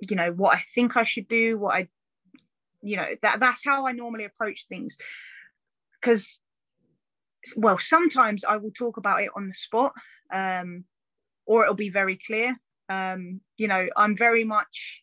you 0.00 0.16
know 0.16 0.32
what 0.32 0.56
i 0.56 0.64
think 0.74 0.96
i 0.96 1.04
should 1.04 1.28
do 1.28 1.58
what 1.58 1.74
i 1.74 1.88
you 2.82 2.96
know 2.96 3.06
that 3.22 3.40
that's 3.40 3.64
how 3.64 3.86
i 3.86 3.92
normally 3.92 4.24
approach 4.24 4.66
things. 4.68 4.96
Because 6.00 6.38
well 7.56 7.78
sometimes 7.78 8.44
i 8.44 8.56
will 8.56 8.70
talk 8.70 8.96
about 8.96 9.22
it 9.22 9.30
on 9.36 9.48
the 9.48 9.54
spot 9.54 9.92
um, 10.32 10.84
or 11.48 11.64
it'll 11.64 11.74
be 11.74 11.90
very 11.90 12.18
clear. 12.24 12.56
Um, 12.90 13.40
you 13.58 13.68
know 13.68 13.86
i'm 13.96 14.16
very 14.16 14.44
much 14.44 15.02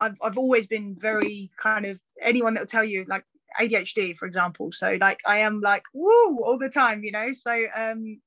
I've, 0.00 0.16
I've 0.22 0.38
always 0.38 0.66
been 0.66 0.96
very 0.98 1.50
kind 1.60 1.84
of 1.84 2.00
anyone 2.22 2.54
that 2.54 2.60
will 2.60 2.66
tell 2.66 2.84
you 2.84 3.04
like 3.06 3.24
adhd 3.60 4.16
for 4.16 4.26
example. 4.26 4.70
So 4.72 4.96
like 4.98 5.20
i 5.26 5.38
am 5.40 5.60
like 5.60 5.82
woo 5.92 6.38
all 6.42 6.58
the 6.58 6.70
time 6.70 7.04
you 7.04 7.12
know? 7.12 7.28
So 7.34 7.52
um 7.76 8.20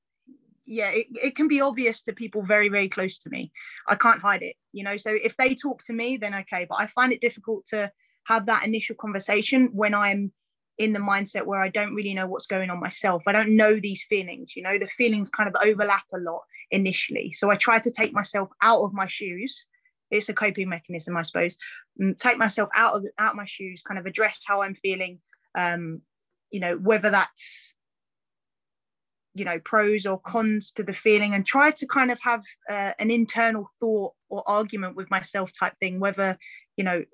yeah 0.66 0.90
it, 0.90 1.06
it 1.10 1.36
can 1.36 1.48
be 1.48 1.60
obvious 1.60 2.02
to 2.02 2.12
people 2.12 2.42
very 2.42 2.68
very 2.68 2.88
close 2.88 3.18
to 3.20 3.30
me. 3.30 3.50
I 3.88 3.96
can't 3.96 4.20
hide 4.20 4.42
it 4.42 4.56
you 4.72 4.84
know? 4.84 4.96
So 4.96 5.10
if 5.10 5.36
they 5.36 5.54
talk 5.54 5.82
to 5.84 5.92
me 5.92 6.16
then 6.16 6.34
okay. 6.34 6.66
But 6.68 6.76
i 6.76 6.86
find 6.86 7.12
it 7.12 7.20
difficult 7.20 7.66
to 7.68 7.90
have 8.24 8.46
that 8.46 8.64
initial 8.64 8.94
conversation 8.94 9.70
when 9.72 9.94
i'm 9.94 10.32
in 10.76 10.92
the 10.92 10.98
mindset 10.98 11.46
where 11.46 11.60
I 11.60 11.68
don't 11.68 11.94
really 11.94 12.14
know 12.14 12.26
what's 12.26 12.48
going 12.48 12.68
on 12.68 12.80
myself. 12.80 13.22
I 13.28 13.32
don't 13.32 13.54
know 13.56 13.78
these 13.78 14.04
feelings, 14.08 14.56
you 14.56 14.62
know, 14.64 14.76
the 14.76 14.88
feelings 14.88 15.30
kind 15.30 15.48
of 15.48 15.54
overlap 15.64 16.02
a 16.12 16.18
lot 16.18 16.42
initially. 16.74 17.32
So 17.32 17.50
I 17.50 17.56
try 17.56 17.78
to 17.78 17.90
take 17.90 18.12
myself 18.12 18.48
out 18.60 18.82
of 18.82 18.92
my 18.92 19.06
shoes. 19.06 19.66
It's 20.10 20.28
a 20.28 20.34
coping 20.34 20.68
mechanism, 20.68 21.16
I 21.16 21.22
suppose. 21.22 21.56
Mm, 22.00 22.18
take 22.18 22.36
myself 22.36 22.68
out 22.74 22.94
of 22.96 23.06
out 23.18 23.30
of 23.30 23.36
my 23.36 23.46
shoes, 23.46 23.82
kind 23.86 23.98
of 23.98 24.06
address 24.06 24.40
how 24.44 24.62
I'm 24.62 24.74
feeling. 24.74 25.20
Um, 25.56 26.02
you 26.50 26.60
know, 26.60 26.76
whether 26.76 27.10
that's 27.10 27.72
you 29.34 29.44
know 29.44 29.58
pros 29.64 30.04
or 30.04 30.20
cons 30.20 30.72
to 30.72 30.82
the 30.82 30.92
feeling, 30.92 31.32
and 31.32 31.46
try 31.46 31.70
to 31.70 31.86
kind 31.86 32.10
of 32.10 32.18
have 32.20 32.42
uh, 32.68 32.92
an 32.98 33.10
internal 33.10 33.70
thought 33.80 34.12
or 34.28 34.42
argument 34.46 34.96
with 34.96 35.10
myself 35.10 35.50
type 35.58 35.74
thing. 35.80 36.00
Whether 36.00 36.36
you 36.76 36.84
know 36.84 37.04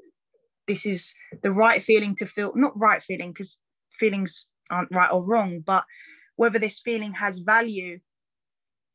this 0.67 0.87
is 0.87 1.13
the 1.43 1.53
right 1.53 1.83
feeling 1.83 2.17
to 2.17 2.27
feel 2.27 2.53
not 2.55 2.79
right 2.79 3.03
feeling 3.03 3.33
because 3.33 3.59
feelings 3.99 4.51
aren't 4.71 4.91
right 4.93 5.11
or 5.11 5.23
wrong 5.23 5.61
but 5.67 5.85
whether 6.37 6.61
this 6.61 6.81
feeling 6.85 7.13
has 7.13 7.39
value 7.41 7.99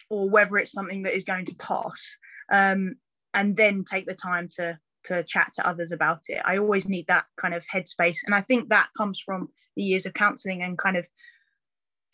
or 0.10 0.30
whether 0.30 0.58
it's 0.58 0.72
something 0.72 1.04
that 1.04 1.16
is 1.16 1.24
going 1.24 1.46
to 1.46 1.56
pass 1.56 2.18
um, 2.52 2.96
and 3.34 3.56
then 3.56 3.84
take 3.84 4.06
the 4.06 4.16
time 4.16 4.50
to 4.58 4.78
to 5.06 5.24
chat 5.24 5.52
to 5.54 5.68
others 5.68 5.92
about 5.92 6.22
it. 6.30 6.42
I 6.44 6.58
always 6.58 6.88
need 6.88 7.06
that 7.08 7.26
kind 7.38 7.54
of 7.54 7.64
headspace 7.72 8.20
and 8.26 8.34
i 8.34 8.42
think 8.42 8.70
that 8.70 8.90
comes 8.98 9.20
from 9.24 9.50
the 9.76 9.84
years 9.84 10.06
of 10.06 10.14
counseling 10.14 10.64
and 10.64 10.78
kind 10.78 10.98
of 10.98 11.06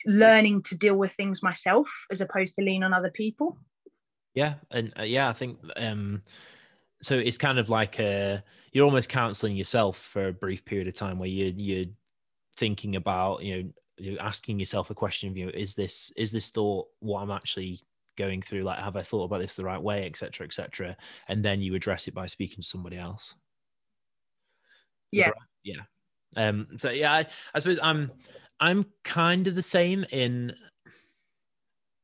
learning 0.05 0.63
to 0.63 0.75
deal 0.75 0.95
with 0.95 1.13
things 1.13 1.43
myself 1.43 1.87
as 2.11 2.21
opposed 2.21 2.55
to 2.55 2.63
lean 2.63 2.83
on 2.83 2.93
other 2.93 3.11
people. 3.11 3.57
Yeah 4.33 4.55
and 4.71 4.93
uh, 4.97 5.03
yeah 5.03 5.29
i 5.29 5.33
think 5.33 5.59
um 5.75 6.21
so 7.01 7.17
it's 7.17 7.37
kind 7.37 7.59
of 7.59 7.69
like 7.69 7.99
a 7.99 8.43
you're 8.71 8.85
almost 8.85 9.09
counseling 9.09 9.55
yourself 9.55 9.97
for 9.97 10.27
a 10.27 10.33
brief 10.33 10.63
period 10.63 10.87
of 10.87 10.93
time 10.93 11.19
where 11.19 11.29
you 11.29 11.53
you're 11.55 11.85
thinking 12.55 12.95
about 12.95 13.43
you 13.43 13.55
know 13.63 13.69
you're 13.97 14.21
asking 14.21 14.59
yourself 14.59 14.89
a 14.89 14.95
question 14.95 15.29
of 15.29 15.37
you 15.37 15.45
know 15.45 15.51
is 15.53 15.75
this 15.75 16.11
is 16.15 16.31
this 16.31 16.49
thought 16.49 16.87
what 16.99 17.21
i'm 17.21 17.31
actually 17.31 17.79
going 18.17 18.41
through 18.41 18.63
like 18.63 18.79
have 18.79 18.95
i 18.95 19.01
thought 19.01 19.23
about 19.23 19.41
this 19.41 19.55
the 19.55 19.63
right 19.63 19.81
way 19.81 20.05
etc 20.05 20.45
etc 20.45 20.95
and 21.27 21.43
then 21.43 21.61
you 21.61 21.75
address 21.75 22.07
it 22.07 22.13
by 22.13 22.25
speaking 22.25 22.57
to 22.57 22.67
somebody 22.67 22.97
else. 22.97 23.35
Yeah. 25.11 25.31
yeah. 25.63 25.81
Um 26.35 26.67
so 26.77 26.89
yeah 26.89 27.13
I, 27.13 27.25
I 27.53 27.59
suppose 27.59 27.79
i'm 27.83 28.11
i'm 28.59 28.85
kind 29.03 29.47
of 29.47 29.55
the 29.55 29.61
same 29.61 30.05
in 30.11 30.53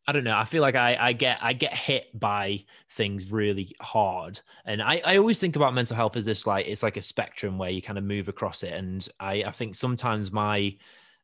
I 0.10 0.14
don't 0.14 0.24
know. 0.24 0.38
I 0.38 0.46
feel 0.46 0.62
like 0.62 0.76
I, 0.76 0.96
I 0.98 1.12
get 1.12 1.40
I 1.44 1.52
get 1.52 1.76
hit 1.76 2.18
by 2.18 2.64
things 2.92 3.30
really 3.30 3.76
hard, 3.82 4.40
and 4.64 4.82
I, 4.82 5.02
I 5.06 5.18
always 5.18 5.38
think 5.38 5.58
about 5.58 5.74
mental 5.74 5.98
health 5.98 6.16
as 6.16 6.24
this 6.24 6.48
like 6.48 6.66
it's 6.66 6.82
like 6.82 6.96
a 6.96 7.02
spectrum 7.02 7.58
where 7.58 7.70
you 7.70 7.82
kind 7.82 7.98
of 7.98 8.06
move 8.06 8.30
across 8.30 8.64
it, 8.64 8.72
and 8.72 9.06
I 9.20 9.44
I 9.44 9.52
think 9.52 9.76
sometimes 9.76 10.32
my 10.32 10.78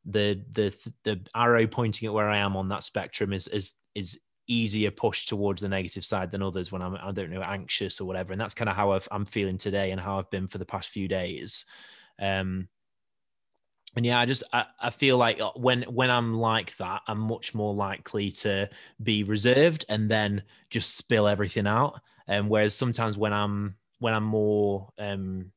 the 0.06 0.44
the 0.52 0.76
the 1.06 1.22
arrow 1.34 1.66
pointing 1.66 2.08
at 2.08 2.14
where 2.14 2.30
I 2.30 2.40
am 2.40 2.58
on 2.58 2.68
that 2.70 2.84
spectrum 2.84 3.32
is 3.32 3.48
is 3.48 3.72
is 3.96 4.20
easier 4.48 4.92
push 4.92 5.26
towards 5.26 5.62
the 5.62 5.70
negative 5.70 6.06
side 6.06 6.32
than 6.32 6.42
others 6.42 6.72
when 6.72 6.82
I'm 6.82 6.96
I 6.96 7.12
don't 7.12 7.32
know 7.32 7.42
anxious 7.42 8.00
or 8.02 8.06
whatever, 8.06 8.32
and 8.34 8.42
that's 8.42 8.54
kind 8.54 8.70
of 8.70 8.76
how 8.76 8.92
i 8.92 9.00
am 9.12 9.26
feeling 9.26 9.58
today 9.58 9.92
and 9.92 10.02
how 10.02 10.20
I've 10.20 10.30
been 10.30 10.48
for 10.48 10.58
the 10.58 10.66
past 10.66 10.90
few 10.90 11.08
days. 11.08 11.66
Um, 12.20 12.68
and 13.96 14.06
yeah, 14.06 14.20
I 14.20 14.26
just 14.26 14.44
I, 14.52 14.66
I 14.80 14.90
feel 14.90 15.18
like 15.18 15.40
uh, 15.40 15.52
when 15.56 15.84
when 15.84 16.10
I'm 16.10 16.34
like 16.34 16.76
that, 16.78 17.02
I'm 17.08 17.20
much 17.20 17.54
more 17.54 17.74
likely 17.74 18.32
to 18.32 18.70
be 19.02 19.24
reserved 19.24 19.86
and 19.90 20.10
then 20.10 20.44
just 20.70 20.96
spill 20.96 21.28
everything 21.28 21.68
out. 21.68 22.02
And 22.28 22.42
um, 22.42 22.50
whereas 22.50 22.74
sometimes 22.74 23.18
when 23.18 23.34
I'm 23.34 23.76
when 24.00 24.14
I'm 24.14 24.24
more 24.24 24.90
um 24.98 25.52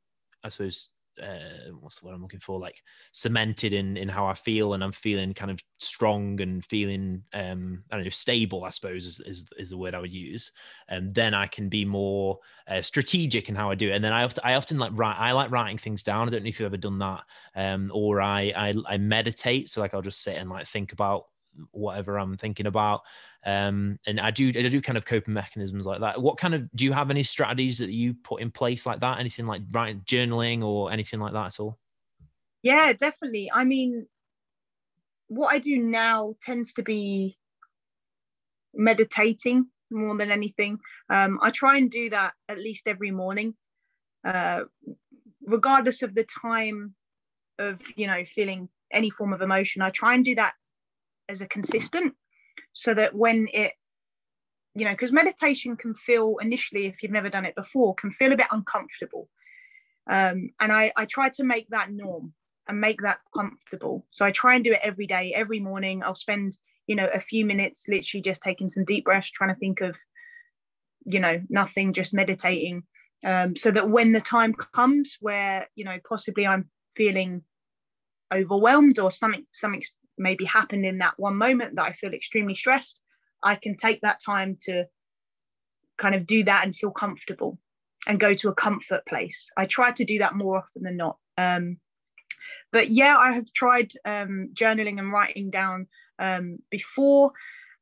I 0.45 0.49
suppose 0.49 0.89
uh, 1.23 1.73
what's 1.81 1.99
the 2.01 2.07
word 2.07 2.15
I'm 2.15 2.23
looking 2.23 2.41
for? 2.41 2.59
Like 2.59 2.83
cemented 3.13 3.73
in 3.73 3.97
in 3.97 4.09
how 4.09 4.27
I 4.27 4.35
feel, 4.35 4.75
and 4.75 4.83
I'm 4.83 4.93
feeling 4.93 5.35
kind 5.35 5.51
of 5.51 5.61
strong 5.79 6.41
and 6.41 6.65
feeling 6.65 7.23
um, 7.33 7.83
I 7.91 7.97
don't 7.97 8.05
know 8.05 8.11
stable. 8.11 8.65
I 8.65 8.71
suppose 8.71 9.07
is 9.07 9.21
is, 9.21 9.45
is 9.59 9.71
the 9.71 9.77
word 9.77 9.95
I 9.95 10.01
would 10.01 10.13
use. 10.13 10.53
And 10.89 11.13
then 11.15 11.35
I 11.35 11.47
can 11.47 11.69
be 11.69 11.85
more 11.85 12.39
uh, 12.69 12.83
strategic 12.83 13.49
in 13.49 13.55
how 13.55 13.71
I 13.71 13.75
do 13.75 13.91
it. 13.91 13.95
And 13.95 14.05
then 14.05 14.13
I 14.13 14.25
often 14.25 14.43
I 14.45 14.55
often 14.55 14.79
like 14.79 14.93
write. 14.95 15.17
I 15.19 15.33
like 15.33 15.51
writing 15.51 15.79
things 15.79 16.03
down. 16.03 16.29
I 16.29 16.31
don't 16.31 16.43
know 16.43 16.49
if 16.49 16.61
you've 16.61 16.67
ever 16.67 16.77
done 16.77 16.99
that. 16.99 17.23
Um, 17.55 17.91
or 17.95 18.21
I, 18.21 18.53
I 18.57 18.75
I 18.89 18.99
meditate. 18.99 19.71
So 19.71 19.81
like 19.81 19.95
I'll 19.95 20.03
just 20.03 20.23
sit 20.23 20.37
and 20.37 20.51
like 20.51 20.67
think 20.67 20.93
about 20.93 21.25
whatever 21.71 22.19
I'm 22.19 22.37
thinking 22.37 22.67
about. 22.67 23.03
Um, 23.45 23.99
and 24.07 24.21
I 24.21 24.31
do 24.31 24.49
I 24.49 24.69
do 24.69 24.81
kind 24.81 24.99
of 24.99 25.05
coping 25.05 25.35
mechanisms 25.35 25.87
like 25.87 26.01
that. 26.01 26.21
What 26.21 26.37
kind 26.37 26.55
of 26.55 26.71
do 26.73 26.85
you 26.85 26.93
have 26.93 27.11
any 27.11 27.23
strategies 27.23 27.79
that 27.79 27.91
you 27.91 28.15
put 28.15 28.41
in 28.41 28.51
place 28.51 28.87
like 28.87 29.01
that? 29.01 29.19
Anything 29.19 29.47
like 29.47 29.63
writing 29.73 30.03
journaling 30.07 30.63
or 30.63 30.93
anything 30.93 31.21
like 31.21 31.33
that 31.33 31.47
at 31.47 31.61
all? 31.61 31.79
Yeah, 32.63 32.93
definitely. 32.93 33.51
I 33.53 33.65
mean, 33.65 34.07
what 35.29 35.49
I 35.49 35.59
do 35.59 35.79
now 35.79 36.35
tends 36.43 36.73
to 36.75 36.83
be 36.83 37.39
meditating 38.75 39.67
more 39.91 40.17
than 40.17 40.31
anything. 40.31 40.79
Um, 41.09 41.39
I 41.43 41.51
try 41.51 41.77
and 41.79 41.91
do 41.91 42.11
that 42.11 42.35
at 42.49 42.59
least 42.59 42.87
every 42.87 43.11
morning, 43.11 43.55
uh, 44.27 44.63
regardless 45.45 46.03
of 46.03 46.15
the 46.15 46.27
time 46.43 46.95
of 47.59 47.81
you 47.97 48.07
know 48.07 48.25
feeling 48.35 48.69
any 48.93 49.11
form 49.11 49.33
of 49.33 49.43
emotion. 49.43 49.83
I 49.83 49.91
try 49.91 50.15
and 50.15 50.25
do 50.25 50.35
that 50.37 50.55
as 51.29 51.41
a 51.41 51.47
consistent 51.47 52.15
so 52.73 52.95
that 52.95 53.15
when 53.15 53.49
it 53.53 53.73
you 54.75 54.85
know 54.85 54.93
because 54.93 55.13
meditation 55.13 55.77
can 55.77 55.95
feel 55.95 56.37
initially 56.41 56.87
if 56.87 57.03
you've 57.03 57.13
never 57.13 57.31
done 57.31 57.45
it 57.45 57.55
before 57.55 57.95
can 57.95 58.13
feel 58.13 58.33
a 58.33 58.37
bit 58.37 58.47
uncomfortable. 58.51 59.29
Um, 60.09 60.51
and 60.61 60.71
I, 60.71 60.93
I 60.97 61.05
try 61.07 61.31
to 61.31 61.43
make 61.43 61.69
that 61.71 61.91
norm 61.91 62.33
and 62.69 62.81
make 62.81 63.03
that 63.03 63.19
comfortable. 63.35 64.07
So 64.13 64.25
i 64.25 64.31
try 64.31 64.55
and 64.55 64.63
do 64.63 64.73
it 64.73 64.81
every 64.83 65.07
day. 65.07 65.33
Every 65.35 65.61
morning 65.61 66.03
i'll 66.03 66.15
spend 66.15 66.57
you 66.87 66.97
know 66.97 67.09
a 67.13 67.21
few 67.21 67.45
minutes 67.45 67.87
literally 67.89 68.23
just 68.23 68.43
taking 68.43 68.69
some 68.69 68.85
deep 68.85 69.05
breaths 69.05 69.31
trying 69.31 69.53
to 69.55 69.59
think 69.59 69.81
of 69.81 69.97
you 71.05 71.21
know 71.21 71.41
nothing 71.49 71.93
just 71.93 72.15
meditating. 72.15 72.85
Um, 73.25 73.57
so 73.57 73.71
that 73.71 73.89
when 73.89 74.13
the 74.13 74.21
time 74.21 74.55
comes 74.55 75.17
where 75.21 75.69
you 75.75 75.85
know 75.85 75.97
possibly 76.09 76.47
i'm 76.47 76.69
feeling 76.97 77.43
overwhelmed 78.33 78.99
or 78.99 79.11
something 79.11 79.47
something 79.53 79.83
maybe 80.19 80.45
happened 80.45 80.85
in 80.85 80.99
that 80.99 81.15
one 81.17 81.37
moment 81.37 81.77
that 81.77 81.85
I 81.85 81.93
feel 81.93 82.13
extremely 82.13 82.55
stressed, 82.55 83.01
I 83.43 83.57
can 83.57 83.77
take 83.77 84.01
that 84.01 84.23
time 84.25 84.57
to 84.63 84.85
kind 85.99 86.15
of 86.15 86.27
do 86.27 86.45
that 86.45 86.65
and 86.65 86.77
feel 86.77 86.91
comfortable 86.91 87.59
and 88.07 88.21
go 88.21 88.35
to 88.35 88.49
a 88.49 88.55
comfort 88.55 89.05
place. 89.07 89.49
I 89.57 89.67
try 89.67 89.93
to 89.93 90.05
do 90.05 90.19
that 90.19 90.35
more 90.35 90.59
often 90.59 90.83
than 90.83 90.97
not. 90.97 91.19
Um, 91.39 91.79
but 92.73 92.91
yeah, 92.91 93.17
I 93.17 93.33
have 93.33 93.53
tried 93.53 93.93
um, 94.05 94.51
journaling 94.55 94.99
and 94.99 95.13
writing 95.13 95.51
down 95.51 95.87
um, 96.19 96.59
before, 96.71 97.33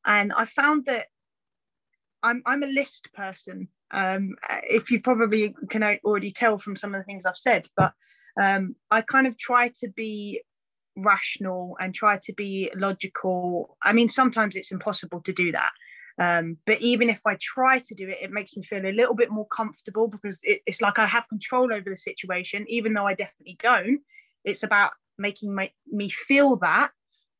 and 0.04 0.32
I 0.32 0.46
found 0.46 0.86
that 0.86 1.06
I'm 2.22 2.42
I'm 2.46 2.62
a 2.62 2.66
list 2.68 3.08
person. 3.14 3.68
Um, 3.90 4.34
if 4.64 4.90
you 4.90 5.00
probably 5.00 5.54
can 5.70 5.82
already 6.04 6.32
tell 6.32 6.58
from 6.58 6.76
some 6.76 6.94
of 6.94 7.00
the 7.00 7.04
things 7.04 7.24
I've 7.26 7.36
said, 7.36 7.68
but 7.76 7.92
um, 8.40 8.74
I 8.90 9.02
kind 9.02 9.26
of 9.26 9.38
try 9.38 9.68
to 9.80 9.88
be 9.88 10.42
rational 10.96 11.76
and 11.80 11.94
try 11.94 12.18
to 12.18 12.32
be 12.32 12.70
logical. 12.74 13.76
I 13.82 13.92
mean, 13.92 14.08
sometimes 14.08 14.56
it's 14.56 14.72
impossible 14.72 15.20
to 15.22 15.32
do 15.32 15.52
that. 15.52 15.72
Um, 16.18 16.58
but 16.64 16.80
even 16.80 17.10
if 17.10 17.20
I 17.26 17.36
try 17.40 17.80
to 17.80 17.94
do 17.94 18.08
it, 18.08 18.18
it 18.22 18.30
makes 18.30 18.56
me 18.56 18.62
feel 18.64 18.86
a 18.86 18.92
little 18.92 19.14
bit 19.14 19.30
more 19.30 19.48
comfortable 19.48 20.06
because 20.06 20.38
it, 20.42 20.60
it's 20.66 20.80
like 20.80 20.98
I 20.98 21.06
have 21.06 21.28
control 21.28 21.72
over 21.72 21.90
the 21.90 21.96
situation, 21.96 22.64
even 22.68 22.94
though 22.94 23.06
I 23.06 23.14
definitely 23.14 23.58
don't. 23.60 24.00
It's 24.44 24.62
about 24.62 24.92
making 25.18 25.54
my, 25.54 25.70
me 25.90 26.10
feel 26.10 26.56
that. 26.56 26.90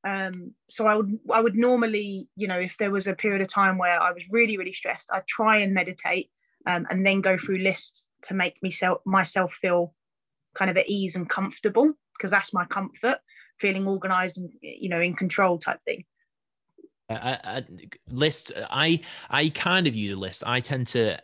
Um, 0.06 0.52
so 0.68 0.86
I 0.86 0.96
would 0.96 1.18
I 1.32 1.40
would 1.40 1.56
normally, 1.56 2.28
you 2.36 2.46
know, 2.46 2.58
if 2.58 2.76
there 2.78 2.90
was 2.90 3.06
a 3.06 3.14
period 3.14 3.40
of 3.40 3.48
time 3.48 3.78
where 3.78 3.98
I 3.98 4.12
was 4.12 4.22
really 4.30 4.58
really 4.58 4.74
stressed, 4.74 5.08
I'd 5.10 5.26
try 5.26 5.58
and 5.58 5.72
meditate 5.72 6.30
um, 6.66 6.86
and 6.90 7.06
then 7.06 7.22
go 7.22 7.38
through 7.38 7.58
lists 7.58 8.04
to 8.24 8.34
make 8.34 8.62
me 8.62 8.70
self, 8.70 8.98
myself 9.06 9.52
feel 9.62 9.94
kind 10.54 10.70
of 10.70 10.76
at 10.76 10.88
ease 10.88 11.16
and 11.16 11.28
comfortable 11.28 11.92
because 12.16 12.30
that's 12.30 12.52
my 12.52 12.64
comfort 12.66 13.18
feeling 13.60 13.86
organized 13.86 14.38
and 14.38 14.50
you 14.60 14.88
know 14.88 15.00
in 15.00 15.14
control 15.14 15.58
type 15.58 15.80
thing. 15.84 16.04
I, 17.10 17.38
I, 17.44 17.64
list 18.10 18.52
i 18.70 18.98
i 19.28 19.50
kind 19.50 19.86
of 19.86 19.94
use 19.94 20.14
a 20.14 20.16
list. 20.16 20.42
I 20.46 20.60
tend 20.60 20.86
to 20.88 21.20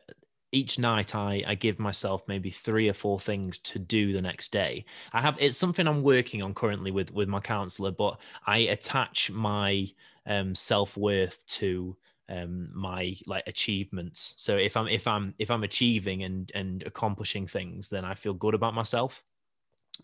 each 0.53 0.79
night 0.79 1.15
I, 1.15 1.45
I 1.47 1.55
give 1.55 1.79
myself 1.79 2.23
maybe 2.27 2.51
three 2.51 2.89
or 2.89 2.93
four 2.93 3.21
things 3.21 3.59
to 3.61 3.79
do 3.79 4.13
the 4.13 4.23
next 4.23 4.53
day. 4.53 4.85
I 5.13 5.21
have 5.21 5.37
it's 5.39 5.57
something 5.57 5.87
i'm 5.87 6.03
working 6.03 6.43
on 6.43 6.55
currently 6.55 6.91
with 6.91 7.11
with 7.13 7.29
my 7.29 7.41
counselor 7.41 7.93
but 7.93 8.19
i 8.47 8.59
attach 8.59 9.31
my 9.31 9.87
um, 10.27 10.55
self-worth 10.55 11.47
to 11.47 11.97
um, 12.29 12.71
my 12.73 13.15
like 13.27 13.43
achievements. 13.47 14.35
So 14.37 14.57
if 14.57 14.77
i'm 14.77 14.89
if 14.89 15.07
i'm 15.07 15.35
if 15.39 15.51
i'm 15.51 15.65
achieving 15.65 16.23
and 16.23 16.51
and 16.55 16.83
accomplishing 16.85 17.47
things 17.47 17.89
then 17.89 18.05
i 18.05 18.15
feel 18.15 18.35
good 18.35 18.55
about 18.55 18.75
myself 18.75 19.25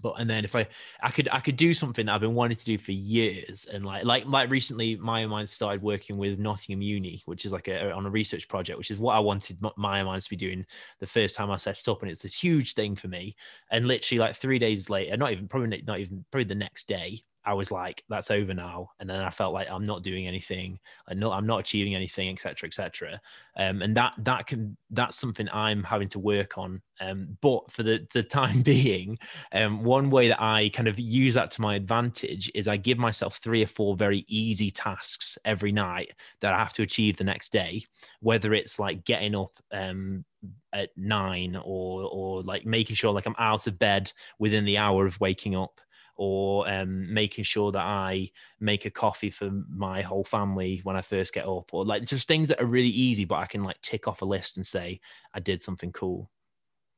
but 0.02 0.14
and 0.18 0.28
then 0.28 0.44
if 0.44 0.54
I 0.54 0.66
I 1.02 1.10
could 1.10 1.28
I 1.32 1.40
could 1.40 1.56
do 1.56 1.72
something 1.72 2.06
that 2.06 2.14
I've 2.14 2.20
been 2.20 2.34
wanting 2.34 2.56
to 2.56 2.64
do 2.64 2.78
for 2.78 2.92
years 2.92 3.66
and 3.66 3.84
like 3.84 4.04
like 4.04 4.24
like 4.26 4.50
recently 4.50 4.96
my 4.96 5.26
mind 5.26 5.48
started 5.48 5.82
working 5.82 6.16
with 6.16 6.38
Nottingham 6.38 6.82
Uni 6.82 7.22
which 7.26 7.44
is 7.44 7.52
like 7.52 7.68
a 7.68 7.92
on 7.92 8.06
a 8.06 8.10
research 8.10 8.48
project 8.48 8.78
which 8.78 8.90
is 8.90 8.98
what 8.98 9.14
I 9.14 9.18
wanted 9.18 9.58
my 9.76 10.02
mind 10.02 10.22
to 10.22 10.30
be 10.30 10.36
doing 10.36 10.64
the 11.00 11.06
first 11.06 11.34
time 11.34 11.50
I 11.50 11.56
set 11.56 11.78
it 11.78 11.88
up 11.88 12.02
and 12.02 12.10
it's 12.10 12.22
this 12.22 12.38
huge 12.38 12.74
thing 12.74 12.94
for 12.94 13.08
me. 13.08 13.36
And 13.70 13.86
literally 13.86 14.18
like 14.18 14.36
three 14.36 14.58
days 14.58 14.90
later 14.90 15.16
not 15.16 15.32
even 15.32 15.48
probably 15.48 15.82
not 15.86 16.00
even 16.00 16.24
probably 16.30 16.44
the 16.44 16.54
next 16.54 16.88
day 16.88 17.22
I 17.46 17.54
was 17.54 17.70
like, 17.70 18.02
that's 18.08 18.32
over 18.32 18.52
now. 18.52 18.90
And 18.98 19.08
then 19.08 19.20
I 19.20 19.30
felt 19.30 19.54
like 19.54 19.68
I'm 19.70 19.86
not 19.86 20.02
doing 20.02 20.26
anything. 20.26 20.80
I 21.08 21.14
know 21.14 21.30
I'm 21.30 21.46
not 21.46 21.60
achieving 21.60 21.94
anything, 21.94 22.28
etc., 22.28 22.66
etc. 22.66 23.20
Um, 23.56 23.82
and 23.82 23.96
that 23.96 24.14
that 24.18 24.48
can 24.48 24.76
that's 24.90 25.16
something 25.16 25.48
I'm 25.52 25.84
having 25.84 26.08
to 26.08 26.18
work 26.18 26.58
on. 26.58 26.82
Um, 27.00 27.38
but 27.40 27.70
for 27.70 27.84
the 27.84 28.04
the 28.12 28.24
time 28.24 28.62
being, 28.62 29.18
um, 29.52 29.84
one 29.84 30.10
way 30.10 30.26
that 30.28 30.42
I 30.42 30.70
kind 30.70 30.88
of 30.88 30.98
use 30.98 31.34
that 31.34 31.52
to 31.52 31.60
my 31.60 31.76
advantage 31.76 32.50
is 32.52 32.66
I 32.66 32.76
give 32.76 32.98
myself 32.98 33.36
three 33.36 33.62
or 33.62 33.68
four 33.68 33.96
very 33.96 34.24
easy 34.26 34.72
tasks 34.72 35.38
every 35.44 35.70
night 35.70 36.12
that 36.40 36.52
I 36.52 36.58
have 36.58 36.72
to 36.74 36.82
achieve 36.82 37.16
the 37.16 37.24
next 37.24 37.52
day. 37.52 37.84
Whether 38.20 38.54
it's 38.54 38.80
like 38.80 39.04
getting 39.04 39.36
up 39.36 39.52
um, 39.70 40.24
at 40.72 40.90
nine 40.96 41.56
or 41.64 42.02
or 42.10 42.42
like 42.42 42.66
making 42.66 42.96
sure 42.96 43.12
like 43.12 43.26
I'm 43.26 43.36
out 43.38 43.68
of 43.68 43.78
bed 43.78 44.12
within 44.40 44.64
the 44.64 44.78
hour 44.78 45.06
of 45.06 45.20
waking 45.20 45.54
up 45.54 45.80
or 46.16 46.68
um, 46.68 47.12
making 47.12 47.44
sure 47.44 47.70
that 47.72 47.82
I 47.82 48.30
make 48.58 48.84
a 48.86 48.90
coffee 48.90 49.30
for 49.30 49.50
my 49.68 50.02
whole 50.02 50.24
family 50.24 50.80
when 50.82 50.96
I 50.96 51.02
first 51.02 51.34
get 51.34 51.46
up, 51.46 51.72
or 51.72 51.84
like 51.84 52.04
just 52.04 52.26
things 52.28 52.48
that 52.48 52.60
are 52.60 52.66
really 52.66 52.88
easy, 52.88 53.24
but 53.24 53.36
I 53.36 53.46
can 53.46 53.62
like 53.62 53.80
tick 53.82 54.08
off 54.08 54.22
a 54.22 54.26
list 54.26 54.56
and 54.56 54.66
say 54.66 55.00
I 55.34 55.40
did 55.40 55.62
something 55.62 55.92
cool. 55.92 56.30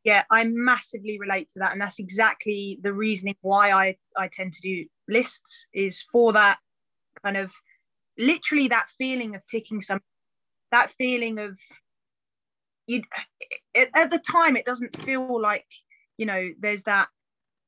Yeah, 0.05 0.23
I 0.31 0.45
massively 0.45 1.19
relate 1.19 1.51
to 1.53 1.59
that, 1.59 1.73
and 1.73 1.81
that's 1.81 1.99
exactly 1.99 2.79
the 2.83 2.93
reasoning 2.93 3.37
why 3.43 3.73
I 3.73 3.97
I 4.16 4.29
tend 4.29 4.53
to 4.55 4.61
do 4.61 4.87
lists 5.09 5.66
is 5.73 6.03
for 6.12 6.33
that 6.35 6.59
kind 7.23 7.37
of 7.37 7.51
literally 8.16 8.69
that 8.69 8.89
feeling 8.99 9.35
of 9.35 9.43
ticking 9.51 9.83
some 9.83 10.01
that 10.71 10.93
feeling 10.99 11.39
of 11.39 11.57
you 12.87 13.03
at 13.75 14.11
the 14.11 14.19
time 14.19 14.57
it 14.57 14.64
doesn't 14.64 15.03
feel 15.05 15.41
like 15.41 15.66
you 16.16 16.27
know 16.27 16.51
there's 16.59 16.83
that 16.85 17.09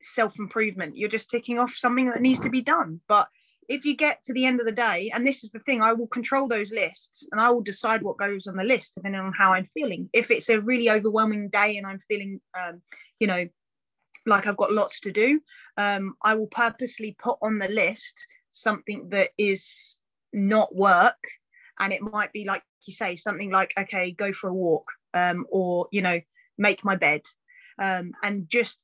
self 0.03 0.39
improvement. 0.39 0.97
You're 0.97 1.09
just 1.09 1.31
ticking 1.31 1.59
off 1.59 1.73
something 1.77 2.09
that 2.11 2.21
needs 2.21 2.41
to 2.41 2.51
be 2.51 2.63
done. 2.63 3.01
But 3.09 3.29
if 3.69 3.85
you 3.85 3.97
get 3.97 4.23
to 4.25 4.33
the 4.33 4.47
end 4.47 4.59
of 4.59 4.67
the 4.67 4.73
day, 4.73 5.13
and 5.15 5.27
this 5.27 5.45
is 5.45 5.53
the 5.53 5.61
thing, 5.61 5.81
I 5.81 5.93
will 5.93 6.09
control 6.09 6.49
those 6.49 6.73
lists 6.73 7.27
and 7.31 7.41
I 7.41 7.51
will 7.51 7.61
decide 7.61 8.03
what 8.03 8.19
goes 8.19 8.47
on 8.47 8.57
the 8.57 8.65
list 8.65 8.95
depending 8.97 9.21
on 9.21 9.33
how 9.33 9.53
I'm 9.53 9.69
feeling. 9.73 10.11
If 10.13 10.31
it's 10.31 10.49
a 10.49 10.61
really 10.61 10.91
overwhelming 10.91 11.51
day 11.51 11.77
and 11.77 11.87
I'm 11.87 12.01
feeling, 12.09 12.41
um, 12.59 12.83
you 13.21 13.29
know, 13.29 13.49
like 14.27 14.47
I've 14.47 14.57
got 14.57 14.73
lots 14.73 15.01
to 15.01 15.13
do, 15.13 15.41
um, 15.77 16.15
I 16.23 16.35
will 16.35 16.49
purposely 16.49 17.17
put 17.23 17.39
on 17.43 17.59
the 17.59 17.69
list 17.69 18.27
something 18.53 19.09
that 19.11 19.31
is 19.39 19.99
not 20.33 20.75
work. 20.75 21.23
And 21.79 21.93
it 21.93 22.03
might 22.03 22.33
be 22.33 22.45
like 22.45 22.63
you 22.87 22.95
say, 22.95 23.17
something 23.17 23.51
like, 23.51 23.73
okay, 23.79 24.11
go 24.11 24.33
for 24.33 24.49
a 24.49 24.55
walk 24.55 24.89
um, 25.15 25.47
or, 25.49 25.87
you 25.93 26.03
know, 26.03 26.21
make 26.59 26.85
my 26.85 26.97
bed. 26.97 27.23
Um, 27.79 28.13
and 28.23 28.49
just 28.49 28.81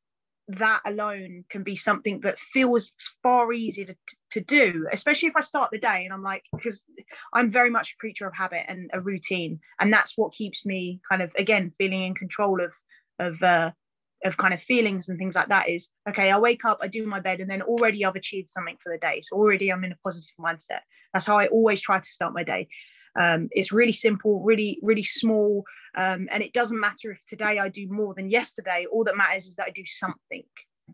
that 0.49 0.81
alone 0.87 1.45
can 1.51 1.63
be 1.63 1.75
something 1.75 2.21
that 2.21 2.37
feels 2.53 2.93
far 3.23 3.53
easier 3.53 3.87
to, 3.87 3.97
to 4.31 4.41
do 4.41 4.87
especially 4.93 5.29
if 5.29 5.37
i 5.37 5.41
start 5.41 5.71
the 5.73 5.79
day 5.79 6.05
and 6.05 6.13
i'm 6.13 6.23
like 6.23 6.43
because 6.55 6.85
i'm 7.33 7.51
very 7.51 7.71
much 7.71 7.93
a 7.93 8.01
creature 8.01 8.27
of 8.27 8.35
habit 8.35 8.65
and 8.69 8.91
a 8.93 9.01
routine 9.01 9.59
and 9.81 9.93
that's 9.93 10.13
what 10.17 10.33
keeps 10.33 10.65
me 10.65 11.01
kind 11.11 11.21
of 11.21 11.33
again 11.37 11.73
feeling 11.79 12.03
in 12.05 12.15
control 12.15 12.61
of 12.61 12.71
of 13.19 13.43
uh 13.43 13.71
of 14.25 14.37
kind 14.37 14.55
of 14.55 14.63
feelings 14.63 15.09
and 15.09 15.19
things 15.19 15.35
like 15.35 15.49
that 15.49 15.69
is 15.69 15.89
okay 16.09 16.31
i 16.31 16.39
wake 16.39 16.65
up 16.65 16.79
i 16.81 16.87
do 16.89 17.07
my 17.07 17.21
bed 17.21 17.41
and 17.41 17.51
then 17.51 17.63
already 17.63 18.05
i've 18.05 18.17
achieved 18.17 18.49
something 18.49 18.77
for 18.83 18.93
the 18.93 18.99
day. 18.99 19.21
So 19.23 19.37
already 19.37 19.73
i'm 19.73 19.85
in 19.85 19.93
a 19.93 19.99
positive 20.05 20.35
mindset. 20.39 20.81
That's 21.13 21.27
how 21.27 21.39
i 21.39 21.49
always 21.49 21.81
try 21.81 21.99
to 21.99 22.09
start 22.09 22.35
my 22.35 22.45
day 22.45 22.69
um, 23.19 23.49
it's 23.53 23.73
really 23.73 23.93
simple, 23.93 24.43
really, 24.43 24.79
really 24.83 25.03
small. 25.03 25.65
Um, 25.97 26.29
and 26.31 26.43
it 26.43 26.53
doesn't 26.53 26.79
matter 26.79 27.11
if 27.11 27.21
today 27.29 27.59
I 27.59 27.69
do 27.69 27.89
more 27.89 28.15
than 28.15 28.29
yesterday. 28.29 28.87
All 28.91 29.05
that 29.05 29.17
matters 29.17 29.47
is 29.47 29.57
that 29.57 29.67
I 29.67 29.71
do 29.71 29.87
something, 29.87 30.45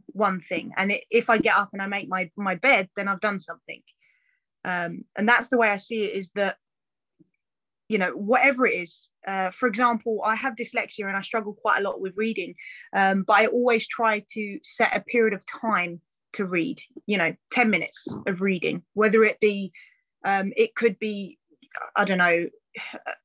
one 0.07 0.41
thing. 0.49 0.73
And 0.77 0.93
it, 0.93 1.05
if 1.11 1.29
I 1.29 1.39
get 1.39 1.57
up 1.57 1.71
and 1.73 1.83
I 1.83 1.87
make 1.87 2.09
my, 2.09 2.31
my 2.37 2.55
bed, 2.55 2.89
then 2.97 3.09
I've 3.09 3.21
done 3.21 3.39
something. 3.39 3.83
Um, 4.65 5.05
and 5.17 5.29
that's 5.29 5.49
the 5.49 5.59
way 5.59 5.69
I 5.69 5.79
see 5.79 6.05
it 6.05 6.17
is 6.17 6.31
that, 6.37 6.57
you 7.89 7.99
know, 7.99 8.11
whatever 8.11 8.67
it 8.67 8.75
is, 8.75 9.09
uh, 9.27 9.51
for 9.51 9.67
example, 9.67 10.23
I 10.25 10.37
have 10.37 10.55
dyslexia 10.55 11.07
and 11.07 11.17
I 11.17 11.23
struggle 11.23 11.53
quite 11.53 11.81
a 11.81 11.83
lot 11.83 12.01
with 12.01 12.17
reading, 12.17 12.55
um, 12.95 13.25
but 13.27 13.35
I 13.35 13.47
always 13.47 13.87
try 13.87 14.25
to 14.33 14.59
set 14.63 14.97
a 14.97 15.01
period 15.01 15.35
of 15.35 15.45
time 15.47 16.01
to 16.35 16.47
read, 16.47 16.81
you 17.07 17.19
know, 17.19 17.35
10 17.53 17.71
minutes 17.71 18.07
of 18.27 18.41
reading, 18.41 18.83
whether 18.95 19.25
it 19.25 19.39
be, 19.41 19.73
um, 20.25 20.53
it 20.57 20.75
could 20.75 20.99
be 20.99 21.39
I 21.97 22.05
don't 22.05 22.19
know, 22.19 22.47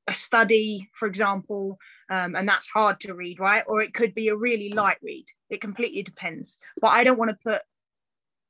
a 0.08 0.14
study, 0.14 0.90
for 1.00 1.08
example, 1.08 1.78
um, 2.10 2.36
and 2.36 2.48
that's 2.48 2.68
hard 2.68 3.00
to 3.02 3.14
read, 3.14 3.40
right? 3.40 3.64
Or 3.68 3.82
it 3.82 3.94
could 3.94 4.14
be 4.14 4.30
a 4.30 4.36
really 4.36 4.72
light 4.74 4.98
read. 5.02 5.26
It 5.50 5.62
completely 5.62 6.04
depends. 6.04 6.58
But 6.82 6.90
I 6.90 7.04
don't 7.04 7.18
want 7.18 7.32
to 7.32 7.38
put, 7.44 7.62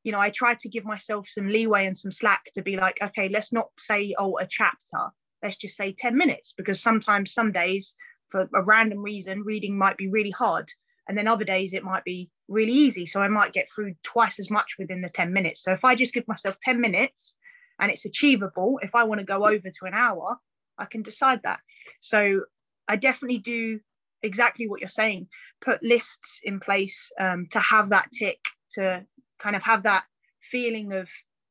you 0.04 0.12
know, 0.12 0.20
I 0.20 0.30
try 0.30 0.56
to 0.56 0.70
give 0.70 0.86
myself 0.86 1.28
some 1.32 1.48
leeway 1.48 1.86
and 1.86 1.98
some 1.98 2.12
slack 2.12 2.45
to 2.56 2.62
be 2.62 2.78
like, 2.78 2.98
okay, 3.02 3.30
let's 3.30 3.54
not 3.54 3.70
say, 3.80 4.16
oh, 4.18 4.38
a 4.38 4.48
chapter. 4.48 5.10
Let's 5.43 5.58
just 5.58 5.78
say 5.78 5.95
10 5.98 6.18
minutes 6.18 6.54
because 6.58 6.82
sometimes, 6.82 7.34
some 7.34 7.52
days, 7.52 7.95
for 8.30 8.50
a 8.56 8.64
random 8.64 9.00
reason, 9.00 9.43
reading 9.43 9.78
might 9.78 9.98
be 9.98 10.10
really 10.10 10.32
hard. 10.32 10.70
And 11.08 11.18
then 11.18 11.28
other 11.28 11.45
days 11.45 11.74
it 11.74 11.84
might 11.84 12.04
be 12.04 12.30
really 12.48 12.74
easy. 12.74 13.06
So 13.06 13.22
I 13.22 13.28
might 13.28 13.54
get 13.54 13.68
through 13.74 13.95
twice 14.04 14.39
as 14.39 14.50
much 14.50 14.76
within 14.78 15.02
the 15.02 15.10
10 15.10 15.32
minutes. 15.32 15.64
So 15.64 15.72
if 15.72 15.86
I 15.86 15.95
just 15.95 16.14
give 16.14 16.28
myself 16.28 16.58
10 16.64 16.82
minutes, 16.82 17.36
and 17.80 17.91
it's 17.91 18.05
achievable 18.05 18.80
if 18.82 18.95
i 18.95 19.03
want 19.03 19.19
to 19.19 19.25
go 19.25 19.45
over 19.45 19.69
to 19.69 19.86
an 19.86 19.93
hour 19.93 20.38
i 20.78 20.86
can 20.86 21.01
decide 21.01 21.39
that. 21.43 21.59
So 22.01 22.41
i 22.88 22.95
definitely 22.95 23.39
do 23.39 23.80
exactly 24.23 24.67
what 24.67 24.80
you're 24.80 24.89
saying 24.89 25.28
put 25.61 25.82
lists 25.84 26.39
in 26.43 26.59
place 26.59 27.11
um, 27.19 27.47
to 27.51 27.59
have 27.59 27.89
that 27.89 28.09
tick 28.11 28.39
to 28.73 29.05
kind 29.39 29.55
of 29.55 29.61
have 29.61 29.84
that 29.84 30.03
feeling 30.51 30.91
of 30.93 31.07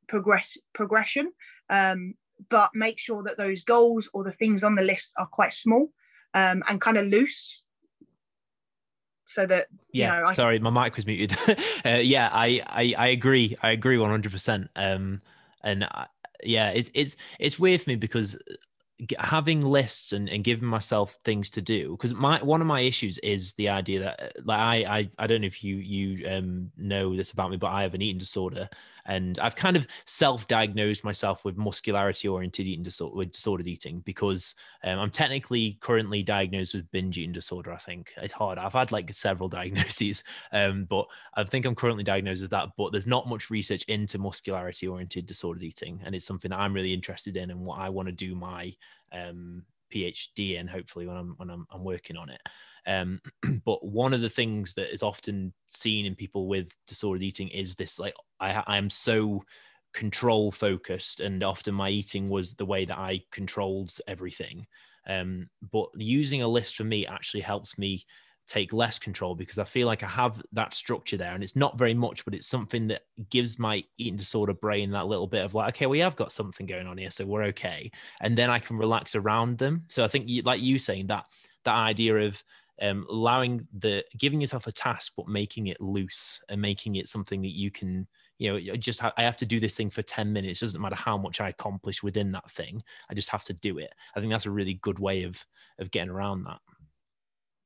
progress 0.09 0.57
progression 0.75 1.33
um, 1.71 2.15
but 2.51 2.71
make 2.75 2.99
sure 2.99 3.23
that 3.23 3.37
those 3.37 3.63
goals 3.63 4.09
or 4.13 4.25
the 4.25 4.33
things 4.33 4.63
on 4.63 4.75
the 4.75 4.83
list 4.83 5.13
are 5.19 5.27
quite 5.27 5.53
small 5.53 5.91
um, 6.35 6.63
and 6.69 6.81
kind 6.81 6.97
of 6.97 7.07
loose. 7.07 7.63
So 9.29 9.45
that 9.47 9.67
yeah 9.93 10.17
you 10.17 10.23
know, 10.23 10.29
I... 10.29 10.33
sorry 10.35 10.59
my 10.61 10.71
mic 10.71 10.95
was 10.95 11.07
muted. 11.07 11.37
Uh, 11.85 11.99
yeah 11.99 12.29
I, 12.33 12.63
I 12.67 12.95
i 12.97 13.07
agree. 13.09 13.57
I 13.63 13.71
agree 13.71 13.97
100% 13.97 14.69
um 14.77 15.21
and 15.63 15.85
I, 15.85 16.07
yeah, 16.43 16.71
it's 16.71 16.91
it's 16.95 17.17
it's 17.39 17.59
weird 17.59 17.83
for 17.83 17.91
me 17.91 17.97
because 17.97 18.37
having 19.19 19.61
lists 19.61 20.13
and, 20.13 20.29
and 20.31 20.43
giving 20.43 20.69
myself 20.69 21.19
things 21.25 21.51
to 21.51 21.61
do 21.61 21.93
because 21.93 22.15
my 22.15 22.43
one 22.43 22.61
of 22.63 22.67
my 22.67 22.81
issues 22.81 23.19
is 23.19 23.53
the 23.55 23.69
idea 23.69 24.01
that 24.01 24.23
uh, 24.23 24.29
like 24.45 24.59
I 24.59 24.99
I, 24.99 25.11
I 25.19 25.27
don't 25.27 25.43
know 25.43 25.47
if 25.47 25.63
you 25.63 25.77
you 25.77 26.27
um 26.29 26.71
know 26.79 27.15
this 27.15 27.31
about 27.33 27.51
me 27.51 27.59
but 27.59 27.67
I 27.69 27.83
have 27.83 27.95
an 27.95 28.01
eating 28.01 28.19
disorder 28.19 28.69
and 29.07 29.39
I've 29.39 29.57
kind 29.57 29.77
of 29.77 29.87
self-diagnosed 30.05 31.05
myself 31.05 31.45
with 31.45 31.57
muscularity 31.57 32.29
oriented 32.29 32.67
eating 32.67 32.83
disorder 32.83 33.17
with 33.17 33.33
disordered 33.33 33.69
eating 33.69 34.01
because 34.01 34.55
um, 34.85 34.99
I'm 34.99 35.11
technically 35.11 35.79
currently 35.81 36.23
diagnosed 36.23 36.75
with 36.75 36.91
binge 36.91 37.19
eating 37.19 37.33
disorder. 37.33 37.73
I 37.73 37.79
think 37.79 38.13
it's 38.17 38.33
hard. 38.33 38.59
I've 38.59 38.73
had 38.73 38.93
like 38.93 39.13
several 39.13 39.49
diagnoses, 39.57 40.25
um, 40.53 40.87
but 40.89 41.07
I 41.35 41.45
think 41.45 41.67
I'm 41.67 41.75
currently 41.75 42.05
diagnosed 42.05 42.43
with 42.43 42.51
that. 42.51 42.69
But 42.77 42.93
there's 42.93 43.07
not 43.07 43.29
much 43.29 43.51
research 43.51 43.85
into 43.85 44.19
muscularity 44.19 44.87
oriented 44.87 45.27
disordered 45.27 45.63
eating, 45.63 46.01
and 46.05 46.15
it's 46.15 46.27
something 46.27 46.51
that 46.51 46.59
I'm 46.59 46.75
really 46.75 46.95
interested 46.95 47.37
in 47.37 47.51
and 47.51 47.61
what 47.61 47.79
I 47.79 47.89
want 47.89 48.09
to 48.09 48.13
do 48.13 48.35
my 48.35 48.73
um, 49.13 49.63
PhD 49.93 50.59
in 50.59 50.67
hopefully 50.67 51.07
when 51.07 51.17
I'm 51.17 51.35
when 51.37 51.51
I'm, 51.51 51.67
I'm 51.71 51.85
working 51.85 52.17
on 52.17 52.29
it. 52.31 52.41
Um, 52.87 53.21
but 53.65 53.85
one 53.85 54.15
of 54.15 54.21
the 54.21 54.31
things 54.31 54.75
that 54.75 54.93
is 54.93 55.03
often 55.03 55.53
seen 55.67 56.07
in 56.07 56.15
people 56.15 56.47
with 56.47 56.69
disordered 56.87 57.23
eating 57.23 57.49
is 57.49 57.75
this 57.75 57.99
like 57.99 58.15
I, 58.41 58.63
I 58.67 58.79
am 58.79 58.91
so 58.91 59.43
control 59.93 60.53
focused 60.53 61.21
and 61.21 61.43
often 61.43 61.75
my 61.75 61.89
eating 61.89 62.29
was 62.29 62.55
the 62.55 62.67
way 62.67 62.85
that 62.85 62.99
I 62.99 63.23
controlled 63.33 63.97
everything. 64.07 64.67
Um, 65.09 65.49
but 65.73 65.89
using 65.97 66.43
a 66.43 66.49
list 66.49 66.77
for 66.77 66.85
me 66.85 67.07
actually 67.07 67.41
helps 67.41 67.79
me 67.79 68.05
take 68.47 68.73
less 68.73 68.99
control 68.99 69.35
because 69.35 69.59
I 69.59 69.65
feel 69.65 69.87
like 69.87 70.03
I 70.03 70.09
have 70.09 70.43
that 70.53 70.75
structure 70.75 71.17
there 71.17 71.35
and 71.35 71.43
it's 71.43 71.57
not 71.57 71.79
very 71.79 71.95
much, 71.95 72.25
but 72.25 72.35
it's 72.35 72.47
something 72.47 72.87
that 72.89 73.03
gives 73.31 73.59
my 73.59 73.83
eating 73.99 74.17
disorder 74.17 74.55
brain 74.55 74.91
that 74.91 75.07
little 75.07 75.27
bit 75.27 75.45
of 75.45 75.55
like, 75.55 75.75
okay, 75.75 75.87
we 75.87 75.99
have 76.01 76.15
got 76.15 76.31
something 76.31 76.67
going 76.67 76.87
on 76.87 76.99
here, 76.99 77.11
so 77.11 77.25
we're 77.25 77.45
okay. 77.45 77.91
And 78.21 78.37
then 78.37 78.51
I 78.51 78.59
can 78.59 78.77
relax 78.77 79.15
around 79.15 79.59
them. 79.59 79.85
So 79.89 80.05
I 80.05 80.09
think 80.09 80.31
like 80.45 80.61
you 80.61 80.79
saying 80.79 81.09
that, 81.09 81.27
that 81.65 81.75
idea 81.75 82.17
of 82.19 82.43
um, 82.83 83.07
allowing 83.11 83.67
the 83.79 84.05
giving 84.19 84.41
yourself 84.41 84.67
a 84.67 84.73
task 84.73 85.13
but 85.17 85.29
making 85.29 85.69
it 85.69 85.81
loose 85.81 86.43
and 86.49 86.61
making 86.61 86.97
it 86.97 87.09
something 87.09 87.41
that 87.43 87.57
you 87.57 87.71
can 87.71 88.07
you 88.39 88.53
know 88.53 88.77
just 88.77 89.01
ha- 89.01 89.13
i 89.17 89.23
have 89.23 89.37
to 89.39 89.47
do 89.47 89.59
this 89.59 89.77
thing 89.77 89.91
for 89.91 90.03
10 90.03 90.33
minutes. 90.33 90.61
It 90.61 90.67
doesn't 90.67 90.81
matter 90.81 90.97
how 90.97 91.17
much 91.17 91.41
i 91.41 91.49
accomplish 91.49 92.03
within 92.03 92.33
that 92.33 92.51
thing. 92.51 92.83
I 93.11 93.15
just 93.15 93.31
have 93.31 93.45
to 93.45 93.55
do 93.55 93.79
it. 93.79 93.93
I 94.15 94.21
think 94.21 94.33
that's 94.33 94.47
a 94.47 94.51
really 94.51 94.75
good 94.75 94.99
way 94.99 95.23
of 95.23 95.45
of 95.79 95.91
getting 95.91 96.11
around 96.11 96.45
that. 96.45 96.59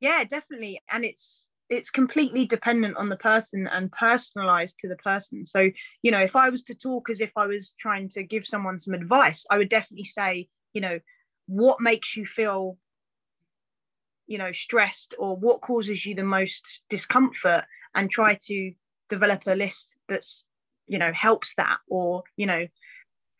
Yeah 0.00 0.24
definitely. 0.24 0.80
And 0.90 1.04
it's 1.04 1.46
it's 1.68 1.90
completely 1.90 2.46
dependent 2.46 2.96
on 2.96 3.08
the 3.08 3.16
person 3.16 3.68
and 3.68 3.92
personalized 3.92 4.76
to 4.80 4.88
the 4.88 4.96
person. 4.96 5.46
So 5.46 5.70
you 6.02 6.10
know 6.10 6.20
if 6.20 6.36
i 6.36 6.48
was 6.48 6.62
to 6.64 6.74
talk 6.74 7.10
as 7.10 7.20
if 7.20 7.32
i 7.36 7.46
was 7.46 7.74
trying 7.80 8.08
to 8.10 8.22
give 8.22 8.46
someone 8.46 8.78
some 8.78 8.94
advice 8.94 9.44
i 9.50 9.58
would 9.58 9.68
definitely 9.68 10.04
say 10.04 10.48
you 10.72 10.80
know 10.80 11.00
what 11.46 11.80
makes 11.80 12.16
you 12.16 12.24
feel 12.24 12.78
you 14.30 14.38
know 14.38 14.52
stressed 14.52 15.14
or 15.18 15.36
what 15.36 15.60
causes 15.60 16.06
you 16.06 16.14
the 16.14 16.22
most 16.22 16.80
discomfort 16.88 17.64
and 17.96 18.10
try 18.10 18.38
to 18.46 18.72
develop 19.10 19.42
a 19.46 19.54
list 19.56 19.94
that's 20.08 20.44
you 20.86 20.98
know 20.98 21.12
helps 21.12 21.52
that 21.56 21.78
or 21.88 22.22
you 22.36 22.46
know 22.46 22.64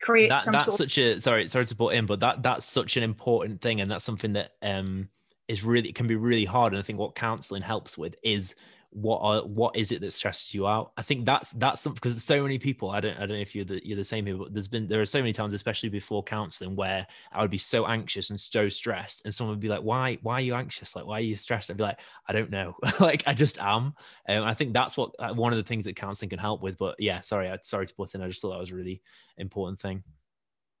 create 0.01 0.27
that, 0.27 0.45
that's 0.51 0.65
sort 0.65 0.77
such 0.77 0.97
a 0.97 1.21
sorry 1.21 1.47
sorry 1.47 1.65
to 1.65 1.75
put 1.75 1.95
in 1.95 2.05
but 2.05 2.19
that 2.19 2.43
that's 2.43 2.65
such 2.65 2.97
an 2.97 3.03
important 3.03 3.61
thing 3.61 3.79
and 3.79 3.89
that's 3.89 4.03
something 4.03 4.33
that 4.33 4.51
um 4.63 5.07
is 5.47 5.63
really 5.63 5.93
can 5.93 6.07
be 6.07 6.15
really 6.15 6.45
hard 6.45 6.73
and 6.73 6.79
i 6.79 6.83
think 6.83 6.99
what 6.99 7.15
counseling 7.15 7.61
helps 7.61 7.97
with 7.97 8.13
is 8.21 8.55
what 8.91 9.19
are 9.19 9.41
what 9.47 9.75
is 9.75 9.91
it 9.91 10.01
that 10.01 10.11
stresses 10.11 10.53
you 10.53 10.67
out? 10.67 10.91
I 10.97 11.01
think 11.01 11.25
that's 11.25 11.51
that's 11.51 11.81
something 11.81 11.95
because 11.95 12.21
so 12.21 12.43
many 12.43 12.59
people 12.59 12.89
i 12.89 12.99
don't 12.99 13.15
i 13.15 13.21
don't 13.21 13.29
know 13.29 13.35
if 13.35 13.55
you're 13.55 13.65
the 13.65 13.81
you're 13.85 13.97
the 13.97 14.03
same 14.03 14.25
here 14.25 14.35
but 14.35 14.53
there's 14.53 14.67
been 14.67 14.87
there 14.87 14.99
are 14.99 15.05
so 15.05 15.19
many 15.19 15.31
times 15.31 15.53
especially 15.53 15.87
before 15.87 16.23
counseling 16.23 16.75
where 16.75 17.07
i 17.31 17.41
would 17.41 17.49
be 17.49 17.57
so 17.57 17.85
anxious 17.85 18.29
and 18.29 18.39
so 18.39 18.67
stressed 18.67 19.21
and 19.23 19.33
someone 19.33 19.55
would 19.55 19.61
be 19.61 19.69
like 19.69 19.81
why 19.81 20.17
why 20.21 20.35
are 20.35 20.41
you 20.41 20.55
anxious? 20.55 20.95
Like 20.95 21.05
why 21.05 21.19
are 21.19 21.21
you 21.21 21.35
stressed? 21.35 21.71
I'd 21.71 21.77
be 21.77 21.83
like 21.83 21.99
i 22.27 22.33
don't 22.33 22.51
know. 22.51 22.75
Like 22.99 23.23
i 23.27 23.33
just 23.33 23.59
am. 23.59 23.93
And 24.25 24.43
i 24.43 24.53
think 24.53 24.73
that's 24.73 24.97
what 24.97 25.11
uh, 25.19 25.33
one 25.33 25.53
of 25.53 25.57
the 25.57 25.63
things 25.63 25.85
that 25.85 25.95
counseling 25.95 26.29
can 26.29 26.39
help 26.39 26.61
with 26.61 26.77
but 26.77 26.95
yeah 26.99 27.21
sorry 27.21 27.49
i 27.49 27.57
sorry 27.61 27.87
to 27.87 27.95
put 27.95 28.13
in 28.13 28.21
i 28.21 28.27
just 28.27 28.41
thought 28.41 28.51
that 28.51 28.59
was 28.59 28.71
a 28.71 28.75
really 28.75 29.01
important 29.37 29.79
thing. 29.79 30.03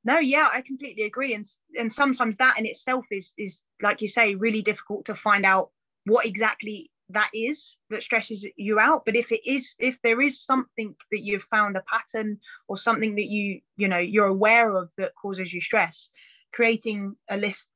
No 0.03 0.19
yeah 0.19 0.49
i 0.51 0.61
completely 0.61 1.03
agree 1.03 1.33
and 1.33 1.47
and 1.79 1.91
sometimes 1.91 2.35
that 2.37 2.59
in 2.59 2.65
itself 2.65 3.05
is 3.09 3.33
is 3.37 3.63
like 3.81 4.01
you 4.01 4.09
say 4.09 4.35
really 4.35 4.61
difficult 4.61 5.05
to 5.05 5.15
find 5.15 5.45
out 5.45 5.71
what 6.05 6.25
exactly 6.25 6.90
that 7.13 7.29
is 7.33 7.77
that 7.89 8.03
stresses 8.03 8.45
you 8.55 8.79
out. 8.79 9.03
But 9.05 9.15
if 9.15 9.31
it 9.31 9.41
is 9.49 9.75
if 9.79 9.97
there 10.03 10.21
is 10.21 10.41
something 10.41 10.95
that 11.11 11.21
you've 11.21 11.43
found 11.43 11.77
a 11.77 11.83
pattern 11.91 12.39
or 12.67 12.77
something 12.77 13.15
that 13.15 13.27
you 13.27 13.61
you 13.77 13.87
know 13.87 13.97
you're 13.97 14.27
aware 14.27 14.75
of 14.75 14.89
that 14.97 15.13
causes 15.21 15.53
you 15.53 15.61
stress 15.61 16.09
creating 16.53 17.15
a 17.29 17.37
list 17.37 17.67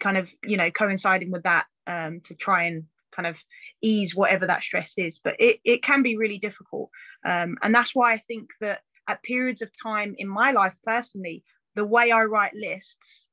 kind 0.00 0.16
of 0.16 0.28
you 0.44 0.56
know 0.56 0.70
coinciding 0.70 1.30
with 1.30 1.42
that 1.44 1.66
um, 1.86 2.20
to 2.24 2.34
try 2.34 2.64
and 2.64 2.84
kind 3.14 3.26
of 3.26 3.36
ease 3.80 4.14
whatever 4.14 4.46
that 4.46 4.62
stress 4.62 4.92
is. 4.96 5.20
But 5.22 5.36
it, 5.38 5.60
it 5.64 5.82
can 5.82 6.02
be 6.02 6.16
really 6.16 6.38
difficult. 6.38 6.90
Um, 7.24 7.56
and 7.62 7.74
that's 7.74 7.94
why 7.94 8.12
i 8.12 8.22
think 8.28 8.50
that 8.60 8.80
at 9.08 9.22
periods 9.22 9.62
of 9.62 9.70
time 9.82 10.14
in 10.18 10.28
my 10.28 10.50
life 10.50 10.74
personally 10.84 11.44
the 11.76 11.84
way 11.84 12.10
i 12.10 12.22
write 12.24 12.54
lists 12.54 13.26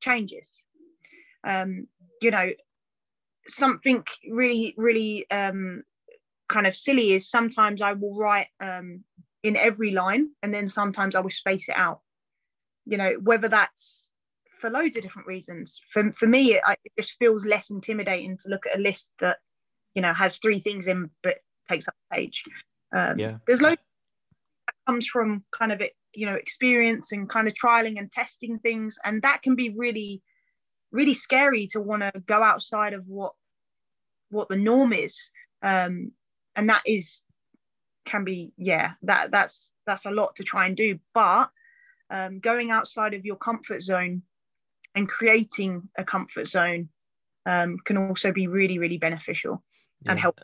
changes. 0.00 0.54
Um, 1.44 1.86
you 2.20 2.30
know 2.30 2.50
something 3.48 4.04
really 4.30 4.74
really 4.76 5.30
um, 5.30 5.82
kind 6.48 6.66
of 6.66 6.76
silly 6.76 7.12
is 7.12 7.28
sometimes 7.28 7.82
I 7.82 7.92
will 7.92 8.16
write 8.16 8.48
um, 8.60 9.04
in 9.42 9.56
every 9.56 9.90
line 9.90 10.30
and 10.42 10.52
then 10.52 10.68
sometimes 10.68 11.14
I 11.14 11.20
will 11.20 11.30
space 11.30 11.68
it 11.68 11.76
out. 11.76 12.00
You 12.86 12.96
know, 12.96 13.12
whether 13.22 13.48
that's 13.48 14.08
for 14.58 14.70
loads 14.70 14.96
of 14.96 15.02
different 15.02 15.28
reasons. 15.28 15.80
For, 15.92 16.12
for 16.18 16.26
me, 16.26 16.54
it, 16.54 16.62
it 16.66 16.92
just 16.98 17.14
feels 17.18 17.44
less 17.44 17.70
intimidating 17.70 18.36
to 18.38 18.48
look 18.48 18.66
at 18.66 18.78
a 18.78 18.82
list 18.82 19.10
that, 19.20 19.38
you 19.94 20.02
know, 20.02 20.12
has 20.12 20.38
three 20.38 20.60
things 20.60 20.86
in, 20.86 21.10
but 21.22 21.36
takes 21.68 21.88
up 21.88 21.94
the 22.10 22.16
page. 22.16 22.42
Um, 22.94 23.18
yeah. 23.18 23.36
There's 23.46 23.62
loads 23.62 23.80
that 24.66 24.74
comes 24.86 25.06
from 25.06 25.44
kind 25.56 25.72
of 25.72 25.80
it, 25.80 25.92
you 26.14 26.26
know, 26.26 26.34
experience 26.34 27.12
and 27.12 27.28
kind 27.28 27.48
of 27.48 27.54
trialing 27.54 27.98
and 27.98 28.10
testing 28.10 28.58
things, 28.58 28.98
and 29.04 29.22
that 29.22 29.42
can 29.42 29.54
be 29.54 29.70
really, 29.70 30.22
really 30.90 31.14
scary 31.14 31.66
to 31.68 31.80
want 31.80 32.02
to 32.02 32.12
go 32.26 32.42
outside 32.42 32.92
of 32.92 33.06
what 33.06 33.32
what 34.30 34.48
the 34.48 34.56
norm 34.56 34.92
is, 34.92 35.18
um, 35.62 36.12
and 36.56 36.68
that 36.68 36.82
is 36.86 37.22
can 38.04 38.24
be 38.24 38.52
yeah 38.56 38.92
that 39.02 39.30
that's 39.30 39.72
that's 39.86 40.06
a 40.06 40.10
lot 40.10 40.36
to 40.36 40.44
try 40.44 40.66
and 40.66 40.76
do, 40.76 40.98
but 41.14 41.50
um, 42.10 42.40
going 42.40 42.70
outside 42.70 43.14
of 43.14 43.24
your 43.24 43.36
comfort 43.36 43.82
zone 43.82 44.22
and 44.94 45.08
creating 45.08 45.88
a 45.96 46.04
comfort 46.04 46.46
zone 46.46 46.88
um, 47.46 47.78
can 47.84 47.96
also 47.96 48.32
be 48.32 48.46
really 48.46 48.78
really 48.78 48.98
beneficial 48.98 49.62
yeah. 50.02 50.12
and 50.12 50.20
help. 50.20 50.38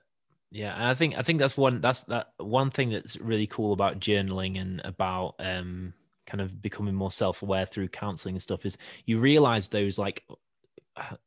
Yeah 0.51 0.75
and 0.75 0.85
i 0.85 0.95
think 0.95 1.19
i 1.19 1.23
think 1.23 1.41
that's 1.41 1.57
one 1.57 1.81
that's 1.81 2.05
that 2.05 2.29
one 2.37 2.71
thing 2.71 2.91
that's 2.91 3.17
really 3.17 3.49
cool 3.49 3.73
about 3.73 3.99
journaling 3.99 4.61
and 4.61 4.81
about 4.85 5.35
um 5.41 5.93
kind 6.27 6.41
of 6.41 6.61
becoming 6.63 6.95
more 6.95 7.11
self-aware 7.11 7.67
through 7.67 7.89
counseling 7.89 8.35
and 8.35 8.43
stuff 8.43 8.65
is 8.65 8.79
you 9.07 9.19
realize 9.19 9.69
those 9.69 9.99
like 9.99 10.25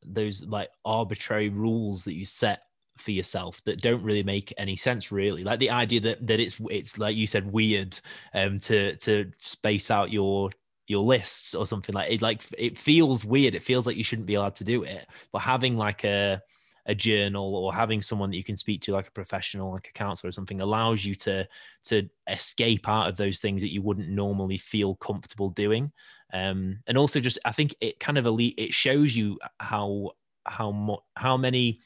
those 0.04 0.42
like 0.44 0.70
arbitrary 0.84 1.48
rules 1.48 2.04
that 2.04 2.14
you 2.14 2.24
set 2.24 2.62
for 2.96 3.12
yourself 3.12 3.62
that 3.64 3.80
don't 3.80 4.02
really 4.02 4.22
make 4.22 4.52
any 4.58 4.76
sense 4.76 5.12
really. 5.12 5.44
Like 5.44 5.60
the 5.60 5.70
idea 5.70 6.00
that 6.00 6.26
that 6.26 6.40
it's 6.40 6.60
it's 6.70 6.98
like 6.98 7.16
you 7.16 7.26
said 7.26 7.50
weird 7.50 7.98
um 8.34 8.58
to 8.60 8.96
to 8.96 9.30
space 9.36 9.90
out 9.90 10.12
your 10.12 10.50
your 10.88 11.04
lists 11.04 11.54
or 11.54 11.66
something 11.66 11.94
like 11.94 12.10
it 12.10 12.22
like 12.22 12.42
it 12.56 12.78
feels 12.78 13.24
weird. 13.24 13.54
It 13.54 13.62
feels 13.62 13.86
like 13.86 13.96
you 13.96 14.04
shouldn't 14.04 14.26
be 14.26 14.34
allowed 14.34 14.56
to 14.56 14.64
do 14.64 14.82
it. 14.82 15.06
But 15.32 15.40
having 15.42 15.76
like 15.76 16.04
a 16.04 16.42
a 16.88 16.94
journal 16.94 17.54
or 17.54 17.72
having 17.72 18.00
someone 18.00 18.30
that 18.30 18.36
you 18.36 18.44
can 18.44 18.56
speak 18.56 18.80
to 18.82 18.92
like 18.92 19.06
a 19.06 19.12
professional 19.12 19.72
like 19.72 19.88
a 19.88 19.92
counselor 19.92 20.28
or 20.28 20.32
something 20.32 20.60
allows 20.60 21.04
you 21.04 21.14
to 21.14 21.46
to 21.84 22.08
escape 22.28 22.88
out 22.88 23.08
of 23.08 23.16
those 23.16 23.38
things 23.38 23.60
that 23.60 23.72
you 23.72 23.82
wouldn't 23.82 24.08
normally 24.08 24.56
feel 24.56 24.96
comfortable 24.96 25.50
doing. 25.50 25.92
Um 26.32 26.78
and 26.86 26.98
also 26.98 27.20
just 27.20 27.38
i 27.44 27.52
think 27.52 27.74
it 27.80 28.00
kind 28.00 28.18
of 28.18 28.26
elite 28.26 28.54
it 28.58 28.74
shows 28.74 29.16
you 29.16 29.38
how 29.60 30.12
how 30.44 30.70
much 30.70 31.00
how 31.16 31.36
many 31.36 31.78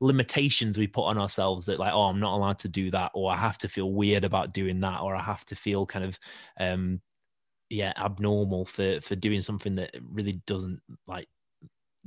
limitations 0.00 0.78
we 0.78 0.86
put 0.86 1.04
on 1.04 1.18
ourselves 1.18 1.66
that 1.66 1.78
like 1.78 1.92
oh 1.92 2.04
i'm 2.04 2.20
not 2.20 2.32
allowed 2.32 2.58
to 2.58 2.68
do 2.68 2.90
that 2.90 3.10
or 3.14 3.30
i 3.30 3.36
have 3.36 3.58
to 3.58 3.68
feel 3.68 3.92
weird 3.92 4.24
about 4.24 4.54
doing 4.54 4.80
that 4.80 5.00
or 5.02 5.14
i 5.14 5.22
have 5.22 5.44
to 5.44 5.54
feel 5.54 5.84
kind 5.84 6.04
of 6.04 6.18
um 6.58 7.00
yeah 7.68 7.92
abnormal 7.98 8.64
for 8.64 9.00
for 9.02 9.14
doing 9.14 9.42
something 9.42 9.74
that 9.74 9.94
really 10.10 10.40
doesn't 10.46 10.80
like 11.06 11.28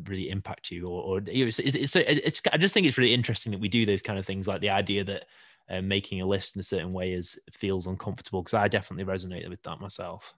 really 0.06 0.30
impact 0.30 0.72
you 0.72 0.88
or, 0.88 1.04
or 1.04 1.22
it's, 1.26 1.60
it's, 1.60 1.76
it's, 1.76 1.96
it's, 1.96 2.42
i 2.52 2.58
just 2.58 2.74
think 2.74 2.88
it's 2.88 2.98
really 2.98 3.14
interesting 3.14 3.52
that 3.52 3.62
we 3.62 3.68
do 3.68 3.86
those 3.86 4.02
kind 4.02 4.18
of 4.18 4.26
things 4.26 4.48
like 4.48 4.62
the 4.62 4.70
idea 4.70 5.04
that 5.04 5.26
uh, 5.70 5.82
making 5.82 6.22
a 6.22 6.26
list 6.26 6.56
in 6.56 6.60
a 6.60 6.64
certain 6.64 6.92
way 6.94 7.14
is 7.14 7.40
feels 7.52 7.88
uncomfortable 7.88 8.42
because 8.42 8.54
i 8.54 8.68
definitely 8.68 9.06
resonated 9.06 9.50
with 9.50 9.62
that 9.64 9.80
myself. 9.80 10.34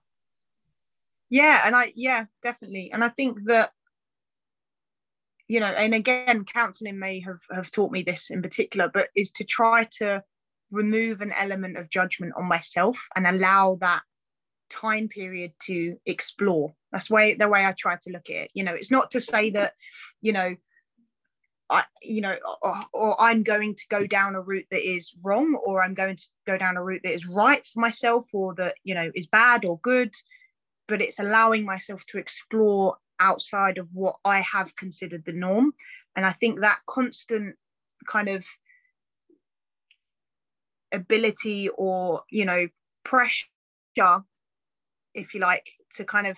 Yeah 1.29 1.61
and 1.65 1.75
i 1.75 1.91
yeah 1.95 2.25
definitely 2.43 2.91
and 2.93 3.03
i 3.03 3.09
think 3.09 3.37
that 3.45 3.71
you 5.47 5.59
know 5.59 5.67
and 5.67 5.93
again 5.93 6.45
counseling 6.45 6.99
may 6.99 7.19
have 7.21 7.39
have 7.51 7.71
taught 7.71 7.91
me 7.91 8.03
this 8.03 8.29
in 8.29 8.41
particular 8.41 8.89
but 8.93 9.07
is 9.15 9.31
to 9.31 9.43
try 9.43 9.87
to 9.99 10.21
remove 10.71 11.21
an 11.21 11.31
element 11.31 11.77
of 11.77 11.89
judgment 11.89 12.33
on 12.37 12.45
myself 12.45 12.97
and 13.15 13.25
allow 13.25 13.77
that 13.79 14.01
time 14.69 15.07
period 15.07 15.53
to 15.61 15.95
explore 16.05 16.73
that's 16.95 17.09
way 17.09 17.33
the 17.33 17.49
way 17.49 17.65
i 17.65 17.73
try 17.77 17.97
to 17.97 18.09
look 18.09 18.29
at 18.29 18.35
it 18.35 18.51
you 18.53 18.63
know 18.63 18.73
it's 18.73 18.89
not 18.89 19.11
to 19.11 19.19
say 19.19 19.49
that 19.49 19.73
you 20.21 20.31
know 20.31 20.55
I, 21.67 21.83
you 22.03 22.21
know, 22.21 22.35
or, 22.61 22.75
or, 22.93 23.19
I'm 23.19 23.41
going 23.41 23.73
to 23.73 23.83
go 23.89 24.05
down 24.05 24.35
a 24.35 24.39
route 24.39 24.67
that 24.69 24.87
is 24.87 25.11
wrong, 25.23 25.55
or 25.65 25.81
I'm 25.81 25.95
going 25.95 26.15
to 26.15 26.27
go 26.45 26.59
down 26.59 26.77
a 26.77 26.83
route 26.83 27.01
that 27.03 27.15
is 27.15 27.25
right 27.25 27.65
for 27.65 27.79
myself, 27.79 28.27
or 28.33 28.53
that 28.55 28.75
you 28.83 28.93
know 28.93 29.09
is 29.15 29.25
bad 29.25 29.65
or 29.65 29.79
good. 29.79 30.13
But 30.87 31.01
it's 31.01 31.17
allowing 31.17 31.65
myself 31.65 32.03
to 32.09 32.19
explore 32.19 32.97
outside 33.19 33.79
of 33.79 33.87
what 33.93 34.17
I 34.23 34.41
have 34.41 34.75
considered 34.75 35.23
the 35.25 35.31
norm, 35.31 35.73
and 36.15 36.23
I 36.23 36.33
think 36.33 36.59
that 36.59 36.81
constant 36.87 37.55
kind 38.07 38.29
of 38.29 38.43
ability 40.91 41.69
or 41.75 42.21
you 42.29 42.45
know 42.45 42.67
pressure 43.03 43.47
if 45.15 45.33
you 45.33 45.39
like, 45.39 45.65
to 45.95 46.03
kind 46.03 46.27
of 46.27 46.37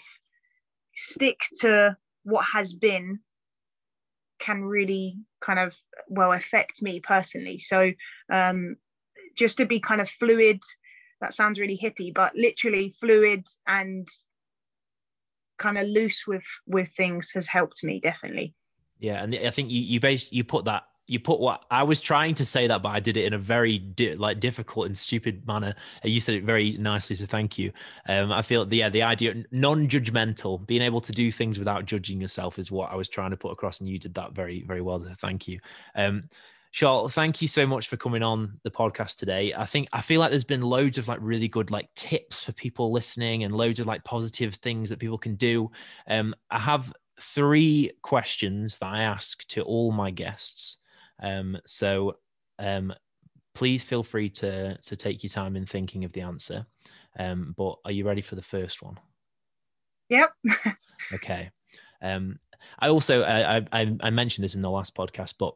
stick 0.97 1.39
to 1.61 1.95
what 2.23 2.45
has 2.53 2.73
been 2.73 3.19
can 4.39 4.63
really 4.63 5.17
kind 5.41 5.59
of 5.59 5.73
well 6.09 6.33
affect 6.33 6.81
me 6.81 6.99
personally. 6.99 7.59
So 7.59 7.91
um, 8.31 8.75
just 9.35 9.57
to 9.57 9.65
be 9.65 9.79
kind 9.79 10.01
of 10.01 10.09
fluid, 10.19 10.59
that 11.21 11.33
sounds 11.33 11.59
really 11.59 11.79
hippie, 11.81 12.13
but 12.13 12.35
literally 12.35 12.95
fluid 12.99 13.45
and 13.67 14.07
kind 15.57 15.77
of 15.77 15.87
loose 15.87 16.23
with 16.27 16.43
with 16.67 16.89
things 16.95 17.31
has 17.33 17.47
helped 17.47 17.83
me 17.83 17.99
definitely. 17.99 18.53
Yeah, 18.99 19.23
and 19.23 19.35
I 19.35 19.51
think 19.51 19.69
you 19.69 19.81
you 19.81 19.99
base 19.99 20.31
you 20.31 20.43
put 20.43 20.65
that 20.65 20.83
you 21.07 21.19
put 21.19 21.39
what 21.39 21.63
I 21.71 21.83
was 21.83 22.01
trying 22.01 22.35
to 22.35 22.45
say 22.45 22.67
that, 22.67 22.83
but 22.83 22.89
I 22.89 22.99
did 22.99 23.17
it 23.17 23.25
in 23.25 23.33
a 23.33 23.37
very 23.37 23.79
di- 23.79 24.15
like 24.15 24.39
difficult 24.39 24.87
and 24.87 24.97
stupid 24.97 25.45
manner. 25.47 25.73
You 26.03 26.19
said 26.19 26.35
it 26.35 26.43
very 26.43 26.77
nicely, 26.77 27.15
so 27.15 27.25
thank 27.25 27.57
you. 27.57 27.71
Um, 28.07 28.31
I 28.31 28.41
feel 28.41 28.65
the 28.65 28.77
yeah 28.77 28.89
the 28.89 29.03
idea 29.03 29.35
non-judgmental, 29.51 30.67
being 30.67 30.81
able 30.81 31.01
to 31.01 31.11
do 31.11 31.31
things 31.31 31.57
without 31.57 31.85
judging 31.85 32.19
yourself 32.21 32.59
is 32.59 32.71
what 32.71 32.91
I 32.91 32.95
was 32.95 33.09
trying 33.09 33.31
to 33.31 33.37
put 33.37 33.51
across, 33.51 33.79
and 33.79 33.89
you 33.89 33.97
did 33.97 34.13
that 34.15 34.33
very 34.33 34.63
very 34.63 34.81
well. 34.81 35.01
So 35.03 35.13
thank 35.17 35.47
you. 35.47 35.59
Um, 35.95 36.29
thank 37.09 37.41
you 37.41 37.47
so 37.47 37.65
much 37.65 37.87
for 37.87 37.97
coming 37.97 38.21
on 38.21 38.59
the 38.63 38.69
podcast 38.69 39.15
today. 39.15 39.53
I 39.57 39.65
think 39.65 39.87
I 39.93 40.01
feel 40.01 40.19
like 40.19 40.29
there's 40.29 40.43
been 40.43 40.61
loads 40.61 40.97
of 40.97 41.07
like 41.07 41.19
really 41.21 41.47
good 41.47 41.71
like 41.71 41.87
tips 41.95 42.43
for 42.43 42.51
people 42.51 42.91
listening 42.91 43.43
and 43.43 43.55
loads 43.55 43.79
of 43.79 43.87
like 43.87 44.03
positive 44.03 44.55
things 44.55 44.89
that 44.89 44.99
people 44.99 45.17
can 45.17 45.35
do. 45.35 45.71
Um, 46.07 46.35
I 46.51 46.59
have 46.59 46.93
three 47.19 47.91
questions 48.01 48.77
that 48.77 48.87
I 48.87 49.03
ask 49.03 49.47
to 49.47 49.61
all 49.61 49.91
my 49.91 50.11
guests. 50.11 50.77
Um, 51.21 51.57
so 51.65 52.17
um, 52.59 52.93
please 53.55 53.83
feel 53.83 54.03
free 54.03 54.29
to 54.29 54.77
to 54.77 54.95
take 54.95 55.23
your 55.23 55.29
time 55.29 55.55
in 55.55 55.65
thinking 55.65 56.03
of 56.03 56.13
the 56.13 56.21
answer. 56.21 56.65
Um, 57.19 57.53
but 57.57 57.77
are 57.85 57.91
you 57.91 58.05
ready 58.05 58.21
for 58.21 58.35
the 58.35 58.41
first 58.41 58.81
one? 58.81 58.99
Yep. 60.09 60.31
okay. 61.13 61.49
Um, 62.01 62.39
I 62.79 62.89
also 62.89 63.23
I, 63.23 63.57
I, 63.71 63.97
I 64.01 64.09
mentioned 64.09 64.43
this 64.43 64.55
in 64.55 64.61
the 64.61 64.69
last 64.69 64.95
podcast, 64.95 65.35
but 65.39 65.55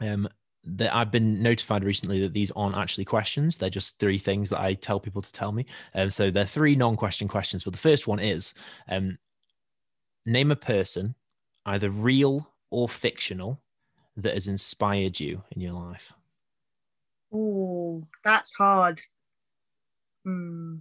um, 0.00 0.28
that 0.64 0.94
I've 0.94 1.10
been 1.10 1.42
notified 1.42 1.84
recently 1.84 2.20
that 2.20 2.32
these 2.32 2.50
aren't 2.52 2.76
actually 2.76 3.04
questions. 3.04 3.56
They're 3.56 3.70
just 3.70 3.98
three 3.98 4.18
things 4.18 4.50
that 4.50 4.60
I 4.60 4.74
tell 4.74 5.00
people 5.00 5.22
to 5.22 5.32
tell 5.32 5.52
me. 5.52 5.66
Um, 5.94 6.10
so 6.10 6.30
they're 6.30 6.44
three 6.44 6.76
non-question 6.76 7.28
questions. 7.28 7.64
But 7.64 7.72
the 7.72 7.78
first 7.78 8.06
one 8.06 8.20
is 8.20 8.54
um, 8.88 9.18
name 10.24 10.50
a 10.50 10.56
person, 10.56 11.14
either 11.66 11.90
real 11.90 12.48
or 12.70 12.88
fictional, 12.88 13.60
that 14.16 14.34
has 14.34 14.48
inspired 14.48 15.18
you 15.18 15.42
in 15.52 15.60
your 15.60 15.72
life? 15.72 16.12
Oh, 17.32 18.06
that's 18.24 18.52
hard. 18.52 19.00
Hmm. 20.24 20.76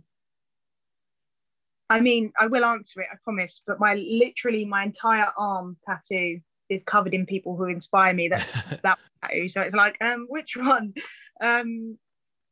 I 1.89 1.99
mean, 1.99 2.31
I 2.39 2.47
will 2.47 2.63
answer 2.63 3.01
it, 3.01 3.07
I 3.11 3.17
promise. 3.23 3.61
But 3.65 3.79
my 3.79 3.95
literally 3.95 4.65
my 4.65 4.83
entire 4.83 5.27
arm 5.37 5.77
tattoo 5.85 6.39
is 6.69 6.81
covered 6.85 7.13
in 7.13 7.25
people 7.25 7.55
who 7.57 7.65
inspire 7.65 8.13
me. 8.13 8.29
That 8.29 8.79
that 8.83 8.99
tattoo. 9.23 9.49
So 9.49 9.61
it's 9.61 9.75
like, 9.75 9.97
um, 10.01 10.25
which 10.29 10.55
one? 10.55 10.93
Um, 11.41 11.97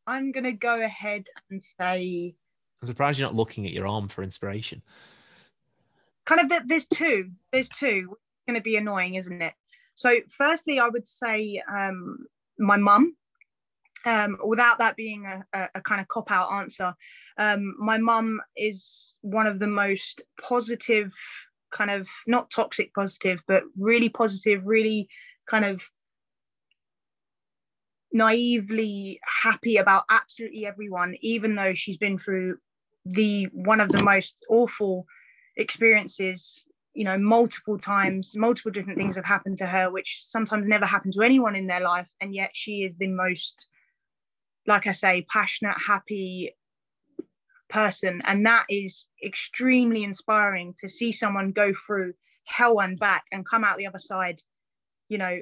I'm 0.08 0.32
gonna 0.32 0.54
go 0.54 0.82
ahead 0.82 1.26
and 1.50 1.62
say. 1.62 2.36
I'm 2.82 2.88
surprised 2.88 3.20
you're 3.20 3.28
not 3.28 3.36
looking 3.36 3.66
at 3.66 3.74
your 3.74 3.88
arm 3.88 4.08
for 4.08 4.24
inspiration. 4.24 4.82
Kind 6.26 6.52
of, 6.52 6.68
there's 6.68 6.88
two. 6.88 7.30
There's 7.52 7.70
two. 7.70 8.08
It's 8.12 8.44
gonna 8.48 8.62
be 8.62 8.76
annoying, 8.76 9.16
isn't 9.16 9.42
it? 9.42 9.54
So, 10.00 10.12
firstly, 10.30 10.80
I 10.80 10.88
would 10.88 11.06
say 11.06 11.62
um, 11.70 12.20
my 12.58 12.78
mum. 12.78 13.18
Um, 14.06 14.38
without 14.46 14.78
that 14.78 14.96
being 14.96 15.26
a, 15.26 15.44
a, 15.52 15.68
a 15.76 15.82
kind 15.82 16.00
of 16.00 16.08
cop 16.08 16.32
out 16.32 16.54
answer, 16.54 16.94
um, 17.38 17.76
my 17.78 17.98
mum 17.98 18.40
is 18.56 19.18
one 19.20 19.46
of 19.46 19.60
the 19.60 19.68
most 19.68 20.22
positive, 20.42 21.12
kind 21.74 21.92
of 21.92 22.08
not 22.26 22.50
toxic 22.50 22.94
positive, 22.94 23.42
but 23.46 23.64
really 23.78 24.08
positive, 24.08 24.62
really 24.64 25.10
kind 25.50 25.66
of 25.66 25.82
naively 28.14 29.20
happy 29.44 29.76
about 29.76 30.06
absolutely 30.10 30.66
everyone, 30.66 31.16
even 31.20 31.56
though 31.56 31.74
she's 31.76 31.98
been 31.98 32.18
through 32.18 32.56
the 33.04 33.50
one 33.52 33.82
of 33.82 33.90
the 33.90 34.02
most 34.02 34.46
awful 34.50 35.06
experiences 35.58 36.64
you 36.94 37.04
know 37.04 37.18
multiple 37.18 37.78
times 37.78 38.34
multiple 38.36 38.72
different 38.72 38.98
things 38.98 39.16
have 39.16 39.26
happened 39.26 39.58
to 39.58 39.66
her 39.66 39.92
which 39.92 40.22
sometimes 40.26 40.68
never 40.68 40.86
happen 40.86 41.12
to 41.12 41.22
anyone 41.22 41.56
in 41.56 41.68
their 41.68 41.82
life 41.82 42.08
and 42.20 42.34
yet 42.34 42.50
she 42.54 42.84
is 42.84 42.98
the 42.98 43.08
most 43.08 43.68
like 44.66 44.88
i 44.88 44.92
say 44.92 45.26
passionate 45.32 45.76
happy 45.86 46.56
person. 47.70 48.22
And 48.26 48.46
that 48.46 48.66
is 48.70 49.06
extremely 49.24 50.04
inspiring 50.04 50.76
to 50.80 50.90
see 50.90 51.12
someone 51.12 51.52
go 51.52 51.72
through 51.86 52.14
hell 52.46 52.82
and 52.82 53.00
back 53.00 53.24
and 53.32 53.48
come 53.48 53.64
out 53.64 53.78
the 53.78 53.86
other 53.86 54.00
side 54.00 54.42
you 55.08 55.20
know 55.20 55.40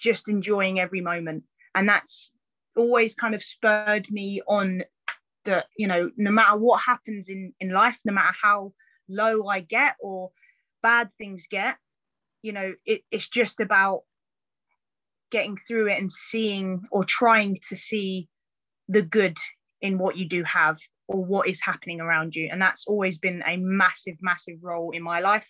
just 0.00 0.28
enjoying 0.28 0.80
every 0.80 1.00
moment. 1.00 1.44
And 1.74 1.88
that's 1.88 2.32
always 2.76 3.14
kind 3.14 3.34
of 3.34 3.42
spurred 3.42 4.06
me 4.10 4.40
on 4.48 4.84
that 5.44 5.66
you 5.76 5.86
know 5.86 6.10
no 6.16 6.30
matter 6.30 6.56
what 6.56 6.80
happens 6.80 7.28
in 7.28 7.52
in 7.60 7.70
life 7.70 7.98
no 8.04 8.12
matter 8.12 8.34
how 8.40 8.72
low 9.08 9.46
i 9.48 9.60
get 9.60 9.96
or 10.00 10.30
bad 10.82 11.10
things 11.18 11.44
get 11.50 11.76
you 12.42 12.52
know 12.52 12.74
it, 12.84 13.02
it's 13.10 13.28
just 13.28 13.60
about 13.60 14.02
getting 15.30 15.56
through 15.66 15.88
it 15.88 15.98
and 15.98 16.12
seeing 16.12 16.82
or 16.92 17.04
trying 17.04 17.58
to 17.68 17.76
see 17.76 18.28
the 18.88 19.02
good 19.02 19.36
in 19.80 19.98
what 19.98 20.16
you 20.16 20.28
do 20.28 20.44
have 20.44 20.76
or 21.08 21.24
what 21.24 21.48
is 21.48 21.60
happening 21.60 22.00
around 22.00 22.34
you. 22.34 22.48
And 22.52 22.60
that's 22.60 22.84
always 22.86 23.18
been 23.18 23.42
a 23.46 23.56
massive 23.56 24.16
massive 24.20 24.58
role 24.62 24.92
in 24.92 25.02
my 25.02 25.20
life 25.20 25.46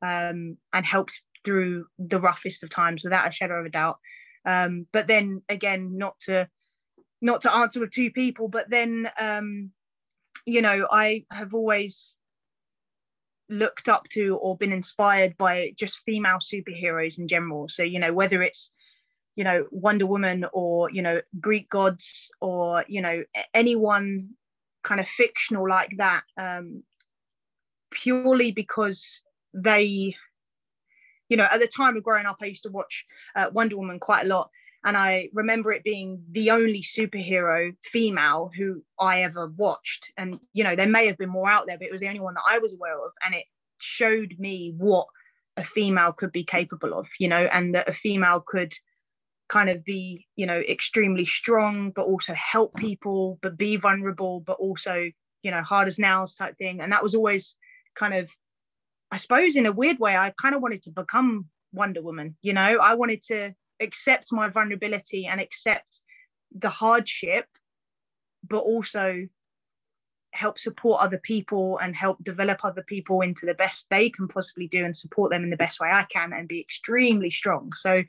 um, 0.00 0.56
and 0.72 0.86
helped 0.86 1.20
through 1.44 1.86
the 1.98 2.20
roughest 2.20 2.62
of 2.62 2.70
times 2.70 3.02
without 3.04 3.28
a 3.28 3.32
shadow 3.32 3.60
of 3.60 3.66
a 3.66 3.70
doubt. 3.70 3.98
Um, 4.46 4.86
but 4.92 5.06
then 5.06 5.42
again 5.48 5.98
not 5.98 6.14
to 6.26 6.48
not 7.20 7.42
to 7.42 7.52
answer 7.52 7.80
with 7.80 7.92
two 7.92 8.10
people 8.10 8.48
but 8.48 8.68
then 8.68 9.08
um, 9.18 9.70
you 10.44 10.60
know 10.60 10.86
i 10.90 11.24
have 11.30 11.54
always 11.54 12.16
looked 13.48 13.88
up 13.88 14.08
to 14.10 14.36
or 14.36 14.56
been 14.56 14.72
inspired 14.72 15.36
by 15.36 15.72
just 15.76 15.98
female 16.06 16.38
superheroes 16.38 17.18
in 17.18 17.28
general. 17.28 17.68
So 17.68 17.82
you 17.82 17.98
know 17.98 18.12
whether 18.12 18.42
it's 18.42 18.70
you 19.36 19.44
know 19.44 19.66
wonder 19.70 20.06
woman 20.06 20.46
or 20.52 20.90
you 20.90 21.02
know 21.02 21.20
greek 21.40 21.68
gods 21.68 22.30
or 22.40 22.84
you 22.88 23.00
know 23.00 23.24
anyone 23.52 24.30
kind 24.82 25.00
of 25.00 25.08
fictional 25.08 25.68
like 25.68 25.90
that 25.96 26.22
um 26.36 26.82
purely 27.90 28.52
because 28.52 29.22
they 29.52 30.14
you 31.28 31.36
know 31.36 31.48
at 31.50 31.60
the 31.60 31.66
time 31.66 31.96
of 31.96 32.02
growing 32.02 32.26
up 32.26 32.36
i 32.42 32.46
used 32.46 32.62
to 32.62 32.70
watch 32.70 33.04
uh, 33.36 33.46
wonder 33.52 33.76
woman 33.76 33.98
quite 33.98 34.24
a 34.24 34.28
lot 34.28 34.50
and 34.84 34.96
i 34.96 35.28
remember 35.32 35.72
it 35.72 35.82
being 35.82 36.22
the 36.30 36.50
only 36.50 36.82
superhero 36.82 37.74
female 37.84 38.50
who 38.56 38.82
i 38.98 39.22
ever 39.22 39.48
watched. 39.48 40.12
And 40.16 40.38
you 40.52 40.62
know 40.64 40.76
there 40.76 40.86
may 40.86 41.06
have 41.06 41.18
been 41.18 41.30
more 41.30 41.50
out 41.50 41.66
there 41.66 41.78
but 41.78 41.86
it 41.86 41.92
was 41.92 42.00
the 42.00 42.08
only 42.08 42.20
one 42.20 42.34
that 42.34 42.44
i 42.48 42.58
was 42.58 42.72
aware 42.72 42.98
of. 43.04 43.12
And 43.24 43.34
it 43.34 43.44
showed 43.78 44.34
me 44.38 44.74
what 44.76 45.06
a 45.56 45.64
female 45.64 46.12
could 46.12 46.32
be 46.32 46.44
capable 46.44 46.94
of 46.98 47.06
you 47.18 47.28
know 47.28 47.48
and 47.52 47.74
that 47.74 47.88
a 47.88 47.92
female 47.92 48.42
could 48.46 48.74
kind 49.48 49.68
of 49.68 49.84
be 49.84 50.26
you 50.36 50.46
know 50.46 50.60
extremely 50.68 51.26
strong 51.26 51.90
but 51.90 52.06
also 52.06 52.34
help 52.34 52.74
people 52.74 53.38
but 53.42 53.56
be 53.56 53.76
vulnerable 53.76 54.40
but 54.40 54.58
also 54.58 55.10
you 55.42 55.50
know 55.50 55.62
hard 55.62 55.88
as 55.88 55.98
nails 55.98 56.34
type 56.34 56.56
thing. 56.56 56.80
And 56.80 56.92
that 56.92 57.02
was 57.02 57.14
always 57.14 57.54
kind 57.94 58.14
of 58.14 58.28
i 59.10 59.16
suppose 59.16 59.56
in 59.56 59.66
a 59.66 59.72
weird 59.72 59.98
way 59.98 60.16
i 60.16 60.32
kind 60.40 60.54
of 60.54 60.62
wanted 60.62 60.82
to 60.82 60.90
become 60.90 61.46
wonder 61.72 62.02
woman 62.02 62.36
you 62.42 62.52
know? 62.52 62.78
I 62.78 62.94
wanted 62.94 63.22
to 63.24 63.54
accept 63.80 64.32
my 64.32 64.48
vulnerability 64.48 65.26
and 65.26 65.40
accept 65.40 66.00
the 66.56 66.68
hardship 66.68 67.46
but 68.46 68.58
also 68.58 69.26
help 70.32 70.58
support 70.58 71.00
other 71.00 71.18
people 71.18 71.78
and 71.78 71.94
help 71.94 72.22
develop 72.22 72.64
other 72.64 72.82
people 72.82 73.20
into 73.20 73.46
the 73.46 73.54
best 73.54 73.86
they 73.88 74.10
can 74.10 74.26
possibly 74.26 74.66
do 74.68 74.84
and 74.84 74.96
support 74.96 75.30
them 75.30 75.44
in 75.44 75.50
the 75.50 75.56
best 75.56 75.80
way 75.80 75.88
i 75.90 76.04
can 76.12 76.32
and 76.32 76.48
be 76.48 76.60
extremely 76.60 77.30
strong 77.30 77.72
so 77.76 78.02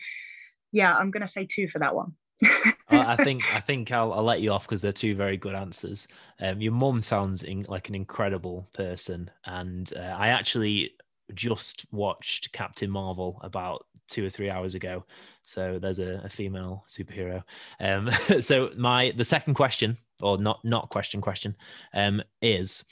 yeah, 0.76 0.94
I'm 0.94 1.10
going 1.10 1.22
to 1.22 1.28
say 1.28 1.48
two 1.50 1.70
for 1.70 1.80
that 1.80 1.96
one. 1.96 2.14
I 2.90 3.16
think 3.16 3.44
I 3.56 3.62
think 3.62 3.94
I'll, 3.94 4.12
I'll 4.12 4.26
let 4.26 4.42
you 4.42 4.52
off 4.52 4.68
because 4.68 4.82
they're 4.82 4.92
two 4.92 5.16
very 5.16 5.38
good 5.38 5.56
answers. 5.56 6.06
Um, 6.42 6.60
your 6.60 6.74
mum 6.74 7.02
sounds 7.02 7.44
in, 7.44 7.66
like 7.70 7.88
an 7.88 7.96
incredible 7.96 8.68
person, 8.74 9.32
and 9.46 9.92
uh, 9.96 10.14
I 10.18 10.28
actually 10.28 10.92
just 11.34 11.86
watched 11.92 12.52
Captain 12.52 12.90
Marvel 12.90 13.40
about 13.44 13.86
two 14.08 14.26
or 14.26 14.30
three 14.30 14.50
hours 14.50 14.76
ago. 14.76 15.04
So 15.44 15.80
there's 15.80 16.00
a, 16.00 16.22
a 16.24 16.30
female 16.30 16.86
superhero. 16.88 17.44
Um, 17.80 18.10
so 18.42 18.70
my 18.78 19.14
the 19.16 19.26
second 19.26 19.56
question, 19.56 19.98
or 20.22 20.38
not 20.38 20.64
not 20.64 20.90
question 20.90 21.22
question, 21.22 21.56
um, 21.94 22.22
is 22.42 22.86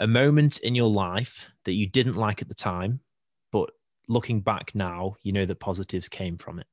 a 0.00 0.06
moment 0.06 0.58
in 0.58 0.74
your 0.74 0.90
life 0.90 1.50
that 1.64 1.74
you 1.74 1.86
didn't 1.86 2.16
like 2.16 2.42
at 2.42 2.48
the 2.48 2.54
time, 2.54 3.00
but 3.52 3.70
looking 4.08 4.40
back 4.40 4.74
now, 4.74 5.16
you 5.22 5.32
know 5.32 5.46
that 5.46 5.60
positives 5.60 6.08
came 6.08 6.36
from 6.36 6.58
it 6.58 6.66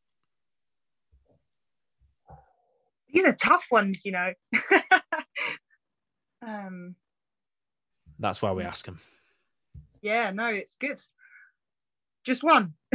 these 3.13 3.25
are 3.25 3.33
tough 3.33 3.63
ones, 3.71 4.01
you 4.03 4.11
know. 4.11 4.33
um, 6.47 6.95
That's 8.19 8.41
why 8.41 8.51
we 8.51 8.63
ask 8.63 8.85
them. 8.85 8.99
Yeah, 10.01 10.31
no, 10.31 10.47
it's 10.47 10.75
good. 10.75 10.99
Just 12.23 12.43
one. 12.43 12.73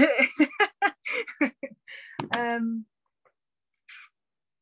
um, 2.36 2.84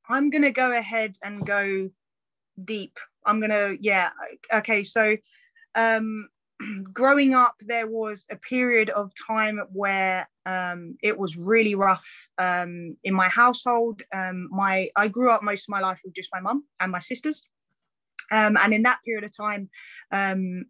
I'm 0.08 0.30
gonna 0.30 0.52
go 0.52 0.72
ahead 0.76 1.14
and 1.22 1.46
go 1.46 1.90
deep. 2.64 2.98
I'm 3.26 3.40
gonna, 3.40 3.74
yeah, 3.80 4.10
okay. 4.54 4.84
So, 4.84 5.16
um, 5.74 6.28
growing 6.94 7.34
up, 7.34 7.56
there 7.60 7.86
was 7.88 8.26
a 8.30 8.36
period 8.36 8.90
of 8.90 9.12
time 9.26 9.60
where 9.72 10.28
um, 10.46 10.96
it 11.02 11.18
was 11.18 11.36
really 11.36 11.74
rough 11.74 12.04
um, 12.38 12.96
in 13.04 13.14
my 13.14 13.28
household. 13.28 14.02
Um, 14.14 14.48
my 14.52 14.88
I 14.96 15.08
grew 15.08 15.30
up 15.30 15.42
most 15.42 15.64
of 15.64 15.70
my 15.70 15.80
life 15.80 16.00
with 16.04 16.14
just 16.14 16.30
my 16.32 16.40
mum 16.40 16.64
and 16.80 16.92
my 16.92 17.00
sisters, 17.00 17.42
um, 18.32 18.56
and 18.58 18.74
in 18.74 18.82
that 18.82 19.00
period 19.04 19.24
of 19.24 19.36
time, 19.36 19.70
um, 20.12 20.64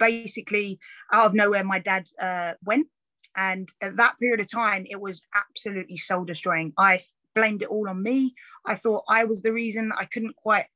basically 0.00 0.80
out 1.12 1.26
of 1.26 1.34
nowhere, 1.34 1.62
my 1.62 1.78
dad 1.78 2.08
uh, 2.20 2.54
went, 2.64 2.88
and 3.36 3.68
at 3.80 3.96
that 3.96 4.18
period 4.18 4.40
of 4.40 4.50
time, 4.50 4.86
it 4.90 5.00
was 5.00 5.22
absolutely 5.34 5.98
soul 5.98 6.24
destroying. 6.24 6.72
I 6.76 7.04
blamed 7.34 7.62
it 7.62 7.68
all 7.68 7.88
on 7.88 8.02
me. 8.02 8.34
I 8.66 8.74
thought 8.74 9.04
I 9.08 9.24
was 9.24 9.42
the 9.42 9.52
reason. 9.52 9.92
I 9.96 10.06
couldn't 10.06 10.34
quite 10.34 10.66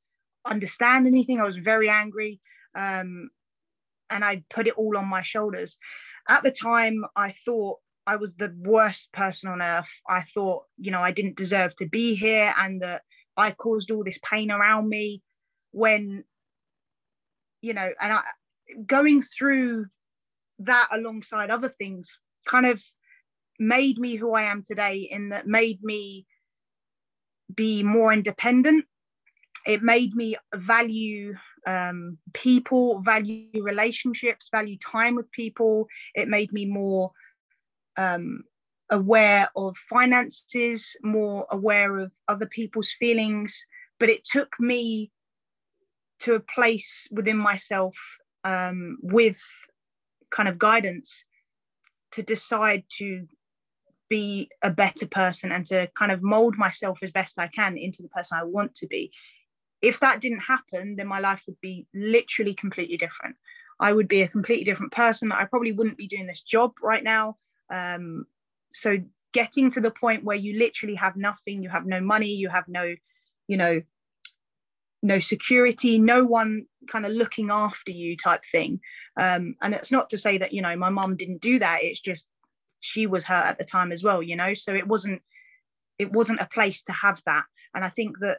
understand 0.45 1.07
anything. 1.07 1.41
I 1.41 1.45
was 1.45 1.57
very 1.57 1.89
angry. 1.89 2.41
Um, 2.77 3.31
and 4.11 4.25
I 4.25 4.45
put 4.51 4.67
it 4.67 4.75
all 4.75 4.97
on 4.97 5.07
my 5.07 5.23
shoulders. 5.23 5.77
At 6.29 6.43
the 6.43 6.53
time, 6.53 7.05
I 7.17 7.35
thought 7.45 7.79
I 8.07 8.17
was 8.17 8.35
the 8.35 8.55
worst 8.57 9.13
person 9.13 9.51
on 9.51 9.63
earth. 9.63 9.89
I 10.09 10.25
thought, 10.35 10.65
you 10.79 10.91
know, 10.91 11.01
I 11.01 11.11
didn't 11.11 11.37
deserve 11.37 11.75
to 11.77 11.89
be 11.89 12.15
here 12.15 12.55
and 12.59 12.83
that 12.83 13.03
I 13.37 13.51
caused 13.53 13.91
all 13.91 14.05
this 14.05 14.19
pain 14.23 14.51
around 14.51 14.89
me 14.89 15.23
when, 15.73 16.25
you 17.63 17.75
know, 17.75 17.91
and 18.01 18.13
I 18.13 18.23
going 18.87 19.23
through 19.23 19.87
that 20.61 20.89
alongside 20.93 21.51
other 21.51 21.69
things 21.69 22.11
kind 22.47 22.67
of 22.67 22.81
made 23.59 23.99
me 23.99 24.17
who 24.17 24.35
I 24.35 24.43
am 24.43 24.63
today, 24.63 25.09
in 25.11 25.31
that 25.31 25.47
made 25.47 25.83
me 25.83 26.27
be 27.55 27.83
more 27.83 28.13
independent. 28.13 28.85
It 29.67 29.83
made 29.83 30.15
me 30.15 30.37
value 30.55 31.35
um, 31.67 32.19
people, 32.33 33.01
value 33.03 33.63
relationships, 33.63 34.49
value 34.51 34.77
time 34.79 35.15
with 35.15 35.31
people. 35.31 35.87
It 36.15 36.29
made 36.29 36.53
me 36.53 36.67
more 36.67 37.13
um, 37.97 38.43
aware 38.91 39.49
of 39.57 39.77
finances, 39.89 40.95
more 41.03 41.47
aware 41.51 41.99
of 41.99 42.13
other 42.29 42.47
people's 42.47 42.93
feelings. 42.99 43.57
But 43.99 44.11
it 44.11 44.25
took 44.25 44.55
me 44.59 45.11
to 46.21 46.35
a 46.35 46.41
place 46.41 47.07
within 47.11 47.37
myself 47.37 47.95
um, 48.45 48.99
with 49.03 49.39
kind 50.31 50.49
of 50.49 50.59
guidance 50.59 51.25
to 52.13 52.23
decide 52.23 52.85
to 52.99 53.27
be 54.09 54.49
a 54.63 54.71
better 54.71 55.07
person 55.07 55.51
and 55.51 55.67
to 55.67 55.89
kind 55.99 56.13
of 56.13 56.23
mold 56.23 56.57
myself 56.57 56.99
as 57.03 57.11
best 57.11 57.39
I 57.39 57.49
can 57.49 57.77
into 57.77 58.03
the 58.03 58.09
person 58.09 58.39
I 58.39 58.45
want 58.45 58.75
to 58.77 58.87
be 58.87 59.11
if 59.85 60.01
that 60.01 60.21
didn't 60.21 60.41
happen, 60.41 60.97
then 60.97 61.07
my 61.07 61.21
life 61.21 61.43
would 61.47 61.61
be 61.61 61.87
literally 61.95 62.55
completely 62.55 62.97
different. 62.97 63.37
I 63.79 63.93
would 63.93 64.09
be 64.09 64.23
a 64.23 64.29
completely 64.29 64.65
different 64.65 64.93
person. 64.93 65.31
I 65.31 65.45
probably 65.45 65.73
wouldn't 65.73 65.99
be 65.99 66.07
doing 66.07 66.27
this 66.27 66.41
job 66.41 66.73
right 66.83 67.05
now. 67.05 67.37
Um, 67.73 68.25
so 68.73 68.97
getting 69.35 69.71
to 69.73 69.83
the 69.83 69.91
point 69.91 70.25
where 70.25 70.37
you 70.37 70.59
literally 70.59 70.95
have 70.95 71.17
nothing, 71.17 71.63
you 71.63 71.69
have 71.69 71.85
no 71.85 72.01
money, 72.01 72.29
you 72.29 72.49
have 72.49 72.65
no, 72.67 72.95
you 73.47 73.57
know, 73.59 73.83
no 75.05 75.19
security, 75.19 75.99
no 75.99 76.25
one 76.25 76.65
kind 76.91 77.05
of 77.05 77.13
looking 77.13 77.51
after 77.51 77.93
you 77.93 78.17
type 78.17 78.41
thing. 78.51 78.81
Um, 79.21 79.55
and 79.61 79.75
it's 79.75 79.93
not 79.93 80.09
to 80.11 80.19
say 80.19 80.39
that, 80.39 80.55
you 80.55 80.63
know, 80.63 80.75
my 80.77 80.89
mom 80.89 81.17
didn't 81.17 81.43
do 81.43 81.59
that. 81.59 81.83
It's 81.83 82.01
just 82.01 82.27
she 82.81 83.07
was 83.07 83.23
hurt 83.23 83.45
at 83.45 83.59
the 83.59 83.65
time 83.65 83.93
as 83.93 84.03
well, 84.03 84.23
you 84.23 84.35
know, 84.35 84.55
so 84.55 84.75
it 84.75 84.89
wasn't, 84.89 85.21
it 85.99 86.11
wasn't 86.11 86.41
a 86.41 86.49
place 86.53 86.83
to 86.85 86.93
have 86.93 87.21
that. 87.27 87.45
And 87.75 87.85
I 87.85 87.91
think 87.91 88.19
that 88.21 88.39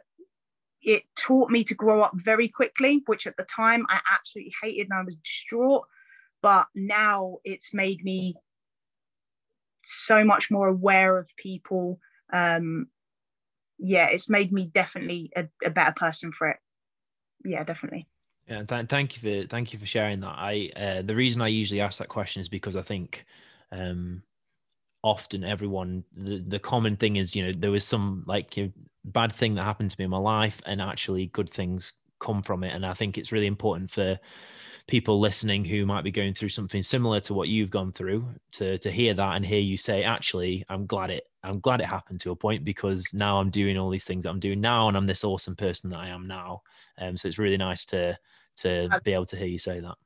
it 0.82 1.04
taught 1.16 1.50
me 1.50 1.62
to 1.64 1.74
grow 1.74 2.02
up 2.02 2.12
very 2.14 2.48
quickly, 2.48 3.02
which 3.06 3.28
at 3.28 3.36
the 3.36 3.44
time 3.44 3.86
I 3.88 4.00
absolutely 4.12 4.54
hated 4.60 4.88
and 4.90 4.98
I 4.98 5.02
was 5.02 5.16
distraught. 5.16 5.84
But 6.42 6.66
now 6.74 7.38
it's 7.44 7.72
made 7.72 8.02
me 8.02 8.34
so 9.84 10.24
much 10.24 10.50
more 10.50 10.66
aware 10.66 11.16
of 11.16 11.28
people. 11.36 12.00
Um, 12.32 12.88
yeah, 13.78 14.06
it's 14.06 14.28
made 14.28 14.52
me 14.52 14.70
definitely 14.72 15.30
a, 15.36 15.46
a 15.64 15.70
better 15.70 15.94
person 15.96 16.32
for 16.36 16.48
it. 16.48 16.58
Yeah, 17.44 17.64
definitely. 17.64 18.06
Yeah, 18.48 18.62
th- 18.62 18.88
thank 18.88 19.16
you 19.16 19.42
for 19.42 19.48
thank 19.48 19.72
you 19.72 19.78
for 19.78 19.86
sharing 19.86 20.20
that. 20.20 20.36
I 20.36 20.70
uh, 20.76 21.02
the 21.02 21.14
reason 21.14 21.42
I 21.42 21.48
usually 21.48 21.80
ask 21.80 21.98
that 21.98 22.08
question 22.08 22.40
is 22.40 22.48
because 22.48 22.76
I 22.76 22.82
think 22.82 23.24
um, 23.72 24.22
often 25.06 25.44
everyone 25.44 26.02
the, 26.16 26.42
the 26.48 26.58
common 26.58 26.96
thing 26.96 27.14
is 27.14 27.36
you 27.36 27.46
know 27.46 27.52
there 27.56 27.70
was 27.70 27.84
some 27.84 28.24
like 28.26 28.56
you 28.56 28.64
know, 28.64 28.72
bad 29.04 29.32
thing 29.32 29.54
that 29.54 29.64
happened 29.64 29.88
to 29.88 29.96
me 30.00 30.04
in 30.04 30.10
my 30.10 30.18
life 30.18 30.60
and 30.66 30.80
actually 30.80 31.26
good 31.26 31.48
things 31.48 31.92
come 32.18 32.42
from 32.42 32.64
it 32.64 32.74
and 32.74 32.84
i 32.84 32.92
think 32.92 33.16
it's 33.16 33.30
really 33.30 33.46
important 33.46 33.88
for 33.88 34.18
people 34.88 35.20
listening 35.20 35.64
who 35.64 35.86
might 35.86 36.02
be 36.02 36.10
going 36.10 36.34
through 36.34 36.48
something 36.48 36.82
similar 36.82 37.20
to 37.20 37.34
what 37.34 37.48
you've 37.48 37.70
gone 37.70 37.92
through 37.92 38.26
to 38.50 38.78
to 38.78 38.90
hear 38.90 39.14
that 39.14 39.36
and 39.36 39.46
hear 39.46 39.60
you 39.60 39.76
say 39.76 40.02
actually 40.02 40.64
i'm 40.68 40.86
glad 40.86 41.10
it 41.10 41.28
i'm 41.46 41.60
glad 41.60 41.80
it 41.80 41.86
happened 41.86 42.20
to 42.20 42.30
a 42.30 42.36
point 42.36 42.64
because 42.64 43.12
now 43.14 43.38
i'm 43.38 43.50
doing 43.50 43.78
all 43.78 43.90
these 43.90 44.04
things 44.04 44.24
that 44.24 44.30
i'm 44.30 44.40
doing 44.40 44.60
now 44.60 44.88
and 44.88 44.96
i'm 44.96 45.06
this 45.06 45.24
awesome 45.24 45.56
person 45.56 45.90
that 45.90 45.98
i 45.98 46.08
am 46.08 46.26
now. 46.26 46.62
Um, 46.98 47.16
so 47.16 47.28
it's 47.28 47.38
really 47.38 47.56
nice 47.56 47.84
to 47.86 48.18
to 48.58 48.88
be 49.04 49.12
able 49.12 49.26
to 49.26 49.36
hear 49.36 49.46
you 49.46 49.58
say 49.58 49.80
that. 49.80 49.96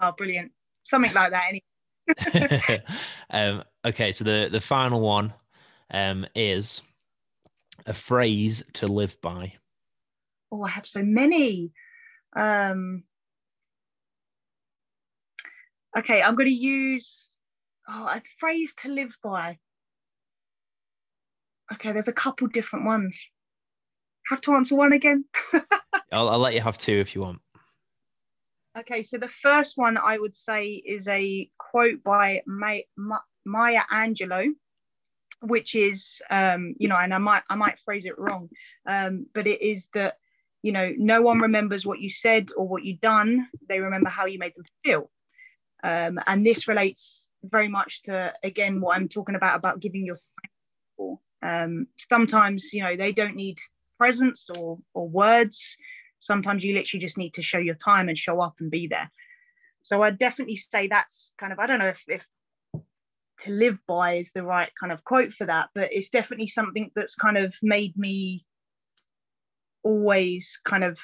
Oh 0.00 0.12
brilliant. 0.12 0.52
Something 0.82 1.12
like 1.12 1.30
that 1.30 1.44
anyway. 1.48 2.82
Um, 3.30 3.64
okay 3.84 4.12
so 4.12 4.24
the 4.24 4.48
the 4.50 4.60
final 4.60 5.00
one 5.00 5.32
um, 5.90 6.26
is 6.34 6.82
a 7.86 7.94
phrase 7.94 8.62
to 8.74 8.86
live 8.86 9.20
by. 9.20 9.54
Oh 10.52 10.62
i 10.62 10.68
have 10.70 10.86
so 10.86 11.02
many. 11.02 11.70
Um 12.36 13.04
Okay, 15.96 16.20
I'm 16.20 16.34
going 16.34 16.48
to 16.48 16.54
use 16.54 17.28
oh, 17.88 18.06
a 18.06 18.20
phrase 18.38 18.74
to 18.82 18.88
live 18.88 19.16
by. 19.22 19.58
Okay, 21.72 21.92
there's 21.92 22.08
a 22.08 22.12
couple 22.12 22.46
different 22.48 22.84
ones. 22.84 23.28
Have 24.28 24.40
to 24.42 24.54
answer 24.54 24.74
one 24.74 24.92
again. 24.92 25.24
I'll, 26.12 26.28
I'll 26.28 26.38
let 26.38 26.54
you 26.54 26.60
have 26.60 26.78
two 26.78 26.98
if 26.98 27.14
you 27.14 27.22
want. 27.22 27.40
Okay, 28.78 29.02
so 29.02 29.18
the 29.18 29.28
first 29.28 29.76
one 29.76 29.96
I 29.96 30.18
would 30.18 30.36
say 30.36 30.72
is 30.72 31.06
a 31.06 31.48
quote 31.58 32.02
by 32.02 32.42
May, 32.46 32.86
Ma, 32.96 33.18
Maya 33.44 33.82
Angelou, 33.92 34.48
which 35.42 35.74
is, 35.74 36.20
um, 36.30 36.74
you 36.78 36.88
know, 36.88 36.96
and 36.96 37.14
I 37.14 37.18
might 37.18 37.42
I 37.48 37.54
might 37.54 37.78
phrase 37.84 38.04
it 38.04 38.18
wrong, 38.18 38.48
um, 38.86 39.26
but 39.32 39.46
it 39.46 39.62
is 39.62 39.88
that, 39.94 40.16
you 40.62 40.72
know, 40.72 40.92
no 40.96 41.22
one 41.22 41.38
remembers 41.38 41.86
what 41.86 42.00
you 42.00 42.10
said 42.10 42.48
or 42.56 42.66
what 42.66 42.84
you've 42.84 43.00
done. 43.00 43.46
They 43.68 43.80
remember 43.80 44.08
how 44.08 44.26
you 44.26 44.38
made 44.38 44.54
them 44.56 44.64
feel. 44.84 45.10
Um, 45.84 46.18
and 46.26 46.44
this 46.44 46.66
relates 46.66 47.28
very 47.44 47.68
much 47.68 48.02
to, 48.04 48.32
again, 48.42 48.80
what 48.80 48.96
I'm 48.96 49.08
talking 49.08 49.34
about, 49.34 49.56
about 49.56 49.80
giving 49.80 50.06
your 50.06 50.18
um, 51.44 51.86
sometimes, 51.98 52.72
you 52.72 52.82
know, 52.82 52.96
they 52.96 53.12
don't 53.12 53.36
need 53.36 53.58
presence 53.98 54.46
or, 54.56 54.78
or 54.94 55.08
words. 55.08 55.76
Sometimes 56.20 56.64
you 56.64 56.74
literally 56.74 57.04
just 57.04 57.18
need 57.18 57.34
to 57.34 57.42
show 57.42 57.58
your 57.58 57.74
time 57.74 58.08
and 58.08 58.18
show 58.18 58.40
up 58.40 58.54
and 58.60 58.70
be 58.70 58.86
there. 58.86 59.10
So 59.82 60.02
I 60.02 60.10
definitely 60.10 60.56
say 60.56 60.88
that's 60.88 61.32
kind 61.38 61.52
of, 61.52 61.58
I 61.58 61.66
don't 61.66 61.78
know 61.78 61.88
if, 61.88 62.00
if 62.08 62.24
to 63.44 63.50
live 63.50 63.78
by 63.86 64.14
is 64.14 64.30
the 64.34 64.42
right 64.42 64.70
kind 64.80 64.90
of 64.90 65.04
quote 65.04 65.34
for 65.34 65.44
that, 65.46 65.68
but 65.74 65.90
it's 65.92 66.08
definitely 66.08 66.46
something 66.46 66.90
that's 66.96 67.14
kind 67.14 67.36
of 67.36 67.54
made 67.62 67.96
me 67.96 68.46
always 69.82 70.58
kind 70.66 70.82
of 70.82 70.98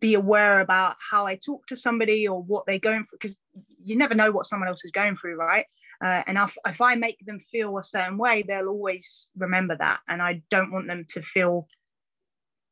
be 0.00 0.14
aware 0.14 0.60
about 0.60 0.96
how 1.10 1.26
I 1.26 1.36
talk 1.36 1.66
to 1.68 1.76
somebody 1.76 2.28
or 2.28 2.42
what 2.42 2.66
they're 2.66 2.78
going 2.78 3.06
through 3.06 3.18
because 3.20 3.36
you 3.82 3.96
never 3.96 4.14
know 4.14 4.30
what 4.30 4.46
someone 4.46 4.68
else 4.68 4.84
is 4.84 4.90
going 4.90 5.16
through, 5.16 5.36
right? 5.36 5.66
Uh, 6.02 6.22
and 6.26 6.36
if, 6.36 6.56
if 6.66 6.80
I 6.80 6.96
make 6.96 7.24
them 7.24 7.40
feel 7.50 7.78
a 7.78 7.84
certain 7.84 8.18
way, 8.18 8.42
they'll 8.42 8.68
always 8.68 9.28
remember 9.36 9.76
that. 9.76 10.00
And 10.08 10.20
I 10.20 10.42
don't 10.50 10.72
want 10.72 10.88
them 10.88 11.06
to 11.10 11.22
feel, 11.22 11.68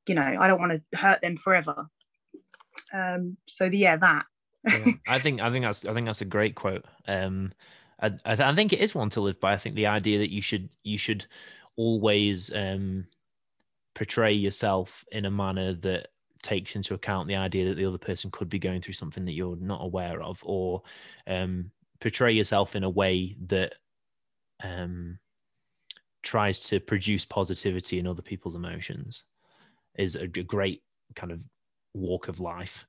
you 0.07 0.17
know, 0.17 0.37
I 0.41 0.49
don't 0.49 0.61
want 0.61 0.73
to 0.73 0.99
hurt 0.99 1.21
them 1.21 1.37
forever. 1.37 1.87
Um, 2.93 3.37
so 3.47 3.69
the, 3.69 3.79
yeah, 3.79 3.97
that. 3.97 4.25
yeah, 4.67 4.93
I 5.09 5.21
think 5.21 5.41
I 5.41 5.51
think 5.51 5.65
that's 5.65 5.87
I 5.87 5.95
think 5.95 6.07
that's 6.07 6.23
a 6.23 6.27
great 6.27 6.55
quote. 6.57 6.85
Um, 7.07 7.53
I, 8.03 8.13
I, 8.25 8.55
think 8.55 8.73
it 8.73 8.81
is 8.81 8.95
one 8.95 9.11
to 9.11 9.21
live 9.21 9.39
by. 9.41 9.53
I 9.53 9.59
think 9.59 9.75
the 9.75 9.87
idea 9.87 10.19
that 10.19 10.33
you 10.33 10.43
should 10.43 10.69
you 10.83 10.99
should 10.99 11.27
always 11.77 12.51
um, 12.55 13.07
portray 13.95 14.33
yourself 14.33 15.05
in 15.13 15.25
a 15.25 15.31
manner 15.31 15.75
that 15.75 16.09
takes 16.43 16.75
into 16.75 16.95
account 16.95 17.29
the 17.29 17.37
idea 17.37 17.69
that 17.69 17.77
the 17.77 17.85
other 17.85 17.99
person 17.99 18.31
could 18.31 18.49
be 18.49 18.59
going 18.59 18.81
through 18.81 18.95
something 18.95 19.25
that 19.27 19.33
you're 19.33 19.57
not 19.57 19.85
aware 19.85 20.23
of, 20.23 20.41
or 20.45 20.83
um, 21.27 21.71
portray 22.01 22.33
yourself 22.33 22.77
in 22.77 22.85
a 22.85 22.91
way 22.91 23.37
that 23.47 23.75
um, 24.63 25.19
tries 26.23 26.61
to 26.61 26.81
produce 26.81 27.25
positivity 27.25 27.99
in 27.99 28.07
other 28.07 28.23
people's 28.23 28.55
emotions 28.55 29.25
is 29.97 30.17
a, 30.17 30.27
great 30.27 30.83
kind 31.15 31.33
of 31.33 31.43
walk 31.95 32.29
of 32.29 32.41
life. 32.41 32.87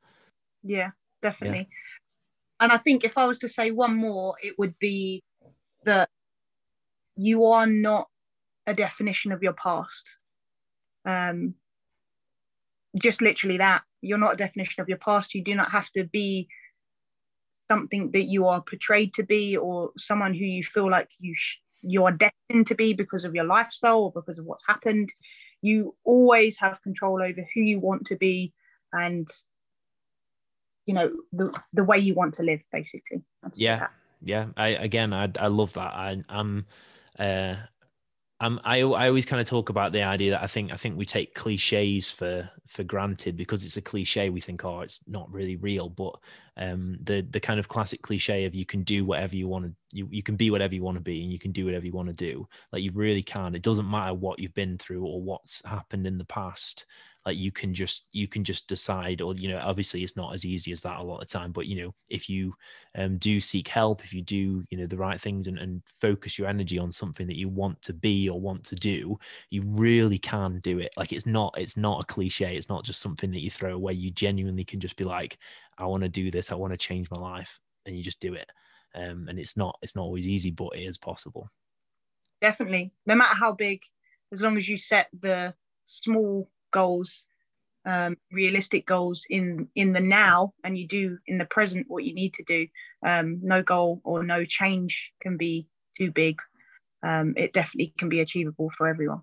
Yeah, 0.63 0.91
definitely. 1.21 1.67
Yeah. 1.69 2.65
And 2.65 2.71
I 2.71 2.77
think 2.77 3.03
if 3.03 3.17
I 3.17 3.25
was 3.25 3.39
to 3.39 3.49
say 3.49 3.71
one 3.71 3.95
more, 3.95 4.35
it 4.41 4.57
would 4.59 4.77
be 4.79 5.23
that 5.83 6.09
you 7.15 7.45
are 7.45 7.65
not 7.65 8.07
a 8.67 8.73
definition 8.73 9.31
of 9.31 9.41
your 9.41 9.53
past. 9.53 10.15
Um, 11.05 11.55
just 12.95 13.21
literally 13.21 13.57
that 13.57 13.81
you're 14.01 14.17
not 14.17 14.33
a 14.33 14.37
definition 14.37 14.81
of 14.81 14.89
your 14.89 14.97
past 14.97 15.33
you 15.33 15.43
do 15.43 15.55
not 15.55 15.71
have 15.71 15.89
to 15.91 16.03
be 16.03 16.47
something 17.71 18.11
that 18.11 18.25
you 18.25 18.47
are 18.47 18.61
portrayed 18.61 19.13
to 19.13 19.23
be 19.23 19.55
or 19.55 19.91
someone 19.97 20.33
who 20.33 20.43
you 20.57 20.63
feel 20.63 20.89
like 20.89 21.09
you 21.19 21.33
sh- 21.35 21.59
you 21.81 22.03
are 22.05 22.11
destined 22.11 22.67
to 22.67 22.75
be 22.75 22.93
because 22.93 23.23
of 23.23 23.33
your 23.33 23.45
lifestyle 23.45 24.01
or 24.03 24.11
because 24.11 24.37
of 24.37 24.45
what's 24.45 24.67
happened. 24.67 25.09
You 25.61 25.95
always 26.03 26.57
have 26.57 26.83
control 26.83 27.21
over 27.21 27.43
who 27.53 27.61
you 27.61 27.79
want 27.79 28.07
to 28.07 28.17
be 28.17 28.53
and 28.91 29.27
you 30.85 30.93
know 30.93 31.09
the 31.31 31.45
the 31.71 31.83
way 31.83 31.97
you 31.97 32.13
want 32.13 32.35
to 32.35 32.43
live 32.43 32.61
basically. 32.71 33.21
Yeah. 33.55 33.87
yeah. 34.21 34.47
I 34.57 34.67
again 34.69 35.13
i 35.13 35.29
i 35.39 35.47
love 35.47 35.73
that. 35.73 35.93
I 35.93 36.21
i'm 36.29 36.65
uh 37.17 37.55
um, 38.41 38.59
I 38.63 38.79
I 38.79 39.07
always 39.07 39.25
kind 39.25 39.39
of 39.39 39.47
talk 39.47 39.69
about 39.69 39.91
the 39.91 40.03
idea 40.03 40.31
that 40.31 40.41
I 40.41 40.47
think 40.47 40.71
I 40.71 40.75
think 40.75 40.97
we 40.97 41.05
take 41.05 41.35
cliches 41.35 42.09
for 42.09 42.49
for 42.65 42.83
granted 42.83 43.37
because 43.37 43.63
it's 43.63 43.77
a 43.77 43.81
cliche. 43.83 44.31
We 44.31 44.41
think, 44.41 44.65
oh, 44.65 44.79
it's 44.79 44.99
not 45.07 45.31
really 45.31 45.57
real. 45.57 45.89
But 45.89 46.15
um, 46.57 46.97
the 47.03 47.21
the 47.29 47.39
kind 47.39 47.59
of 47.59 47.67
classic 47.67 48.01
cliche 48.01 48.45
of 48.45 48.55
you 48.55 48.65
can 48.65 48.81
do 48.81 49.05
whatever 49.05 49.35
you 49.35 49.47
want 49.47 49.65
to, 49.65 49.73
you 49.91 50.07
you 50.09 50.23
can 50.23 50.37
be 50.37 50.49
whatever 50.49 50.73
you 50.73 50.81
want 50.81 50.97
to 50.97 51.03
be, 51.03 51.21
and 51.21 51.31
you 51.31 51.37
can 51.37 51.51
do 51.51 51.65
whatever 51.65 51.85
you 51.85 51.91
want 51.93 52.07
to 52.07 52.15
do. 52.15 52.47
Like 52.71 52.81
you 52.81 52.91
really 52.95 53.21
can. 53.21 53.53
It 53.53 53.61
doesn't 53.61 53.89
matter 53.89 54.15
what 54.15 54.39
you've 54.39 54.55
been 54.55 54.79
through 54.79 55.05
or 55.05 55.21
what's 55.21 55.63
happened 55.63 56.07
in 56.07 56.17
the 56.17 56.25
past 56.25 56.87
like 57.25 57.37
you 57.37 57.51
can 57.51 57.73
just 57.73 58.05
you 58.11 58.27
can 58.27 58.43
just 58.43 58.67
decide 58.67 59.21
or 59.21 59.35
you 59.35 59.49
know 59.49 59.59
obviously 59.63 60.03
it's 60.03 60.15
not 60.15 60.33
as 60.33 60.45
easy 60.45 60.71
as 60.71 60.81
that 60.81 60.99
a 60.99 61.03
lot 61.03 61.21
of 61.21 61.27
the 61.27 61.37
time 61.37 61.51
but 61.51 61.67
you 61.67 61.83
know 61.83 61.93
if 62.09 62.29
you 62.29 62.53
um, 62.97 63.17
do 63.17 63.39
seek 63.39 63.67
help 63.67 64.03
if 64.03 64.13
you 64.13 64.21
do 64.21 64.63
you 64.69 64.77
know 64.77 64.87
the 64.87 64.97
right 64.97 65.21
things 65.21 65.47
and, 65.47 65.59
and 65.59 65.81
focus 65.99 66.39
your 66.39 66.47
energy 66.47 66.79
on 66.79 66.91
something 66.91 67.27
that 67.27 67.37
you 67.37 67.47
want 67.47 67.79
to 67.81 67.93
be 67.93 68.29
or 68.29 68.39
want 68.39 68.63
to 68.63 68.75
do 68.75 69.17
you 69.49 69.61
really 69.65 70.17
can 70.17 70.59
do 70.59 70.79
it. 70.79 70.91
Like 70.97 71.11
it's 71.11 71.25
not 71.25 71.53
it's 71.57 71.77
not 71.77 72.03
a 72.03 72.05
cliche. 72.05 72.55
It's 72.55 72.69
not 72.69 72.83
just 72.83 73.01
something 73.01 73.31
that 73.31 73.41
you 73.41 73.51
throw 73.51 73.73
away. 73.73 73.93
You 73.93 74.11
genuinely 74.11 74.63
can 74.63 74.79
just 74.79 74.95
be 74.95 75.03
like 75.03 75.37
i 75.77 75.85
want 75.85 76.03
to 76.03 76.09
do 76.09 76.29
this. 76.29 76.51
I 76.51 76.55
want 76.55 76.73
to 76.73 76.77
change 76.77 77.09
my 77.09 77.17
life 77.17 77.59
and 77.85 77.95
you 77.97 78.03
just 78.03 78.19
do 78.19 78.33
it. 78.33 78.49
Um, 78.93 79.27
and 79.29 79.39
it's 79.39 79.55
not 79.55 79.77
it's 79.81 79.95
not 79.95 80.03
always 80.03 80.27
easy 80.27 80.51
but 80.51 80.75
it 80.75 80.83
is 80.83 80.97
possible. 80.97 81.49
Definitely. 82.41 82.91
No 83.05 83.15
matter 83.15 83.35
how 83.35 83.53
big 83.53 83.81
as 84.33 84.41
long 84.41 84.57
as 84.57 84.67
you 84.67 84.77
set 84.77 85.07
the 85.19 85.53
small 85.85 86.49
goals 86.71 87.25
um, 87.85 88.17
realistic 88.31 88.85
goals 88.85 89.25
in 89.29 89.67
in 89.75 89.93
the 89.93 89.99
now 89.99 90.53
and 90.63 90.77
you 90.77 90.87
do 90.87 91.17
in 91.27 91.37
the 91.37 91.45
present 91.45 91.85
what 91.89 92.03
you 92.03 92.13
need 92.13 92.33
to 92.35 92.43
do. 92.43 92.67
Um, 93.05 93.39
no 93.41 93.63
goal 93.63 94.01
or 94.03 94.23
no 94.23 94.45
change 94.45 95.11
can 95.21 95.37
be 95.37 95.67
too 95.97 96.11
big. 96.11 96.39
Um, 97.03 97.33
it 97.35 97.53
definitely 97.53 97.93
can 97.97 98.09
be 98.09 98.21
achievable 98.21 98.69
for 98.77 98.87
everyone. 98.87 99.21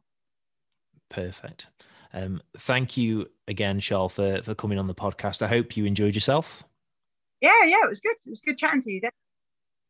Perfect. 1.09 1.69
Um, 2.13 2.43
thank 2.59 2.97
you 2.97 3.31
again 3.47 3.81
Charles 3.81 4.15
for, 4.15 4.43
for 4.43 4.55
coming 4.55 4.79
on 4.79 4.87
the 4.87 4.95
podcast. 4.95 5.43
I 5.43 5.49
hope 5.49 5.77
you 5.77 5.85
enjoyed 5.85 6.15
yourself. 6.15 6.65
Yeah 7.41 7.65
yeah 7.65 7.85
it 7.85 7.89
was 7.89 8.01
good. 8.01 8.17
It 8.27 8.31
was 8.31 8.41
good 8.41 8.59
chatting 8.59 8.83
to 8.83 8.91
you 8.91 9.01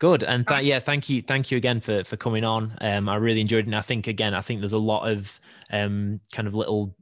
Good, 0.01 0.23
and 0.23 0.47
th- 0.47 0.63
yeah, 0.63 0.79
thank 0.79 1.09
you, 1.09 1.23
thank 1.23 1.51
you 1.51 1.57
again 1.57 1.81
for 1.81 2.05
for 2.05 2.17
coming 2.17 2.45
on. 2.45 2.77
Um, 2.81 3.09
I 3.09 3.17
really 3.17 3.41
enjoyed 3.41 3.65
it, 3.65 3.67
and 3.67 3.75
I 3.75 3.81
think 3.81 4.07
again, 4.07 4.33
I 4.33 4.43
think 4.43 4.61
there's 4.61 4.73
a 4.73 4.79
lot 4.79 5.11
of 5.11 5.41
um 5.73 6.21
kind 6.31 6.47
of 6.47 6.55
little 6.55 6.95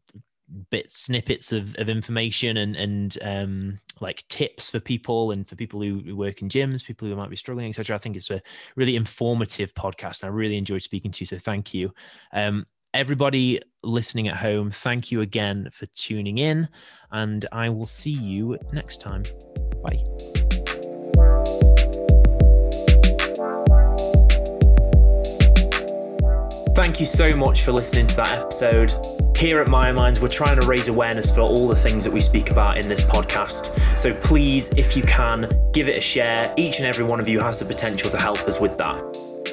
bit 0.70 0.90
snippets 0.90 1.52
of, 1.52 1.74
of 1.76 1.88
information 1.88 2.56
and 2.58 2.76
and 2.76 3.18
um, 3.22 3.78
like 4.00 4.24
tips 4.28 4.70
for 4.70 4.80
people 4.80 5.32
and 5.32 5.48
for 5.48 5.56
people 5.56 5.80
who, 5.80 6.16
work 6.16 6.42
in 6.42 6.48
gyms, 6.48 6.84
people 6.84 7.08
who 7.08 7.16
might 7.16 7.30
be 7.30 7.36
struggling, 7.36 7.68
etc. 7.68 7.96
I 7.96 7.98
think 7.98 8.16
it's 8.16 8.30
a 8.30 8.42
really 8.76 8.96
informative 8.96 9.74
podcast, 9.74 10.22
and 10.22 10.30
I 10.30 10.34
really 10.34 10.56
enjoyed 10.56 10.82
speaking 10.82 11.10
to 11.12 11.22
you. 11.22 11.26
So 11.26 11.38
thank 11.38 11.74
you, 11.74 11.92
um, 12.32 12.66
everybody 12.94 13.60
listening 13.82 14.28
at 14.28 14.36
home. 14.36 14.70
Thank 14.70 15.10
you 15.10 15.20
again 15.20 15.68
for 15.72 15.86
tuning 15.86 16.38
in, 16.38 16.68
and 17.10 17.46
I 17.52 17.68
will 17.68 17.86
see 17.86 18.10
you 18.10 18.58
next 18.72 19.00
time. 19.00 19.22
Bye. 19.82 20.45
Thank 26.76 27.00
you 27.00 27.06
so 27.06 27.34
much 27.34 27.62
for 27.62 27.72
listening 27.72 28.06
to 28.08 28.16
that 28.16 28.42
episode. 28.42 28.92
Here 29.34 29.60
at 29.60 29.68
Myo 29.68 29.94
Minds, 29.94 30.20
we're 30.20 30.28
trying 30.28 30.60
to 30.60 30.66
raise 30.66 30.88
awareness 30.88 31.34
for 31.34 31.40
all 31.40 31.68
the 31.68 31.74
things 31.74 32.04
that 32.04 32.12
we 32.12 32.20
speak 32.20 32.50
about 32.50 32.76
in 32.76 32.86
this 32.86 33.00
podcast. 33.02 33.74
So 33.96 34.12
please, 34.12 34.68
if 34.76 34.94
you 34.94 35.02
can, 35.04 35.50
give 35.72 35.88
it 35.88 35.96
a 35.96 36.02
share. 36.02 36.52
Each 36.58 36.76
and 36.76 36.86
every 36.86 37.06
one 37.06 37.18
of 37.18 37.28
you 37.28 37.40
has 37.40 37.58
the 37.58 37.64
potential 37.64 38.10
to 38.10 38.18
help 38.18 38.40
us 38.40 38.60
with 38.60 38.76
that. 38.76 39.00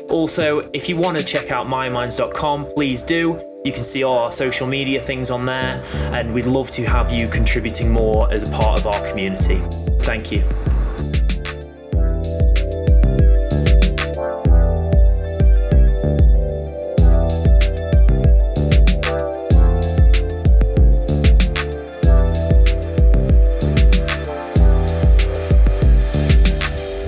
Also, 0.10 0.70
if 0.74 0.90
you 0.90 0.98
want 0.98 1.18
to 1.18 1.24
check 1.24 1.50
out 1.50 1.66
myominds.com, 1.66 2.66
please 2.66 3.02
do. 3.02 3.42
You 3.64 3.72
can 3.72 3.84
see 3.84 4.04
all 4.04 4.18
our 4.18 4.32
social 4.34 4.68
media 4.68 5.00
things 5.00 5.30
on 5.30 5.46
there, 5.46 5.82
and 6.12 6.34
we'd 6.34 6.46
love 6.46 6.72
to 6.72 6.84
have 6.84 7.10
you 7.10 7.30
contributing 7.30 7.90
more 7.90 8.30
as 8.34 8.52
a 8.52 8.54
part 8.54 8.82
of 8.82 8.86
our 8.86 9.08
community. 9.08 9.62
Thank 10.02 10.30
you. 10.30 10.44